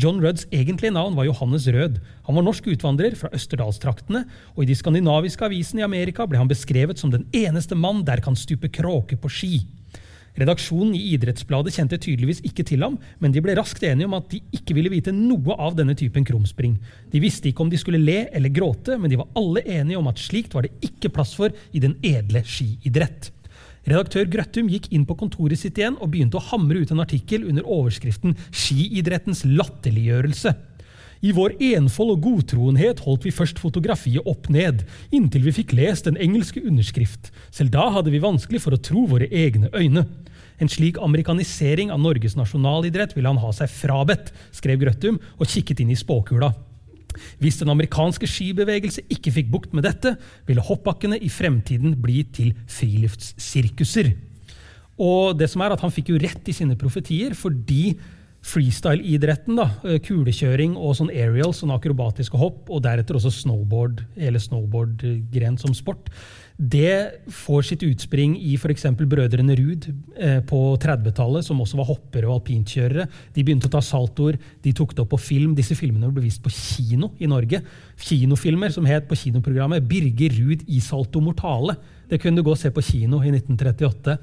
John 0.01 0.21
Rudds 0.23 0.47
egentlige 0.55 0.95
navn 0.95 1.17
var 1.19 1.27
Johannes 1.29 1.67
Rød. 1.69 1.99
Han 2.25 2.39
var 2.39 2.45
norsk 2.47 2.71
utvandrer 2.73 3.13
fra 3.19 3.29
Østerdalstraktene, 3.37 4.23
og 4.55 4.63
i 4.63 4.69
de 4.71 4.77
skandinaviske 4.79 5.45
avisene 5.45 5.83
i 5.83 5.85
Amerika 5.85 6.25
ble 6.25 6.41
han 6.41 6.49
beskrevet 6.49 7.01
som 7.01 7.13
den 7.13 7.27
eneste 7.37 7.77
mann 7.77 8.01
der 8.07 8.23
kan 8.25 8.39
stupe 8.39 8.71
kråke 8.73 9.19
på 9.21 9.29
ski. 9.29 9.59
Redaksjonen 10.41 10.95
i 10.97 11.03
Idrettsbladet 11.17 11.75
kjente 11.75 11.99
tydeligvis 12.01 12.41
ikke 12.47 12.65
til 12.65 12.87
ham, 12.87 12.97
men 13.21 13.35
de 13.35 13.43
ble 13.45 13.57
raskt 13.59 13.85
enige 13.85 14.09
om 14.09 14.17
at 14.17 14.31
de 14.31 14.41
ikke 14.57 14.77
ville 14.79 14.93
vite 14.93 15.13
noe 15.13 15.59
av 15.61 15.77
denne 15.77 15.97
typen 15.99 16.25
krumspring. 16.25 16.79
De 17.13 17.21
visste 17.21 17.51
ikke 17.51 17.67
om 17.67 17.73
de 17.73 17.81
skulle 17.83 18.01
le 18.01 18.23
eller 18.31 18.55
gråte, 18.55 18.97
men 18.97 19.13
de 19.13 19.19
var 19.21 19.29
alle 19.37 19.67
enige 19.67 20.01
om 20.01 20.09
at 20.09 20.23
slikt 20.23 20.57
var 20.57 20.65
det 20.65 20.73
ikke 20.87 21.13
plass 21.13 21.35
for 21.37 21.53
i 21.77 21.83
den 21.83 21.99
edle 22.07 22.47
skiidrett. 22.47 23.35
Redaktør 23.91 24.29
Grøttum 24.31 24.69
gikk 24.71 24.85
inn 24.95 25.03
på 25.03 25.17
kontoret 25.19 25.59
sitt 25.59 25.79
igjen 25.81 25.97
og 25.99 26.13
begynte 26.13 26.39
å 26.39 26.45
hamre 26.53 26.79
ut 26.79 26.93
en 26.95 27.03
artikkel 27.03 27.43
under 27.51 27.67
overskriften 27.67 28.37
'Skiidrettens 28.53 29.43
latterliggjørelse'. 29.43 30.55
I 31.27 31.33
vår 31.37 31.57
enfold 31.75 32.15
og 32.15 32.23
godtroenhet 32.23 33.03
holdt 33.05 33.27
vi 33.27 33.35
først 33.35 33.59
fotografiet 33.59 34.25
opp 34.31 34.47
ned, 34.49 34.87
inntil 35.13 35.43
vi 35.45 35.57
fikk 35.59 35.75
lest 35.75 36.07
den 36.07 36.17
engelske 36.17 36.63
underskrift. 36.63 37.33
Selv 37.51 37.75
da 37.75 37.91
hadde 37.91 38.15
vi 38.15 38.23
vanskelig 38.23 38.63
for 38.63 38.73
å 38.73 38.81
tro 38.81 39.05
våre 39.11 39.27
egne 39.27 39.69
øyne. 39.75 40.07
En 40.63 40.71
slik 40.71 40.97
amerikanisering 41.03 41.91
av 41.91 42.01
Norges 42.01 42.39
nasjonalidrett 42.39 43.17
ville 43.17 43.29
han 43.29 43.43
ha 43.43 43.51
seg 43.53 43.69
frabedt, 43.75 44.31
skrev 44.55 44.81
Grøttum 44.81 45.19
og 45.37 45.51
kikket 45.51 45.83
inn 45.83 45.91
i 45.91 45.99
spåkula. 45.99 46.55
Hvis 47.43 47.61
den 47.61 47.73
amerikanske 47.73 48.29
skibevegelse 48.29 49.05
ikke 49.13 49.35
fikk 49.35 49.51
bukt 49.53 49.77
med 49.77 49.87
dette, 49.89 50.17
ville 50.49 50.65
hoppbakkene 50.65 51.19
i 51.21 51.31
fremtiden 51.33 51.97
bli 52.01 52.25
til 52.35 52.55
friluftssirkuser. 52.71 54.15
Og 55.01 55.37
det 55.39 55.49
som 55.49 55.63
er 55.65 55.73
at 55.73 55.81
Han 55.81 55.93
fikk 55.95 56.13
jo 56.13 56.21
rett 56.21 56.49
i 56.49 56.57
sine 56.57 56.77
profetier, 56.77 57.35
fordi 57.35 57.95
freestyle-idretten, 58.41 59.59
da, 59.59 59.67
kulekjøring 60.05 60.77
og 60.79 60.95
sånn 60.97 61.13
aerial, 61.13 61.53
sånn 61.57 61.75
akrobatiske 61.75 62.39
hopp, 62.41 62.71
og 62.73 62.85
deretter 62.87 63.19
også 63.19 63.33
snowboard, 63.43 64.01
hele 64.17 64.41
snowboardgren 64.41 65.59
som 65.61 65.77
sport, 65.77 66.09
det 66.61 67.25
får 67.33 67.63
sitt 67.71 67.83
utspring 67.87 68.35
i 68.37 68.53
f.eks. 68.61 68.83
brødrene 68.93 69.55
Ruud 69.57 69.87
eh, 70.21 70.43
på 70.45 70.59
30-tallet, 70.77 71.47
som 71.47 71.63
også 71.65 71.79
var 71.79 71.89
hoppere 71.89 72.29
og 72.29 72.35
alpintkjørere. 72.35 73.07
De 73.33 73.45
begynte 73.47 73.71
å 73.71 73.73
ta 73.73 73.81
saltoer, 73.81 74.37
de 74.61 74.75
tok 74.77 74.93
det 74.93 75.01
opp 75.01 75.15
på 75.15 75.23
film. 75.25 75.55
Disse 75.57 75.79
filmene 75.79 76.13
ble 76.13 76.27
vist 76.27 76.43
på 76.45 76.53
kino 76.53 77.15
i 77.17 77.31
Norge. 77.33 77.63
Kinofilmer 77.97 78.77
som 78.77 78.85
het 78.85 79.09
på 79.09 79.17
kinoprogrammet 79.23 79.89
'Birger 79.89 80.37
Ruud 80.37 80.69
i 80.69 80.85
salto 80.85 81.25
mortale'. 81.25 81.79
Det 82.13 82.21
kunne 82.21 82.37
du 82.37 82.45
gå 82.45 82.53
og 82.53 82.61
se 82.61 82.69
på 82.69 82.85
kino 82.85 83.25
i 83.25 83.33
1938. 83.33 84.19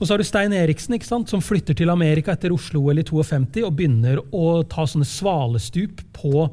Og 0.00 0.06
så 0.06 0.12
har 0.12 0.18
du 0.18 0.26
Stein 0.26 0.52
Eriksen, 0.52 0.98
ikke 0.98 1.06
sant, 1.06 1.30
som 1.30 1.42
flytter 1.42 1.78
til 1.78 1.90
Amerika 1.90 2.34
etter 2.34 2.50
Oslo-OL 2.54 2.98
i 2.98 3.06
52 3.06 3.62
og 3.62 3.74
begynner 3.78 4.18
å 4.34 4.64
ta 4.66 4.82
sånne 4.82 5.06
svalestup 5.06 6.02
på 6.10 6.48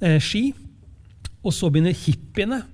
eh, 0.00 0.16
ski. 0.16 0.54
Og 1.44 1.52
så 1.52 1.68
begynner 1.68 1.92
hippiene 1.92 2.64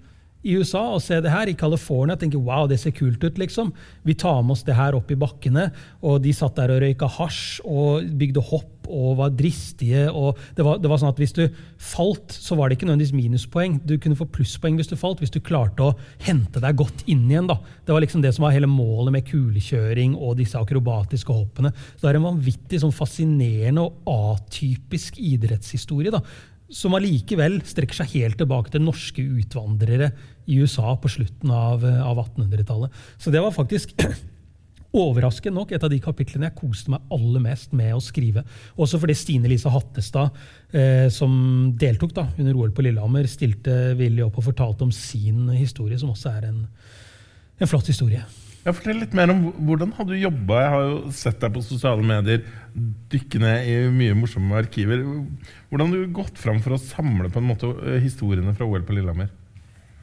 i 0.43 0.57
USA 0.57 0.83
og 0.95 1.03
se 1.05 1.21
det 1.21 1.33
her. 1.33 1.51
I 1.51 1.59
California 1.59 2.17
tenker 2.19 2.41
wow, 2.41 2.67
det 2.69 2.81
ser 2.81 2.95
kult 2.97 3.23
ut. 3.25 3.39
liksom. 3.39 3.73
Vi 4.03 4.15
tar 4.15 4.43
med 4.43 4.57
oss 4.57 4.65
det 4.65 4.79
her 4.79 4.97
opp 4.97 5.11
i 5.13 5.19
bakkene. 5.19 5.71
Og 6.03 6.21
de 6.25 6.33
satt 6.37 6.57
der 6.57 6.75
og 6.75 6.83
røyka 6.85 7.09
hasj 7.19 7.61
og 7.65 8.07
bygde 8.21 8.45
hopp 8.51 8.81
og 8.91 9.19
var 9.21 9.35
dristige. 9.37 10.09
og 10.11 10.39
det 10.57 10.65
var, 10.67 10.81
det 10.83 10.91
var, 10.91 10.99
sånn 10.99 11.13
at 11.13 11.21
Hvis 11.21 11.37
du 11.37 11.45
falt, 11.77 12.33
så 12.33 12.57
var 12.59 12.69
det 12.69 12.79
ikke 12.79 12.89
nødvendigvis 12.89 13.17
minuspoeng. 13.17 13.79
Du 13.87 13.97
kunne 13.99 14.19
få 14.19 14.27
plusspoeng 14.27 14.79
hvis 14.81 14.91
du 14.91 14.97
falt, 14.99 15.21
hvis 15.23 15.33
du 15.35 15.41
klarte 15.41 15.85
å 15.85 15.97
hente 16.25 16.63
deg 16.63 16.79
godt 16.79 17.05
inn 17.07 17.29
igjen. 17.31 17.51
da. 17.51 17.61
Det 17.85 17.95
var 17.95 18.03
liksom 18.05 18.25
det 18.25 18.35
som 18.35 18.47
var 18.47 18.57
hele 18.57 18.71
målet 18.71 19.15
med 19.15 19.29
kulekjøring 19.29 20.17
og 20.17 20.39
disse 20.41 20.59
akrobatiske 20.59 21.33
hoppene. 21.33 21.73
Så 21.97 22.07
det 22.07 22.15
er 22.15 22.21
en 22.21 22.31
vanvittig 22.31 22.83
sånn 22.83 22.95
fascinerende 22.95 23.87
og 23.87 24.09
atypisk 24.35 25.21
idrettshistorie. 25.21 26.11
da, 26.11 26.25
som 26.71 26.95
allikevel 26.95 27.61
strekker 27.67 28.01
seg 28.01 28.13
helt 28.15 28.39
tilbake 28.41 28.73
til 28.73 28.85
norske 28.85 29.23
utvandrere 29.23 30.13
i 30.51 30.61
USA 30.63 30.95
på 31.01 31.11
slutten 31.11 31.53
av, 31.55 31.85
av 31.85 32.21
1800-tallet. 32.23 33.01
Så 33.19 33.33
det 33.35 33.43
var 33.43 33.55
faktisk 33.55 33.95
overraskende 35.03 35.59
nok 35.59 35.75
et 35.75 35.87
av 35.87 35.91
de 35.93 36.01
kapitlene 36.03 36.49
jeg 36.49 36.59
koste 36.59 36.95
meg 36.95 37.15
aller 37.15 37.43
mest 37.45 37.75
med 37.77 37.95
å 37.95 38.03
skrive. 38.03 38.45
Også 38.79 39.01
fordi 39.03 39.17
Stine 39.19 39.51
Lise 39.51 39.71
Hattestad, 39.71 40.37
eh, 40.75 41.07
som 41.15 41.33
deltok 41.79 42.15
da, 42.17 42.29
under 42.39 42.59
OL 42.59 42.75
på 42.75 42.87
Lillehammer, 42.87 43.27
stilte 43.31 43.97
villig 43.99 44.27
opp 44.27 44.39
og 44.41 44.51
fortalte 44.51 44.87
om 44.87 44.95
sin 44.95 45.49
historie, 45.55 45.99
som 45.99 46.15
også 46.15 46.35
er 46.37 46.51
en, 46.51 46.63
en 47.59 47.71
flott 47.71 47.91
historie. 47.91 48.23
Ja, 48.61 48.75
Fortell 48.77 48.99
litt 49.01 49.15
mer 49.17 49.31
om 49.33 49.47
hvordan 49.65 49.95
har 49.97 50.05
du 50.05 50.13
jobba. 50.21 50.59
Jeg 50.61 50.73
har 50.75 50.83
jo 50.85 50.97
sett 51.17 51.39
deg 51.41 51.53
på 51.55 51.63
sosiale 51.65 52.05
medier 52.05 52.43
dykke 53.11 53.41
ned 53.41 53.69
i 53.71 53.77
mye 53.95 54.17
morsomme 54.19 54.59
arkiver. 54.61 55.01
Hvordan 55.71 55.95
har 55.95 56.03
du 56.03 56.17
gått 56.19 56.37
fram 56.39 56.61
for 56.61 56.77
å 56.77 56.81
samle 56.83 57.31
på 57.33 57.41
en 57.41 57.49
måte 57.49 57.71
historiene 58.05 58.53
fra 58.57 58.69
OL 58.69 58.85
på 58.85 58.99
Lillehammer? 58.99 59.31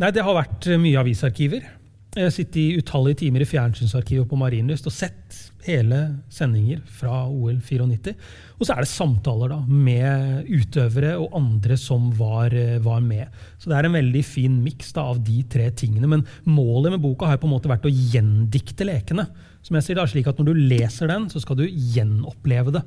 Nei, 0.02 0.10
Det 0.12 0.26
har 0.26 0.38
vært 0.38 0.70
mye 0.82 1.04
avisarkiver. 1.04 1.70
Jeg 2.18 2.26
har 2.26 2.34
sittet 2.34 2.58
i 2.58 2.82
utallige 2.82 3.22
timer 3.22 3.44
i 3.46 3.50
fjernsynsarkivet 3.50 4.26
på 4.30 4.40
Marienlyst 4.42 4.90
og 4.90 4.96
sett 4.96 5.38
hele 5.68 6.00
sendinger 6.34 6.80
fra 7.00 7.26
OL 7.28 7.60
94. 7.62 8.14
Og 8.58 8.64
så 8.66 8.74
er 8.74 8.84
det 8.84 8.90
samtaler 8.92 9.52
da, 9.54 9.60
med 9.68 10.48
utøvere 10.50 11.14
og 11.20 11.36
andre 11.38 11.78
som 11.80 12.10
var, 12.18 12.56
var 12.84 13.04
med. 13.06 13.28
Så 13.60 13.70
det 13.70 13.78
er 13.78 13.90
en 13.90 13.98
veldig 13.98 14.24
fin 14.26 14.56
miks 14.64 14.94
av 14.98 15.20
de 15.28 15.42
tre 15.52 15.70
tingene. 15.78 16.10
Men 16.10 16.26
målet 16.48 16.96
med 16.96 17.04
boka 17.04 17.30
har 17.30 17.42
på 17.42 17.50
en 17.50 17.56
måte 17.56 17.72
vært 17.72 17.86
å 17.88 17.94
gjendikte 17.94 18.88
lekene. 18.88 19.28
Som 19.66 19.78
jeg 19.78 19.88
sier 19.88 20.00
da, 20.00 20.08
slik 20.08 20.30
at 20.30 20.40
Når 20.40 20.50
du 20.50 20.66
leser 20.72 21.12
den, 21.12 21.28
så 21.30 21.44
skal 21.44 21.60
du 21.60 21.68
gjenoppleve 21.68 22.74
det. 22.80 22.84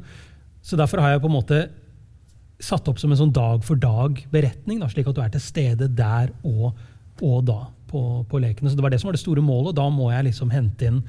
Så 0.64 0.78
Derfor 0.80 1.02
har 1.04 1.14
jeg 1.14 1.24
på 1.24 1.30
en 1.30 1.38
måte 1.38 1.64
satt 2.60 2.88
opp 2.90 3.00
som 3.00 3.12
en 3.12 3.20
sånn 3.20 3.34
dag 3.34 3.62
for 3.64 3.80
dag-beretning, 3.80 4.82
slik 4.92 5.08
at 5.08 5.16
du 5.16 5.22
er 5.24 5.30
til 5.32 5.42
stede 5.42 5.88
der 5.96 6.32
og, 6.44 6.76
og 7.24 7.44
da 7.48 7.60
på, 7.90 8.02
på, 8.28 8.40
lekene. 8.42 8.70
Så 8.70 8.76
Det 8.76 8.84
var 8.84 8.92
det 8.92 9.00
som 9.00 9.08
var 9.08 9.16
det 9.16 9.24
store 9.24 9.44
målet, 9.44 9.72
og 9.72 9.78
da 9.80 9.86
må 9.92 10.10
jeg 10.12 10.28
liksom 10.28 10.52
hente 10.52 10.90
inn 10.90 11.00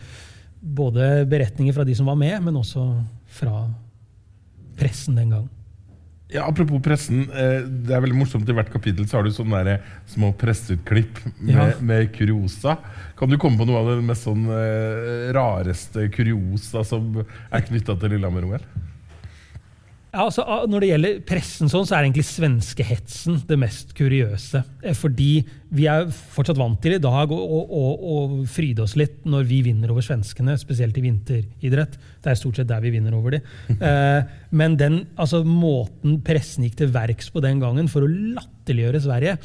både 0.61 1.25
beretninger 1.29 1.73
fra 1.73 1.85
de 1.87 1.95
som 1.97 2.09
var 2.09 2.19
med, 2.19 2.37
men 2.45 2.59
også 2.61 2.85
fra 3.33 3.65
pressen 4.77 5.17
den 5.17 5.33
gang. 5.33 5.49
Ja, 6.31 6.45
Apropos 6.47 6.79
pressen. 6.83 7.25
Eh, 7.27 7.59
det 7.67 7.91
er 7.91 8.03
veldig 8.05 8.15
morsomt 8.15 8.47
I 8.47 8.55
hvert 8.55 8.71
kapittel 8.71 9.07
så 9.09 9.17
har 9.17 9.27
du 9.27 9.33
sånne 9.35 9.63
der 9.67 9.81
små 10.07 10.31
presseutklipp 10.39 11.19
med, 11.41 11.51
ja. 11.51 11.65
med, 11.83 12.07
kuriosa. 12.15 12.77
Kan 13.19 13.31
du 13.31 13.35
komme 13.41 13.59
på 13.59 13.67
noe 13.67 13.81
av 13.81 13.89
det 13.91 14.05
mest 14.07 14.29
sånn 14.29 14.45
eh, 14.47 15.27
rareste 15.35 16.07
kuriosa 16.13 16.85
som 16.87 17.19
er 17.19 17.67
knytta 17.67 17.97
til 17.99 18.15
Lillehammer-OL? 18.15 18.63
Ja, 20.11 20.25
altså, 20.25 20.43
når 20.67 20.83
det 20.83 20.87
gjelder 20.89 21.19
pressen, 21.23 21.69
sånn, 21.71 21.85
så 21.87 21.95
er 21.95 22.03
egentlig 22.03 22.25
svenskehetsen 22.27 23.37
det 23.47 23.57
mest 23.61 23.93
kuriøse. 23.95 24.59
Eh, 24.83 24.95
fordi 24.97 25.29
vi 25.71 25.87
er 25.87 26.09
fortsatt 26.11 26.59
vant 26.59 26.81
til 26.83 26.97
i 26.97 27.01
dag 27.01 27.31
å, 27.31 27.37
å, 27.39 27.83
å, 27.95 28.17
fryde 28.51 28.83
oss 28.83 28.97
litt 28.99 29.23
når 29.23 29.47
vi 29.47 29.61
vinner 29.69 29.93
over 29.93 30.03
svenskene, 30.03 30.57
spesielt 30.59 30.99
i 30.99 31.05
vinteridrett. 31.05 31.95
Det 32.19 32.33
er 32.33 32.39
stort 32.39 32.59
sett 32.59 32.67
der 32.67 32.83
vi 32.83 32.91
vinner 32.97 33.15
over 33.17 33.37
dem. 33.37 33.49
Eh, 33.91 34.21
men 34.55 34.75
den, 34.77 34.99
altså, 35.19 35.41
måten 35.47 36.19
pressen 36.25 36.67
gikk 36.67 36.75
til 36.81 36.91
verks 36.93 37.31
på 37.33 37.41
den 37.43 37.61
gangen 37.63 37.87
for 37.89 38.05
å 38.05 38.09
latterliggjøre 38.11 39.01
Sverige 39.01 39.37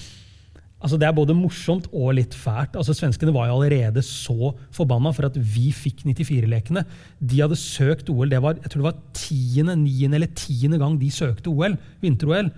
Altså 0.77 0.99
Det 1.01 1.07
er 1.09 1.15
både 1.17 1.35
morsomt 1.35 1.87
og 1.89 2.13
litt 2.19 2.35
fælt. 2.37 2.77
Altså 2.77 2.93
Svenskene 2.95 3.33
var 3.35 3.49
jo 3.49 3.57
allerede 3.57 4.03
så 4.05 4.53
forbanna 4.77 5.13
for 5.17 5.29
at 5.31 5.37
vi 5.41 5.71
fikk 5.73 6.05
94-lekene. 6.05 6.85
De 7.19 7.41
hadde 7.41 7.57
søkt 7.57 8.11
OL. 8.13 8.29
Det 8.29 8.43
var 8.45 8.59
jeg 8.61 8.71
tror 8.71 8.83
det 8.83 8.89
var 8.91 8.99
tiende, 9.17 9.77
niende 9.81 10.21
eller 10.21 10.35
tiende 10.37 10.81
gang 10.83 10.99
de 11.01 11.09
søkte 11.11 11.53
OL, 11.53 11.79
vinter-OL. 12.05 12.51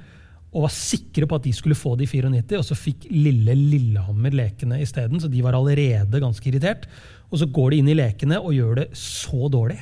og 0.48 0.64
var 0.64 0.72
sikre 0.72 1.28
på 1.28 1.36
at 1.36 1.44
de 1.44 1.52
skulle 1.52 1.76
få 1.76 1.92
de 2.00 2.06
94, 2.08 2.56
og 2.56 2.64
så 2.64 2.74
fikk 2.74 3.04
lille 3.12 3.54
Lillehammer 3.54 4.32
lekene 4.32 4.80
isteden. 4.80 5.20
Så 5.20 5.28
de 5.28 5.42
var 5.44 5.54
allerede 5.54 6.20
ganske 6.20 6.48
irritert. 6.48 6.88
Og 7.30 7.38
så 7.38 7.46
går 7.46 7.70
de 7.70 7.80
inn 7.82 7.92
i 7.92 7.98
lekene 7.98 8.40
og 8.40 8.56
gjør 8.56 8.80
det 8.80 8.88
så 8.96 9.46
dårlig. 9.52 9.78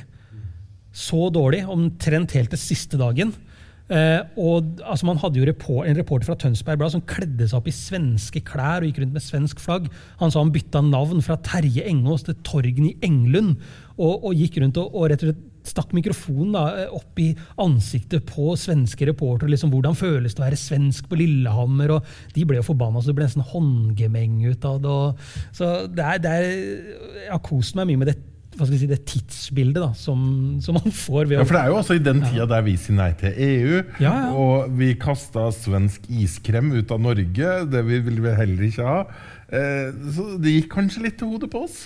Så 0.91 1.29
dårlig, 1.33 1.63
omtrent 1.65 2.35
helt 2.35 2.51
til 2.53 2.59
siste 2.59 2.99
dagen. 2.99 3.33
Eh, 3.87 4.19
og 4.35 4.81
altså, 4.83 5.07
Man 5.07 5.19
hadde 5.21 5.39
jo 5.39 5.47
report, 5.47 5.87
en 5.87 5.97
reporter 5.97 6.27
fra 6.27 6.35
Tønsberg 6.39 6.81
Blad 6.81 6.95
som 6.95 7.03
kledde 7.07 7.47
seg 7.47 7.59
opp 7.59 7.69
i 7.71 7.75
svenske 7.75 8.41
klær 8.47 8.83
og 8.83 8.89
gikk 8.89 9.03
rundt 9.03 9.15
med 9.15 9.23
svensk 9.23 9.61
flagg. 9.63 9.87
Han 10.21 10.33
sa 10.33 10.43
han 10.43 10.53
bytta 10.55 10.83
navn 10.83 11.23
fra 11.23 11.39
Terje 11.45 11.85
Engås 11.87 12.27
til 12.27 12.35
Torgny 12.47 12.97
Englund. 13.05 13.55
Og, 13.97 14.27
og 14.27 14.35
gikk 14.37 14.59
rundt 14.61 14.79
og, 14.81 14.91
og 14.91 15.07
rett 15.11 15.23
og 15.23 15.31
slett 15.31 15.45
stakk 15.67 15.91
mikrofonen 15.95 16.53
da, 16.55 16.85
opp 16.95 17.19
i 17.19 17.31
ansiktet 17.59 18.23
på 18.29 18.53
svenske 18.59 19.09
reportere. 19.09 19.51
Liksom, 19.51 19.71
hvordan 19.73 19.97
føles 19.99 20.35
det 20.35 20.41
å 20.41 20.45
være 20.45 20.59
svensk 20.59 21.09
på 21.11 21.19
Lillehammer? 21.19 21.97
og 21.97 22.35
De 22.35 22.45
ble 22.47 22.61
jo 22.61 22.67
forbanna, 22.69 23.01
så 23.01 23.11
det 23.11 23.17
ble 23.17 23.27
nesten 23.27 23.47
håndgemeng 23.51 24.39
ut 24.47 24.67
av 24.67 24.79
det. 24.83 24.95
Og, 24.95 25.27
så 25.57 25.73
det 25.91 26.05
er, 26.05 26.23
det 26.23 26.33
er, 26.33 26.49
Jeg 27.25 27.33
har 27.33 27.45
kost 27.45 27.75
meg 27.79 27.89
mye 27.89 28.03
med 28.03 28.13
det 28.13 28.19
hva 28.57 28.65
skal 28.65 28.73
jeg 28.75 28.81
si, 28.83 28.89
det 28.89 28.99
tidsbildet 29.07 29.79
da, 29.83 29.89
som, 29.97 30.19
som 30.65 30.75
man 30.79 30.91
får. 30.93 31.27
ved 31.29 31.37
Ja, 31.37 31.45
For 31.45 31.57
det 31.57 31.61
er 31.63 31.71
jo 31.71 31.77
også 31.79 31.97
i 31.97 32.03
den 32.03 32.23
tida 32.25 32.47
der 32.49 32.63
vi 32.65 32.73
sier 32.81 32.97
nei 32.97 33.11
til 33.19 33.37
EU, 33.47 33.81
Ja, 34.01 34.13
ja. 34.25 34.31
og 34.33 34.71
vi 34.79 34.91
kasta 34.99 35.47
svensk 35.55 36.07
iskrem 36.09 36.71
ut 36.75 36.91
av 36.95 36.99
Norge. 37.05 37.51
Det 37.71 37.83
vi 37.87 37.99
ville 38.07 38.23
vi 38.25 38.33
heller 38.39 38.67
ikke 38.69 38.87
ha. 38.89 38.97
Eh, 39.47 39.91
så 40.15 40.25
det 40.41 40.55
gikk 40.57 40.71
kanskje 40.73 41.05
litt 41.05 41.19
til 41.21 41.29
hodet 41.35 41.51
på 41.53 41.61
oss. 41.67 41.85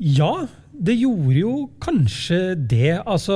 Ja, 0.00 0.32
det 0.80 0.94
gjorde 0.96 1.34
jo 1.36 1.54
kanskje 1.82 2.54
det. 2.56 3.02
Altså, 3.04 3.34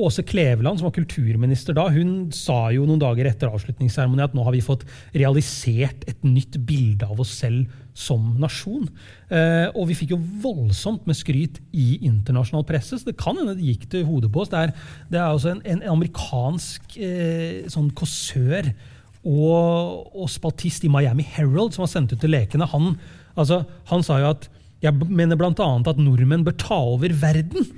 Åse 0.00 0.22
Kleveland, 0.24 0.80
som 0.80 0.88
var 0.88 0.94
kulturminister 0.96 1.76
da, 1.76 1.90
hun 1.92 2.30
sa 2.32 2.70
jo 2.72 2.86
noen 2.88 3.02
dager 3.02 3.28
etter 3.28 3.52
avslutningsseremonien 3.52 4.24
at 4.30 4.36
nå 4.36 4.46
har 4.46 4.56
vi 4.56 4.64
fått 4.64 4.86
realisert 5.12 6.06
et 6.08 6.24
nytt 6.24 6.56
bilde 6.64 7.04
av 7.04 7.20
oss 7.20 7.34
selv 7.36 7.68
som 7.96 8.32
nasjon. 8.40 8.88
Eh, 9.28 9.68
og 9.74 9.90
vi 9.90 9.98
fikk 9.98 10.14
jo 10.14 10.20
voldsomt 10.40 11.04
med 11.08 11.20
skryt 11.20 11.60
i 11.76 12.00
internasjonal 12.08 12.64
presse, 12.68 12.96
så 12.96 13.10
det 13.10 13.18
kan 13.20 13.36
hende 13.36 13.58
det 13.58 13.68
gikk 13.68 13.88
til 13.92 14.08
hodet 14.08 14.32
på 14.32 14.46
oss. 14.46 14.52
Det 14.52 14.64
er, 14.64 14.74
det 15.12 15.20
er 15.20 15.28
altså 15.28 15.52
en, 15.52 15.62
en 15.76 15.86
amerikansk 15.98 16.96
eh, 16.96 17.64
sånn 17.72 17.92
kåsør 17.96 18.72
og, 19.26 20.12
og 20.16 20.28
spaltist 20.32 20.86
i 20.86 20.92
Miami 20.92 21.28
Herald 21.36 21.76
som 21.76 21.84
har 21.84 21.92
sendt 21.92 22.16
ut 22.16 22.24
til 22.24 22.32
lekene. 22.32 22.68
Han, 22.72 22.94
altså, 23.36 23.66
han 23.92 24.04
sa 24.06 24.22
jo 24.22 24.32
at 24.32 24.48
jeg 24.84 25.08
mener 25.08 25.38
bl.a. 25.40 25.52
at 25.52 26.00
nordmenn 26.00 26.44
bør 26.46 26.56
ta 26.60 26.78
over 26.92 27.12
verden. 27.16 27.68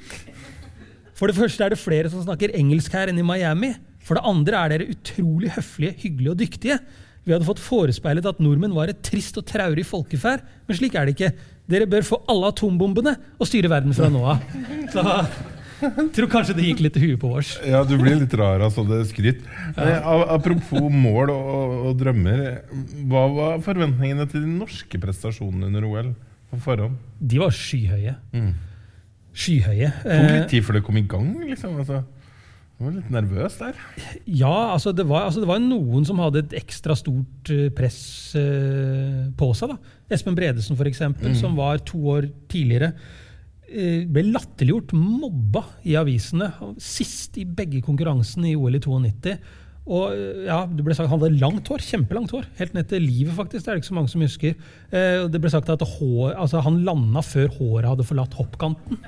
For 1.18 1.30
det 1.30 1.38
første 1.38 1.64
er 1.64 1.74
det 1.74 1.80
flere 1.80 2.10
som 2.10 2.22
snakker 2.24 2.54
engelsk 2.58 2.94
her 2.94 3.10
enn 3.10 3.20
i 3.20 3.26
Miami. 3.26 3.72
For 4.02 4.18
det 4.18 4.26
andre 4.26 4.62
er 4.62 4.72
dere 4.72 4.94
utrolig 4.94 5.52
høflige, 5.56 5.94
hyggelige 6.04 6.32
og 6.32 6.40
dyktige. 6.40 6.78
Vi 7.26 7.34
hadde 7.34 7.46
fått 7.46 7.60
forespeilet 7.60 8.26
at 8.30 8.38
nordmenn 8.40 8.74
var 8.76 8.90
et 8.90 9.02
trist 9.04 9.36
og 9.36 9.44
traurig 9.46 9.84
folkeferd, 9.84 10.44
men 10.64 10.78
slik 10.78 10.94
er 10.96 11.08
det 11.08 11.16
ikke. 11.16 11.32
Dere 11.68 11.88
bør 11.90 12.06
få 12.06 12.22
alle 12.32 12.50
atombombene 12.54 13.14
og 13.36 13.50
styre 13.50 13.70
verden 13.70 13.92
fra 13.96 14.08
nå 14.12 14.22
av. 14.32 14.44
Så 14.88 15.04
tror 16.16 16.30
kanskje 16.32 16.56
det 16.56 16.64
gikk 16.70 16.80
litt 16.86 16.96
i 16.98 17.02
huet 17.04 17.20
på 17.22 17.34
oss. 17.38 17.52
Ja, 17.68 17.82
du 17.86 17.98
blir 18.00 18.16
litt 18.18 18.32
rar 18.38 18.64
av 18.64 18.72
sånne 18.74 19.02
skryt. 19.06 19.44
Ja. 19.76 19.98
apropos 20.34 20.88
mål 20.90 21.34
og, 21.34 21.76
og 21.90 22.00
drømmer. 22.00 22.46
Hva 23.10 23.26
var 23.36 23.60
forventningene 23.66 24.26
til 24.30 24.46
de 24.46 24.56
norske 24.62 25.02
prestasjonene 25.02 25.68
under 25.68 25.86
OL 25.86 26.10
på 26.50 26.60
forhånd? 26.64 26.96
De 27.20 27.38
var 27.42 27.50
skyhøye. 27.54 28.14
Mm. 28.32 28.52
Skyhøye. 29.38 29.90
Det 30.02 30.04
tok 30.04 30.30
Eh, 30.30 30.36
litt 30.40 30.48
tid 30.50 30.64
før 30.66 30.78
det 30.78 30.84
kom 30.86 30.96
i 30.96 31.02
gang. 31.06 31.34
liksom. 31.48 31.76
Altså, 31.78 32.04
Du 32.78 32.84
var 32.86 32.92
litt 32.94 33.10
nervøs 33.10 33.56
der. 33.58 33.74
Ja, 34.26 34.72
altså 34.72 34.92
det, 34.94 35.04
var, 35.10 35.24
altså 35.26 35.40
det 35.42 35.48
var 35.50 35.58
noen 35.58 36.04
som 36.06 36.18
hadde 36.22 36.44
et 36.44 36.52
ekstra 36.60 36.94
stort 36.96 37.50
eh, 37.50 37.68
press 37.74 38.34
eh, 38.38 39.28
på 39.36 39.48
seg. 39.58 39.72
da. 39.74 39.78
Espen 40.14 40.36
Bredesen, 40.38 40.76
f.eks., 40.78 40.92
eksempel, 41.00 41.34
som 41.36 41.56
var 41.58 41.78
to 41.78 41.98
år 42.14 42.28
tidligere. 42.48 42.92
eh, 43.68 44.06
ble 44.06 44.22
latterliggjort, 44.32 44.92
mobba 44.94 45.64
i 45.84 45.96
avisene. 45.98 46.52
Sist 46.78 47.36
i 47.36 47.44
begge 47.44 47.82
konkurransene 47.82 48.52
i 48.52 48.56
OL 48.56 48.74
i 48.78 48.80
92. 48.80 49.34
Og 49.88 50.12
ja, 50.44 50.62
det 50.68 50.84
ble 50.84 50.94
sagt 50.96 51.08
Han 51.08 51.22
hadde 51.22 51.40
langt 51.40 51.68
hår, 51.70 51.80
kjempelangt 51.84 52.34
hår. 52.34 52.44
Helt 52.60 52.76
ned 52.76 52.90
til 52.90 53.04
livet, 53.04 53.32
faktisk. 53.36 53.64
Det 53.64 53.70
er 53.70 53.78
det 53.78 53.82
ikke 53.82 53.90
så 53.90 53.96
mange 53.96 54.12
som 54.12 54.24
husker. 54.24 54.58
Eh, 54.92 55.24
det 55.32 55.40
ble 55.40 55.52
sagt 55.52 55.72
at 55.72 55.86
hår, 55.96 56.34
altså, 56.34 56.60
han 56.66 56.82
landa 56.86 57.24
før 57.24 57.48
håret 57.56 57.88
hadde 57.88 58.06
forlatt 58.08 58.36
hoppkanten. 58.38 59.00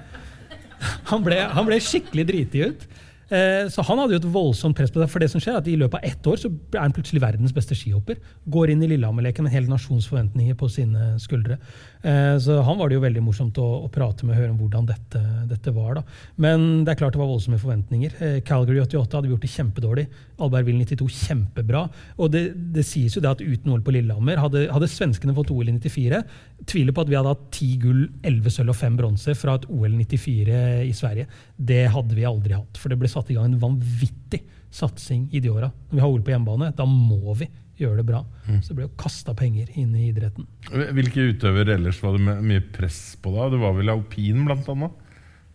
Han 1.11 1.21
ble, 1.21 1.37
han 1.53 1.67
ble 1.67 1.77
skikkelig 1.85 2.23
dritig 2.25 2.61
ut. 2.71 2.85
Eh, 3.31 3.69
så 3.71 3.85
han 3.87 4.01
hadde 4.01 4.17
jo 4.17 4.21
et 4.23 4.31
voldsomt 4.33 4.75
press 4.79 4.91
på 4.91 4.99
seg. 5.03 5.11
For 5.13 5.23
det 5.23 5.29
som 5.31 5.43
skjer 5.43 5.55
er 5.55 5.61
at 5.63 5.69
i 5.71 5.77
løpet 5.79 6.01
av 6.01 6.07
ett 6.09 6.27
år 6.27 6.41
så 6.41 6.51
er 6.51 6.81
han 6.83 6.95
plutselig 6.97 7.23
verdens 7.23 7.55
beste 7.55 7.77
skihopper. 7.79 8.19
Går 8.51 8.73
inn 8.73 8.83
i 8.83 8.89
Lillehammerleken 8.91 9.47
med 9.47 9.55
hele 9.55 9.69
hel 9.69 9.75
nasjons 9.75 10.09
forventninger 10.11 10.57
på 10.59 10.71
sine 10.73 11.13
skuldre. 11.23 11.61
Eh, 12.03 12.39
så 12.41 12.61
han 12.65 12.79
var 12.79 12.89
det 12.89 12.97
jo 12.97 13.03
veldig 13.03 13.23
morsomt 13.25 13.59
å, 13.61 13.67
å 13.85 13.89
prate 13.93 14.25
med 14.25 14.35
og 14.35 14.41
høre 14.41 14.53
om 14.55 14.61
hvordan 14.63 14.87
dette, 14.89 15.21
dette 15.51 15.73
var. 15.77 15.99
da. 15.99 16.03
Men 16.41 16.85
det 16.85 16.95
er 16.95 17.01
klart 17.03 17.17
det 17.17 17.21
var 17.21 17.29
voldsomme 17.29 17.61
forventninger. 17.61 18.17
Eh, 18.25 18.37
Calgary 18.47 18.81
88 18.83 19.19
hadde 19.19 19.33
gjort 19.33 19.45
det 19.45 19.53
kjempedårlig. 19.53 20.07
Albertville 20.41 20.87
92 20.87 21.11
kjempebra. 21.19 21.85
Og 22.19 22.33
det, 22.33 22.45
det 22.75 22.87
sies 22.89 23.17
jo 23.17 23.25
det 23.25 23.35
at 23.35 23.45
uten 23.45 23.75
OL 23.75 23.85
på 23.85 23.95
Lillehammer 23.97 24.41
hadde, 24.41 24.67
hadde 24.73 24.91
svenskene 24.91 25.37
fått 25.37 25.53
OL 25.53 25.69
i 25.69 25.77
94. 25.77 26.23
Tviler 26.71 26.97
på 26.97 27.05
at 27.05 27.13
vi 27.13 27.19
hadde 27.19 27.35
hatt 27.35 27.51
ti 27.57 27.75
gull, 27.83 28.07
elleve 28.25 28.53
sølv 28.55 28.73
og 28.73 28.81
fem 28.81 28.97
bronse 28.99 29.37
fra 29.39 29.59
et 29.59 29.69
OL 29.69 29.93
94 30.01 30.63
i 30.87 30.95
Sverige. 30.97 31.29
Det 31.57 31.85
hadde 31.93 32.17
vi 32.17 32.29
aldri 32.29 32.57
hatt. 32.57 32.81
For 32.81 32.93
det 32.93 33.01
ble 33.01 33.13
satt 33.13 33.33
i 33.33 33.37
gang 33.37 33.51
en 33.51 33.61
vanvittig 33.61 34.45
satsing 34.71 35.27
i 35.35 35.41
de 35.43 35.51
åra. 35.53 35.69
Når 35.91 35.99
vi 35.99 36.03
har 36.05 36.13
OL 36.13 36.23
på 36.25 36.33
hjemmebane, 36.33 36.73
da 36.77 36.87
må 36.89 37.35
vi 37.37 37.49
gjøre 37.85 38.01
det 38.01 38.07
bra. 38.09 38.21
Så 38.61 38.71
det 38.71 38.77
ble 38.79 38.87
jo 38.89 38.97
kasta 39.01 39.35
penger 39.37 39.71
inn 39.79 39.95
i 39.97 40.09
idretten. 40.11 40.47
Hvilke 40.71 41.29
utøvere 41.33 41.77
ellers 41.79 42.01
var 42.03 42.17
det 42.17 42.37
mye 42.45 42.65
press 42.75 43.17
på 43.23 43.33
da? 43.35 43.49
Det 43.53 43.61
var 43.63 43.75
vel 43.79 43.93
alpin, 43.93 44.45
blant 44.49 44.69
annet? 44.73 45.07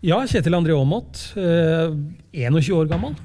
Ja, 0.06 0.20
Kjetil 0.30 0.54
André 0.54 0.76
Aamodt, 0.76 1.22
eh, 1.40 1.96
21 2.46 2.76
år 2.78 2.90
gammel. 2.92 3.16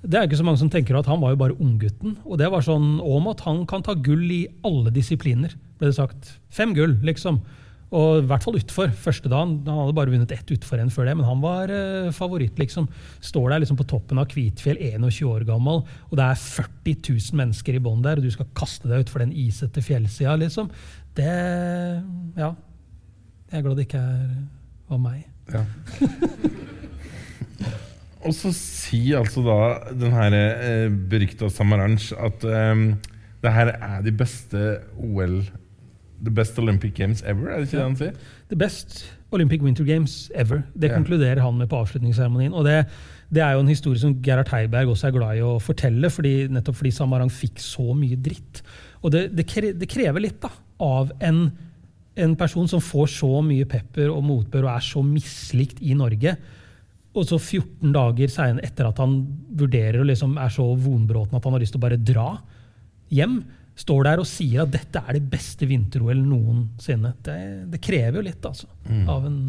Det 0.00 0.16
er 0.16 0.28
ikke 0.28 0.38
så 0.38 0.46
mange 0.46 0.60
som 0.62 0.70
tenker 0.72 0.96
at 0.96 1.08
han 1.10 1.20
var 1.20 1.34
jo 1.34 1.40
bare 1.40 1.56
unggutten. 1.60 2.14
Og 2.24 2.38
det 2.40 2.48
var 2.52 2.62
sånn, 2.64 3.00
Aamodt 3.04 3.42
han 3.44 3.64
kan 3.68 3.82
ta 3.84 3.94
gull 3.94 4.24
i 4.32 4.46
alle 4.64 4.92
disipliner, 4.94 5.52
ble 5.80 5.90
det 5.90 5.96
sagt. 5.98 6.38
Fem 6.48 6.72
gull, 6.76 6.94
liksom. 7.04 7.42
Og 7.90 8.20
i 8.20 8.26
hvert 8.30 8.44
fall 8.46 8.54
utfor. 8.60 8.92
Første 8.94 9.30
dagen, 9.32 9.56
Han 9.66 9.80
hadde 9.80 9.96
bare 9.96 10.12
vunnet 10.12 10.30
ett 10.34 10.52
utfor-renn 10.54 10.92
før 10.94 11.08
det, 11.08 11.16
men 11.18 11.26
han 11.26 11.40
var 11.42 11.72
eh, 11.74 12.12
favoritt. 12.14 12.58
liksom. 12.58 12.86
Står 13.20 13.50
der 13.50 13.64
liksom 13.64 13.78
på 13.80 13.86
toppen 13.90 14.20
av 14.22 14.28
Kvitfjell, 14.30 14.78
21 14.78 15.26
år 15.26 15.44
gammel, 15.48 15.82
og 16.10 16.14
det 16.14 16.26
er 16.28 16.38
40 16.38 16.94
000 17.10 17.40
mennesker 17.42 17.74
i 17.74 17.82
bånn 17.82 18.04
der, 18.06 18.20
og 18.20 18.22
du 18.22 18.30
skal 18.30 18.46
kaste 18.54 18.86
deg 18.90 19.02
utfor 19.06 19.24
den 19.24 19.34
isete 19.34 19.82
fjellsida, 19.82 20.36
liksom. 20.38 20.70
Det 21.18 21.34
Ja. 22.38 22.54
Jeg 23.50 23.58
er 23.58 23.62
glad 23.66 23.76
det 23.80 23.88
ikke 23.88 23.98
er 23.98 24.26
var 24.90 24.98
meg. 25.02 25.24
Ja. 25.50 25.64
Og 28.20 28.34
så 28.36 28.50
sier 28.54 29.22
altså 29.22 29.42
da 29.42 29.56
den 29.96 30.12
her 30.12 30.34
eh, 30.36 30.92
berykta 31.10 31.48
Samaranch 31.50 32.10
at 32.14 32.44
eh, 32.44 32.82
det 33.40 33.52
her 33.54 33.72
er 33.72 34.02
de 34.04 34.12
beste 34.12 34.60
OL 35.00 35.40
The 36.22 36.30
best 36.30 36.58
Olympic 36.60 36.92
Games 36.94 37.22
ever, 37.24 37.48
er 37.50 37.58
det 37.62 37.68
ikke 37.70 37.78
det 37.78 37.86
han 37.86 37.96
sier? 37.96 38.12
The 38.50 38.56
best 38.60 38.98
Olympic 39.32 39.62
Winter 39.62 39.84
Games 39.86 40.30
ever. 40.34 40.64
Det 40.76 40.90
Ja. 40.90 40.96
konkluderer 40.98 41.40
han 41.40 41.56
med 41.56 41.68
på 41.70 41.78
avslutningsseremonien. 41.80 42.52
Og 42.52 42.64
det, 42.66 42.86
det 43.32 43.40
er 43.42 43.52
jo 43.54 43.60
en 43.60 43.68
historie 43.70 43.98
som 44.02 44.14
Gerhard 44.22 44.48
Heiberg 44.52 44.88
også 44.90 45.06
er 45.08 45.14
glad 45.16 45.36
i 45.38 45.44
å 45.46 45.54
fortelle, 45.62 46.10
fordi, 46.10 46.48
nettopp 46.50 46.76
fordi 46.76 46.90
Samarang 46.92 47.30
fikk 47.30 47.58
så 47.62 47.94
mye 47.96 48.16
dritt. 48.20 48.60
Og 49.02 49.12
det, 49.14 49.28
det 49.36 49.88
krever 49.88 50.20
litt 50.20 50.40
da, 50.42 50.50
av 50.80 51.12
en, 51.20 51.44
en 52.16 52.34
person 52.36 52.68
som 52.68 52.80
får 52.84 53.06
så 53.14 53.30
mye 53.46 53.64
pepper 53.70 54.10
og 54.12 54.24
motbør 54.26 54.66
og 54.66 54.74
er 54.74 54.84
så 54.84 55.02
mislikt 55.06 55.80
i 55.80 55.94
Norge. 55.94 56.36
Og 57.14 57.24
så 57.26 57.38
14 57.40 57.92
dager 57.94 58.28
senere, 58.30 58.66
etter 58.66 58.86
at 58.90 58.98
han 59.02 59.16
vurderer 59.56 60.02
og 60.02 60.10
liksom 60.10 60.36
er 60.38 60.52
så 60.52 60.66
vonbråten 60.78 61.34
at 61.38 61.44
han 61.48 61.56
har 61.56 61.62
lyst 61.62 61.72
til 61.74 61.80
å 61.80 61.86
bare 61.86 61.96
dra 62.02 62.28
hjem, 63.10 63.40
står 63.80 64.06
der 64.08 64.22
og 64.22 64.28
sier 64.28 64.64
at 64.64 64.72
dette 64.74 65.00
er 65.00 65.16
det 65.16 65.28
beste 65.32 65.68
vinter-OL 65.68 66.20
noensinne. 66.20 67.14
Det, 67.24 67.36
det 67.72 67.80
krever 67.82 68.20
jo 68.20 68.26
litt 68.26 68.46
altså, 68.46 68.68
av 69.08 69.28
en 69.28 69.40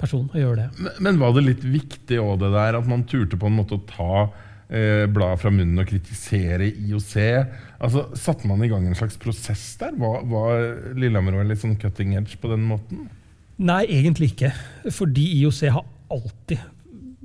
person 0.00 0.26
å 0.32 0.40
gjøre 0.40 0.64
det. 0.64 0.68
Men, 0.78 0.98
men 1.06 1.20
var 1.22 1.36
det 1.36 1.46
litt 1.46 1.64
viktig 1.64 2.18
òg 2.22 2.42
det 2.42 2.52
der 2.54 2.80
at 2.80 2.90
man 2.90 3.06
turte 3.08 3.38
på 3.40 3.48
en 3.48 3.56
måte 3.60 3.78
å 3.78 3.84
ta 3.88 4.26
eh, 4.68 5.04
bladet 5.10 5.40
fra 5.42 5.52
munnen 5.54 5.80
og 5.80 5.88
kritisere 5.88 6.68
IOC? 6.68 7.14
Altså, 7.78 8.06
Satte 8.18 8.50
man 8.50 8.64
i 8.64 8.70
gang 8.72 8.86
en 8.88 8.98
slags 8.98 9.18
prosess 9.20 9.64
der? 9.80 9.96
Var, 10.00 10.24
var 10.30 10.68
Lillehammer 10.98 11.40
OL 11.40 11.52
litt 11.52 11.62
sånn 11.62 11.78
cutting 11.80 12.16
edge 12.18 12.40
på 12.42 12.52
den 12.52 12.66
måten? 12.68 13.08
Nei, 13.62 13.84
egentlig 13.86 14.32
ikke. 14.34 14.50
Fordi 14.92 15.28
IOC 15.38 15.60
har 15.70 15.84
alltid 16.12 16.70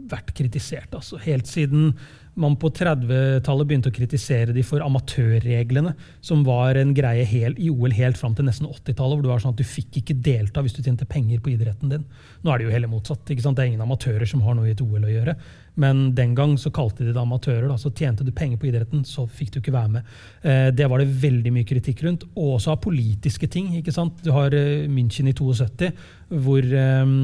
vært 0.09 0.33
kritisert. 0.37 0.93
Altså. 0.95 1.19
Helt 1.25 1.49
siden 1.49 1.93
man 2.41 2.55
på 2.59 2.71
30-tallet 2.75 3.67
begynte 3.69 3.91
å 3.91 3.95
kritisere 3.95 4.55
de 4.55 4.63
for 4.65 4.83
amatørreglene, 4.85 5.93
som 6.25 6.43
var 6.47 6.79
en 6.79 6.93
greie 6.97 7.25
hel, 7.27 7.55
i 7.59 7.69
OL 7.71 7.93
helt 7.97 8.19
fram 8.19 8.35
til 8.37 8.47
nesten 8.47 8.69
80-tallet, 8.69 9.17
hvor 9.17 9.25
det 9.25 9.31
var 9.33 9.43
sånn 9.43 9.55
at 9.55 9.61
du 9.61 9.67
fikk 9.67 10.01
ikke 10.01 10.17
delta 10.25 10.63
hvis 10.63 10.77
du 10.77 10.81
tjente 10.83 11.07
penger 11.09 11.41
på 11.43 11.53
idretten 11.53 11.91
din. 11.91 12.05
Nå 12.43 12.53
er 12.53 12.59
det 12.59 12.69
jo 12.69 12.75
hele 12.75 12.91
motsatt. 12.91 13.27
ikke 13.27 13.45
sant? 13.45 13.59
Det 13.59 13.65
er 13.65 13.73
ingen 13.73 13.85
amatører 13.85 14.29
som 14.29 14.43
har 14.45 14.57
noe 14.57 14.69
i 14.69 14.75
et 14.75 14.83
OL 14.85 15.05
å 15.05 15.11
gjøre. 15.13 15.35
Men 15.79 16.09
den 16.15 16.33
gang 16.35 16.57
så 16.59 16.71
kalte 16.75 17.05
de 17.05 17.13
det 17.13 17.21
amatører. 17.21 17.67
da, 17.67 17.77
Så 17.77 17.91
tjente 17.95 18.25
du 18.27 18.31
penger 18.35 18.59
på 18.59 18.67
idretten, 18.71 19.05
så 19.07 19.27
fikk 19.27 19.53
du 19.53 19.59
ikke 19.61 19.75
være 19.75 19.93
med. 19.97 20.03
Eh, 20.43 20.71
det 20.75 20.89
var 20.89 20.99
det 20.99 21.13
veldig 21.21 21.53
mye 21.55 21.67
kritikk 21.67 22.03
rundt. 22.03 22.25
Og 22.35 22.57
også 22.57 22.73
av 22.75 22.81
politiske 22.83 23.47
ting. 23.47 23.75
ikke 23.77 23.95
sant? 23.95 24.19
Du 24.23 24.31
har 24.35 24.53
eh, 24.53 24.87
München 24.87 25.29
i 25.29 25.33
72, 25.33 25.91
hvor 26.29 26.63
eh, 26.63 27.15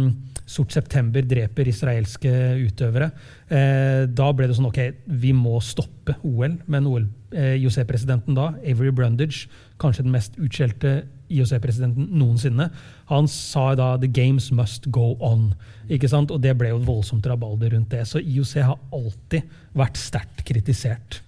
Sort 0.46 0.76
september 0.76 1.26
dreper 1.26 1.66
israelske 1.72 2.30
utøvere. 2.62 3.10
Eh, 3.50 4.06
da 4.06 4.28
ble 4.34 4.46
det 4.46 4.58
sånn 4.58 4.70
ok, 4.70 4.80
vi 5.22 5.32
må 5.34 5.58
stoppe 5.64 6.18
OL. 6.22 6.60
Men 6.70 6.90
IOC-presidenten 7.34 8.36
eh, 8.36 8.38
da, 8.38 8.52
Avery 8.62 8.94
Brundage, 8.94 9.50
kanskje 9.82 10.06
den 10.06 10.14
mest 10.14 10.38
utskjelte 10.38 11.00
IOC-presidenten 11.34 12.12
noensinne, 12.14 12.70
han 13.10 13.28
sa 13.32 13.74
da 13.74 13.96
'the 13.98 14.08
games 14.08 14.52
must 14.52 14.86
go 14.92 15.16
on'. 15.20 15.56
ikke 15.90 16.10
sant? 16.10 16.32
Og 16.32 16.42
det 16.42 16.58
ble 16.58 16.70
jo 16.70 16.78
voldsomt 16.78 17.26
rabalder 17.26 17.74
rundt 17.74 17.90
det. 17.90 18.06
Så 18.06 18.22
IOC 18.22 18.62
har 18.62 18.78
alltid 18.94 19.42
vært 19.74 19.98
sterkt 19.98 20.46
kritisert. 20.46 21.22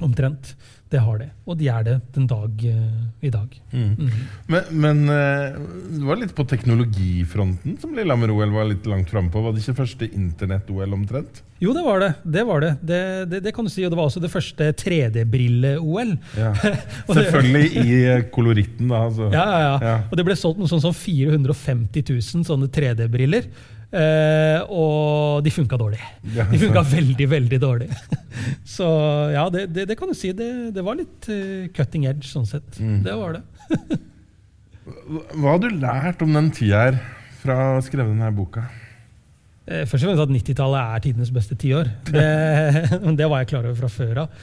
Omtrent. 0.00 0.54
Det 0.90 0.98
har 0.98 1.20
de. 1.20 1.28
Og 1.46 1.58
de 1.58 1.68
er 1.70 1.84
det 1.86 1.96
den 2.16 2.26
dag 2.30 2.64
uh, 2.66 3.02
i 3.22 3.30
dag. 3.30 3.52
Mm. 3.70 3.92
Mm. 3.94 4.16
Men, 4.50 4.72
men 4.84 5.02
uh, 5.06 5.60
det 5.94 6.02
var 6.08 6.18
litt 6.18 6.34
på 6.34 6.46
teknologifronten 6.50 7.76
som 7.78 7.94
Lillehammer-OL 7.94 8.50
var 8.56 8.66
litt 8.66 8.88
langt 8.90 9.12
framme 9.12 9.30
på. 9.30 9.42
Var 9.44 9.54
det 9.54 9.62
ikke 9.62 9.78
første 9.84 10.10
internett-OL 10.10 10.98
omtrent? 10.98 11.44
Jo, 11.60 11.74
det 11.76 11.84
var 11.84 12.00
det. 12.00 12.10
Det 12.24 12.42
var 12.48 12.64
det. 12.64 12.72
Det, 12.80 13.00
det, 13.30 13.42
det 13.44 13.54
kan 13.54 13.66
du 13.66 13.70
si. 13.70 13.84
Og 13.86 13.92
det 13.92 13.98
var 14.00 14.08
også 14.08 14.22
det 14.24 14.32
første 14.32 14.70
3D-brille-OL. 14.82 16.14
Ja. 16.40 16.54
Selvfølgelig 17.18 17.84
i 17.84 17.98
eh, 18.00 18.22
koloritten, 18.32 18.88
da. 18.88 19.04
Altså. 19.06 19.28
Ja, 19.34 19.44
ja, 19.46 19.74
ja, 19.84 19.98
Og 20.08 20.16
det 20.16 20.24
ble 20.26 20.38
solgt 20.40 20.58
noe 20.58 20.70
sånn 20.70 20.82
som 20.82 20.96
450 20.96 22.02
000 22.16 22.48
sånne 22.48 22.70
3D-briller. 22.72 23.52
Uh, 23.90 24.62
og 24.70 25.40
de 25.42 25.50
funka 25.50 25.74
dårlig. 25.80 25.98
De 26.22 26.58
funka 26.62 26.82
veldig, 26.92 27.26
veldig 27.32 27.58
dårlig. 27.62 27.88
Så 28.62 28.86
ja, 29.34 29.48
det, 29.50 29.66
det, 29.74 29.88
det, 29.90 29.96
kan 29.98 30.10
du 30.10 30.14
si. 30.14 30.30
Det, 30.36 30.70
det 30.76 30.84
var 30.86 30.98
litt 31.00 31.26
uh, 31.26 31.66
cutting 31.74 32.06
edge, 32.06 32.28
sånn 32.30 32.46
sett. 32.46 32.78
Mm. 32.78 33.00
Det 33.06 33.16
var 33.18 33.38
det. 33.38 33.98
Hva 35.10 35.56
har 35.56 35.58
du 35.62 35.68
lært 35.74 36.22
om 36.22 36.38
den 36.38 36.52
tida 36.54 36.84
her 36.86 37.00
fra 37.42 37.58
å 37.74 37.82
skrive 37.82 38.12
denne 38.12 38.30
boka? 38.36 38.68
Uh, 39.66 39.82
først 39.82 40.04
og 40.04 40.12
fremst 40.12 40.22
at 40.22 40.34
90-tallet 40.38 40.94
er 40.94 41.04
tidenes 41.08 41.34
beste 41.34 41.58
tiår. 41.58 41.90
Det, 42.12 42.26
det 43.18 43.26
var 43.26 43.42
jeg 43.42 43.50
klar 43.56 43.66
over 43.66 43.78
fra 43.82 43.90
før 43.90 44.24
av. 44.26 44.40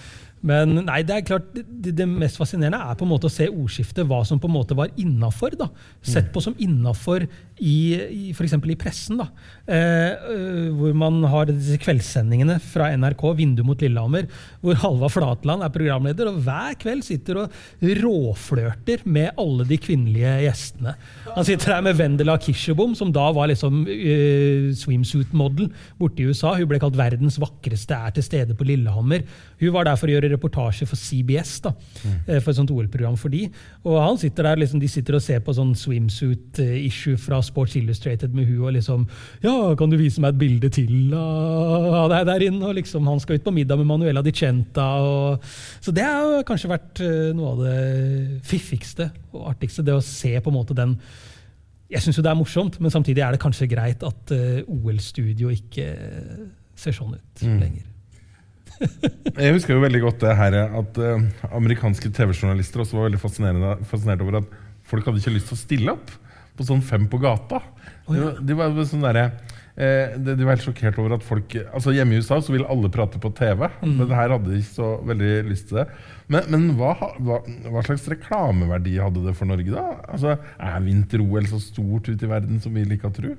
Men 0.48 0.78
nei, 0.88 1.02
det 1.08 1.16
er 1.16 1.26
klart, 1.28 1.50
det, 1.54 1.92
det, 1.98 2.08
mest 2.08 2.40
fascinerende 2.40 2.80
er 2.80 2.98
på 2.98 3.06
en 3.06 3.12
måte 3.12 3.28
å 3.28 3.34
se 3.34 3.50
ordskiftet, 3.50 4.06
hva 4.08 4.22
som 4.28 4.40
på 4.40 4.50
en 4.50 4.56
måte 4.56 4.78
var 4.78 4.94
innafor. 5.00 5.58
Sett 6.06 6.30
på 6.34 6.44
som 6.44 6.56
innafor 6.64 7.26
i, 7.58 7.76
i 7.98 8.32
f.eks. 8.32 8.56
i 8.56 8.78
pressen. 8.80 9.20
da, 9.20 9.28
eh, 9.66 10.14
øh, 10.32 10.68
Hvor 10.78 10.94
man 10.98 11.20
har 11.28 11.50
disse 11.50 11.80
kveldssendingene 11.82 12.60
fra 12.64 12.92
NRK, 12.96 13.24
'Vindu 13.38 13.64
mot 13.68 13.82
Lillehammer', 13.82 14.30
hvor 14.62 14.80
Halva 14.84 15.10
Flatland 15.12 15.66
er 15.66 15.74
programleder 15.74 16.32
og 16.32 16.40
hver 16.46 16.78
kveld 16.80 17.04
sitter 17.06 17.44
og 17.44 17.58
råflørter 17.82 19.04
med 19.06 19.34
alle 19.38 19.66
de 19.68 19.80
kvinnelige 19.82 20.34
gjestene. 20.46 20.96
Han 21.34 21.48
sitter 21.48 21.76
her 21.76 21.84
med 21.86 21.98
Vendela 21.98 22.38
Kirsebom, 22.38 22.96
som 22.96 23.12
da 23.12 23.28
var 23.36 23.50
liksom 23.52 23.84
uh, 23.88 24.70
swimsuit 24.78 25.34
model 25.38 25.72
borte 26.00 26.24
i 26.24 26.30
USA. 26.30 26.56
Hun 26.56 26.70
ble 26.70 26.80
kalt 26.82 26.98
'verdens 26.98 27.40
vakreste 27.42 27.98
er 27.98 28.16
til 28.16 28.24
stede 28.26 28.58
på 28.58 28.68
Lillehammer'. 28.68 29.26
Hun 29.60 29.74
var 29.74 29.90
der 29.90 29.98
for 29.98 30.08
å 30.08 30.16
gjøre 30.16 30.37
reportasje 30.38 30.88
for 30.88 31.00
CBS, 31.00 31.58
da, 31.66 31.74
mm. 31.74 32.18
for 32.40 32.52
et 32.54 32.60
sånt 32.62 32.72
OL-program 32.72 33.18
for 33.20 33.34
de. 33.34 33.48
Og 33.88 33.98
han 34.00 34.20
sitter 34.22 34.48
der, 34.48 34.62
liksom, 34.62 34.80
De 34.80 34.90
sitter 34.92 35.18
og 35.18 35.24
ser 35.24 35.42
på 35.44 35.56
sånn 35.58 35.74
swimsuit-issue 35.78 37.18
fra 37.20 37.42
Sports 37.46 37.76
Illustrated 37.80 38.36
med 38.38 38.48
hun 38.50 38.68
og 38.68 38.76
liksom 38.78 39.06
Ja, 39.44 39.74
kan 39.80 39.92
du 39.92 39.98
vise 40.00 40.22
meg 40.24 40.36
et 40.36 40.42
bilde 40.42 40.72
til 40.74 41.14
av 41.18 42.10
deg 42.12 42.28
der 42.30 42.48
inne? 42.50 42.64
Og 42.70 42.78
liksom, 42.80 43.08
han 43.10 43.22
skal 43.24 43.40
ut 43.40 43.48
på 43.48 43.56
middag 43.56 43.80
med 43.82 43.90
Manuela 43.90 44.24
Di 44.26 44.34
Centa. 44.36 44.88
Og, 45.04 45.48
så 45.82 45.94
det 45.96 46.06
har 46.06 46.46
kanskje 46.48 46.72
vært 46.72 47.04
uh, 47.04 47.32
noe 47.38 47.56
av 47.56 47.64
det 47.66 48.42
fiffigste 48.48 49.12
og 49.34 49.50
artigste. 49.54 49.86
Det 49.86 49.98
å 49.98 50.04
se 50.04 50.36
på 50.38 50.54
en 50.54 50.60
måte 50.60 50.78
den 50.78 50.98
Jeg 51.88 52.04
syns 52.04 52.18
jo 52.20 52.24
det 52.26 52.32
er 52.34 52.40
morsomt, 52.40 52.82
men 52.84 52.92
samtidig 52.92 53.24
er 53.24 53.36
det 53.36 53.40
kanskje 53.40 53.70
greit 53.72 54.02
at 54.04 54.34
uh, 54.36 54.64
OL-studio 54.68 55.54
ikke 55.54 55.92
ser 56.78 56.96
sånn 56.96 57.16
ut 57.16 57.46
mm. 57.46 57.62
lenger. 57.62 57.86
jeg 59.42 59.56
husker 59.56 59.76
jo 59.76 59.84
veldig 59.84 60.04
godt 60.04 60.24
det 60.24 60.38
her 60.38 60.58
at 60.66 61.02
amerikanske 61.50 62.12
TV-journalister 62.14 62.84
også 62.84 63.00
var 63.00 63.10
veldig 63.10 63.22
fascinert 63.22 64.24
over 64.26 64.42
at 64.42 64.56
folk 64.88 65.08
hadde 65.08 65.22
ikke 65.22 65.36
lyst 65.36 65.52
til 65.52 65.58
å 65.58 65.62
stille 65.62 65.94
opp 65.98 66.16
på 66.58 66.66
sånn 66.66 66.84
Fem 66.86 67.06
på 67.10 67.20
gata. 67.22 67.62
Oh, 68.08 68.16
ja. 68.16 68.32
de, 68.40 68.56
var, 68.58 68.72
de, 68.72 68.80
var 68.80 68.88
sånn 68.90 69.06
der, 69.06 69.20
eh, 69.76 70.16
de, 70.16 70.34
de, 70.34 70.46
var 70.46 70.56
helt 70.56 70.66
sjokkert 70.66 70.98
over 71.02 71.18
at 71.18 71.26
folk 71.26 71.54
altså 71.60 71.94
Hjemme 71.94 72.16
i 72.16 72.22
USA 72.24 72.40
så 72.44 72.56
vil 72.56 72.66
alle 72.70 72.90
prate 72.94 73.20
på 73.22 73.32
TV, 73.38 73.68
mm. 73.82 73.94
men 74.00 74.16
her 74.16 74.34
hadde 74.34 74.54
de 74.54 74.62
ikke 74.62 74.78
så 74.80 74.94
veldig 75.08 75.34
lyst 75.50 75.70
til 75.70 75.82
det. 75.82 75.86
Men, 76.34 76.50
men 76.54 76.66
hva, 76.80 76.96
hva, 77.20 77.42
hva, 77.68 77.84
slags 77.86 78.08
reklameverdi 78.14 78.98
hadde 79.02 79.26
det 79.28 79.36
for 79.38 79.50
Norge, 79.50 79.70
da? 79.76 80.00
Altså, 80.08 80.38
Er 80.58 80.82
vinter-OL 80.88 81.52
så 81.52 81.62
stort 81.64 82.10
ute 82.10 82.26
i 82.26 82.32
verden 82.32 82.64
som 82.64 82.74
vi 82.76 82.88
liker 82.88 83.12
å 83.12 83.16
tro? 83.20 83.36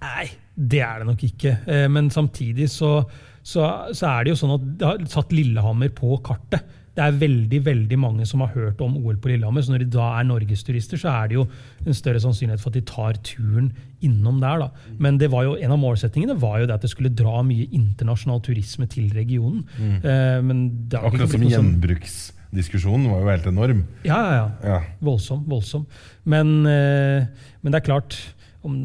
Nei, 0.00 0.28
det 0.56 0.84
er 0.84 1.02
det 1.02 1.10
nok 1.10 1.24
ikke. 1.28 1.56
Eh, 1.68 1.86
men 1.92 2.12
samtidig 2.12 2.70
så, 2.72 2.98
så, 3.42 3.64
så 3.96 4.10
er 4.10 4.24
det 4.24 4.34
jo 4.34 4.40
sånn 4.42 4.56
at 4.58 4.68
det 4.80 4.88
har 4.88 5.08
satt 5.10 5.32
Lillehammer 5.34 5.92
på 5.96 6.18
kartet 6.24 6.76
det 7.00 7.04
er 7.06 7.18
veldig 7.20 7.60
veldig 7.64 7.98
mange 8.02 8.26
som 8.26 8.42
har 8.42 8.50
hørt 8.52 8.80
om 8.82 8.96
OL 8.98 9.18
på 9.22 9.30
Lillehammer. 9.30 9.62
Så 9.62 9.72
når 9.72 9.84
de 9.84 9.92
da 9.94 10.08
er 10.18 10.26
norgesturister, 10.26 10.98
så 11.00 11.12
er 11.12 11.30
det 11.30 11.38
jo 11.38 11.44
en 11.86 11.96
større 11.96 12.20
sannsynlighet 12.22 12.62
for 12.62 12.72
at 12.72 12.78
de 12.80 12.82
tar 12.88 13.20
turen 13.26 13.70
innom 14.04 14.40
der. 14.42 14.64
da. 14.64 14.96
Men 14.98 15.20
det 15.20 15.30
var 15.32 15.46
jo, 15.46 15.54
en 15.56 15.74
av 15.76 15.80
målsettingene 15.80 16.36
var 16.42 16.58
jo 16.60 16.68
det 16.68 16.76
at 16.76 16.84
det 16.84 16.90
skulle 16.92 17.12
dra 17.14 17.44
mye 17.46 17.68
internasjonal 17.76 18.42
turisme 18.44 18.88
til 18.90 19.08
regionen. 19.14 19.62
Mm. 19.78 19.96
Eh, 20.02 20.98
Akkurat 21.00 21.30
som 21.30 21.46
gjenbruksdiskusjonen 21.46 23.06
var 23.12 23.22
jo 23.22 23.32
helt 23.32 23.48
enorm. 23.52 23.84
Ja, 24.04 24.18
ja, 24.18 24.34
ja. 24.34 24.74
ja. 24.74 24.80
Voldsom. 25.00 25.46
voldsom. 25.48 25.86
Men, 26.24 26.52
eh, 26.66 27.30
men, 27.62 27.70
det 27.70 27.80
er 27.80 27.86
klart 27.86 28.18
om, 28.66 28.76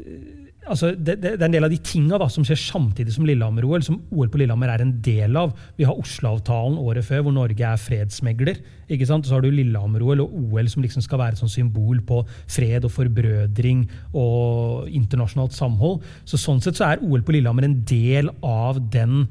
eh, 0.00 0.16
altså, 0.66 0.92
det, 0.94 1.16
det, 1.22 1.32
er 1.36 1.46
en 1.46 1.54
del 1.56 1.66
av 1.66 1.72
de 1.72 1.78
tinga 1.82 2.18
som 2.32 2.44
skjer 2.46 2.58
samtidig 2.60 3.14
som 3.14 3.26
Lillehammer-OL, 3.28 3.84
som 3.86 3.98
OL 4.10 4.30
på 4.32 4.40
Lillehammer 4.40 4.72
er 4.72 4.84
en 4.84 4.94
del 5.04 5.38
av. 5.38 5.54
Vi 5.78 5.86
har 5.88 5.98
Oslo-avtalen 5.98 6.78
året 6.82 7.06
før, 7.06 7.24
hvor 7.26 7.36
Norge 7.36 7.66
er 7.66 7.80
fredsmegler. 7.80 8.60
ikke 8.88 9.08
sant? 9.08 9.26
Så 9.26 9.36
har 9.36 9.44
du 9.44 9.50
Lillehammer-OL 9.50 10.24
og 10.24 10.36
OL 10.42 10.70
som 10.72 10.84
liksom 10.84 11.04
skal 11.04 11.22
være 11.22 11.38
et 11.38 11.52
symbol 11.52 12.00
på 12.06 12.22
fred 12.46 12.84
og 12.84 12.94
forbrødring 12.94 13.86
og 14.14 14.88
internasjonalt 14.88 15.56
samhold. 15.56 16.02
Så 16.24 16.40
Sånn 16.46 16.62
sett 16.62 16.78
så 16.78 16.92
er 16.92 17.02
OL 17.02 17.24
på 17.26 17.34
Lillehammer 17.34 17.66
en 17.66 17.80
del 17.88 18.30
av 18.44 18.78
den 18.92 19.26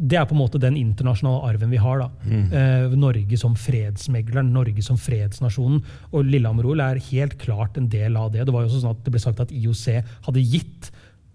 det 0.00 0.16
er 0.16 0.24
på 0.24 0.32
en 0.32 0.40
måte 0.40 0.60
den 0.60 0.78
internasjonale 0.80 1.50
arven 1.50 1.72
vi 1.72 1.80
har. 1.80 2.00
da. 2.00 2.08
Mm. 2.24 2.46
Eh, 2.56 2.96
Norge 2.96 3.36
som 3.40 3.54
fredsmegleren, 3.58 4.52
Norge 4.54 4.82
som 4.82 4.96
fredsnasjonen. 4.96 5.82
Og 6.14 6.24
Lillehammer-OL 6.24 6.80
er 6.80 7.02
helt 7.10 7.36
klart 7.42 7.76
en 7.76 7.90
del 7.92 8.16
av 8.16 8.32
det. 8.32 8.46
Det 8.46 8.54
var 8.54 8.64
jo 8.64 8.70
også 8.70 8.82
sånn 8.84 8.96
at 8.96 9.04
det 9.04 9.12
ble 9.12 9.20
sagt 9.20 9.44
at 9.44 9.52
IOC 9.52 10.00
hadde 10.26 10.44
gitt 10.54 10.90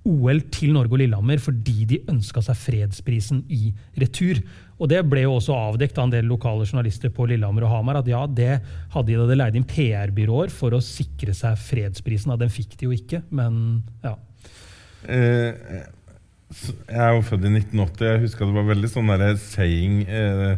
OL 0.06 0.42
til 0.54 0.74
Norge 0.74 0.94
og 0.94 1.02
Lillehammer 1.02 1.42
fordi 1.42 1.86
de 1.90 2.00
ønska 2.12 2.42
seg 2.46 2.58
fredsprisen 2.62 3.44
i 3.54 3.72
retur. 4.02 4.42
Og 4.76 4.90
Det 4.92 5.02
ble 5.08 5.24
jo 5.24 5.38
også 5.38 5.56
avdekt 5.56 5.98
av 5.98 6.08
en 6.08 6.16
del 6.18 6.28
lokale 6.30 6.66
journalister 6.66 7.14
på 7.14 7.28
Lillehammer 7.30 7.66
og 7.66 7.72
Hamar 7.74 8.02
at 8.02 8.10
ja, 8.10 8.26
det 8.28 8.60
hadde 8.94 9.08
de 9.12 9.20
da 9.22 9.28
de 9.30 9.38
leide 9.38 9.62
inn 9.62 9.70
PR-byråer 9.70 10.54
for 10.54 10.76
å 10.76 10.84
sikre 10.84 11.34
seg 11.38 11.58
fredsprisen. 11.62 12.34
Ja, 12.34 12.40
den 12.42 12.54
fikk 12.54 12.76
de 12.80 12.90
jo 12.90 12.96
ikke, 12.98 13.22
men 13.30 13.84
ja. 14.04 14.18
Eh, 15.06 15.86
jeg 16.54 17.02
er 17.02 17.16
jo 17.16 17.26
født 17.26 17.48
i 17.48 17.52
1980. 17.58 18.06
Jeg 18.06 18.24
husker 18.26 18.46
det 18.50 18.56
var 18.56 18.70
veldig 18.70 18.92
sånn 18.92 19.12
der 19.12 19.36
saying 19.42 20.04
eh, 20.06 20.56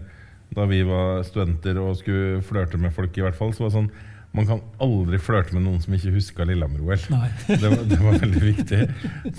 da 0.57 0.67
vi 0.69 0.81
var 0.87 1.23
studenter 1.27 1.79
og 1.81 1.97
skulle 1.99 2.43
flørte 2.45 2.79
med 2.81 2.93
folk. 2.95 3.17
i 3.17 3.25
hvert 3.25 3.37
fall, 3.37 3.53
så 3.55 3.65
var 3.65 3.71
det 3.71 3.79
sånn 3.79 3.91
man 4.37 4.45
kan 4.45 4.59
aldri 4.83 5.17
flørte 5.23 5.55
med 5.55 5.63
noen 5.65 5.79
som 5.81 5.95
ikke 5.95 6.11
husker 6.13 6.45
Lillehammer-OL. 6.45 6.99
Det, 7.47 7.71
det, 7.89 7.97
var 8.03 8.19
veldig 8.21 8.43
viktig. 8.43 8.81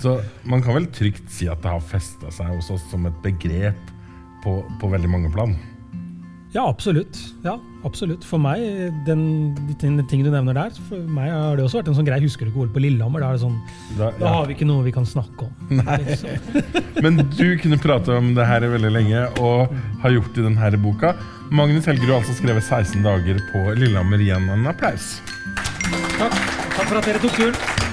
Så 0.01 0.17
man 0.49 0.63
kan 0.65 0.75
vel 0.75 0.89
trygt 0.91 1.29
si 1.31 1.47
at 1.47 1.61
det 1.63 1.71
har 1.71 1.85
festa 1.85 2.33
seg 2.33 2.49
hos 2.51 2.71
oss 2.73 2.83
som 2.91 3.05
et 3.07 3.21
begrep 3.23 3.93
på, 4.43 4.57
på 4.81 4.91
veldig 4.91 5.11
mange 5.11 5.31
plan. 5.31 5.53
Ja, 6.51 6.63
absolutt. 6.69 7.17
Ja, 7.45 7.59
absolutt. 7.85 8.23
For 8.25 8.41
meg, 8.41 8.63
den, 9.05 9.21
den, 9.81 9.99
ting 10.09 10.23
du 10.25 10.31
nevner 10.33 10.55
der, 10.57 10.71
for 10.87 11.03
meg 11.13 11.29
har 11.29 11.59
det 11.59 11.65
også 11.67 11.79
vært 11.79 11.91
en 11.91 11.97
sånn 11.99 12.07
grei 12.07 12.17
Husker 12.23 12.47
du 12.47 12.51
ikke 12.51 12.63
OL 12.63 12.71
på 12.73 12.81
Lillehammer? 12.81 13.21
Da, 13.21 13.35
sånn, 13.37 13.59
da, 13.99 14.07
ja. 14.09 14.15
da, 14.17 14.31
har 14.33 14.49
vi 14.49 14.57
ikke 14.57 14.69
noe 14.69 14.85
vi 14.87 14.93
kan 14.95 15.05
snakke 15.05 15.45
om. 15.45 15.81
Nei. 15.83 15.99
Men 17.05 17.21
du 17.35 17.45
kunne 17.61 17.77
prate 17.81 18.17
om 18.17 18.33
det 18.37 18.47
her 18.49 18.65
veldig 18.65 18.93
lenge, 18.95 19.27
og 19.43 19.75
har 20.01 20.15
gjort 20.17 20.31
det 20.33 20.41
i 20.41 20.47
denne 20.47 20.81
boka. 20.81 21.13
Magnus 21.53 21.85
Helgerud 21.89 22.15
har 22.15 22.23
altså 22.23 22.37
skrevet 22.41 22.65
16 22.65 23.05
dager 23.05 23.43
på 23.53 23.67
Lillehammer. 23.77 24.25
Igjen 24.25 24.49
en 24.53 24.65
applaus. 24.73 25.19
Takk. 26.17 26.41
Takk 26.79 26.87
for 26.87 26.97
at 26.97 27.05
dere 27.05 27.21
tok 27.21 27.37
turen. 27.37 27.87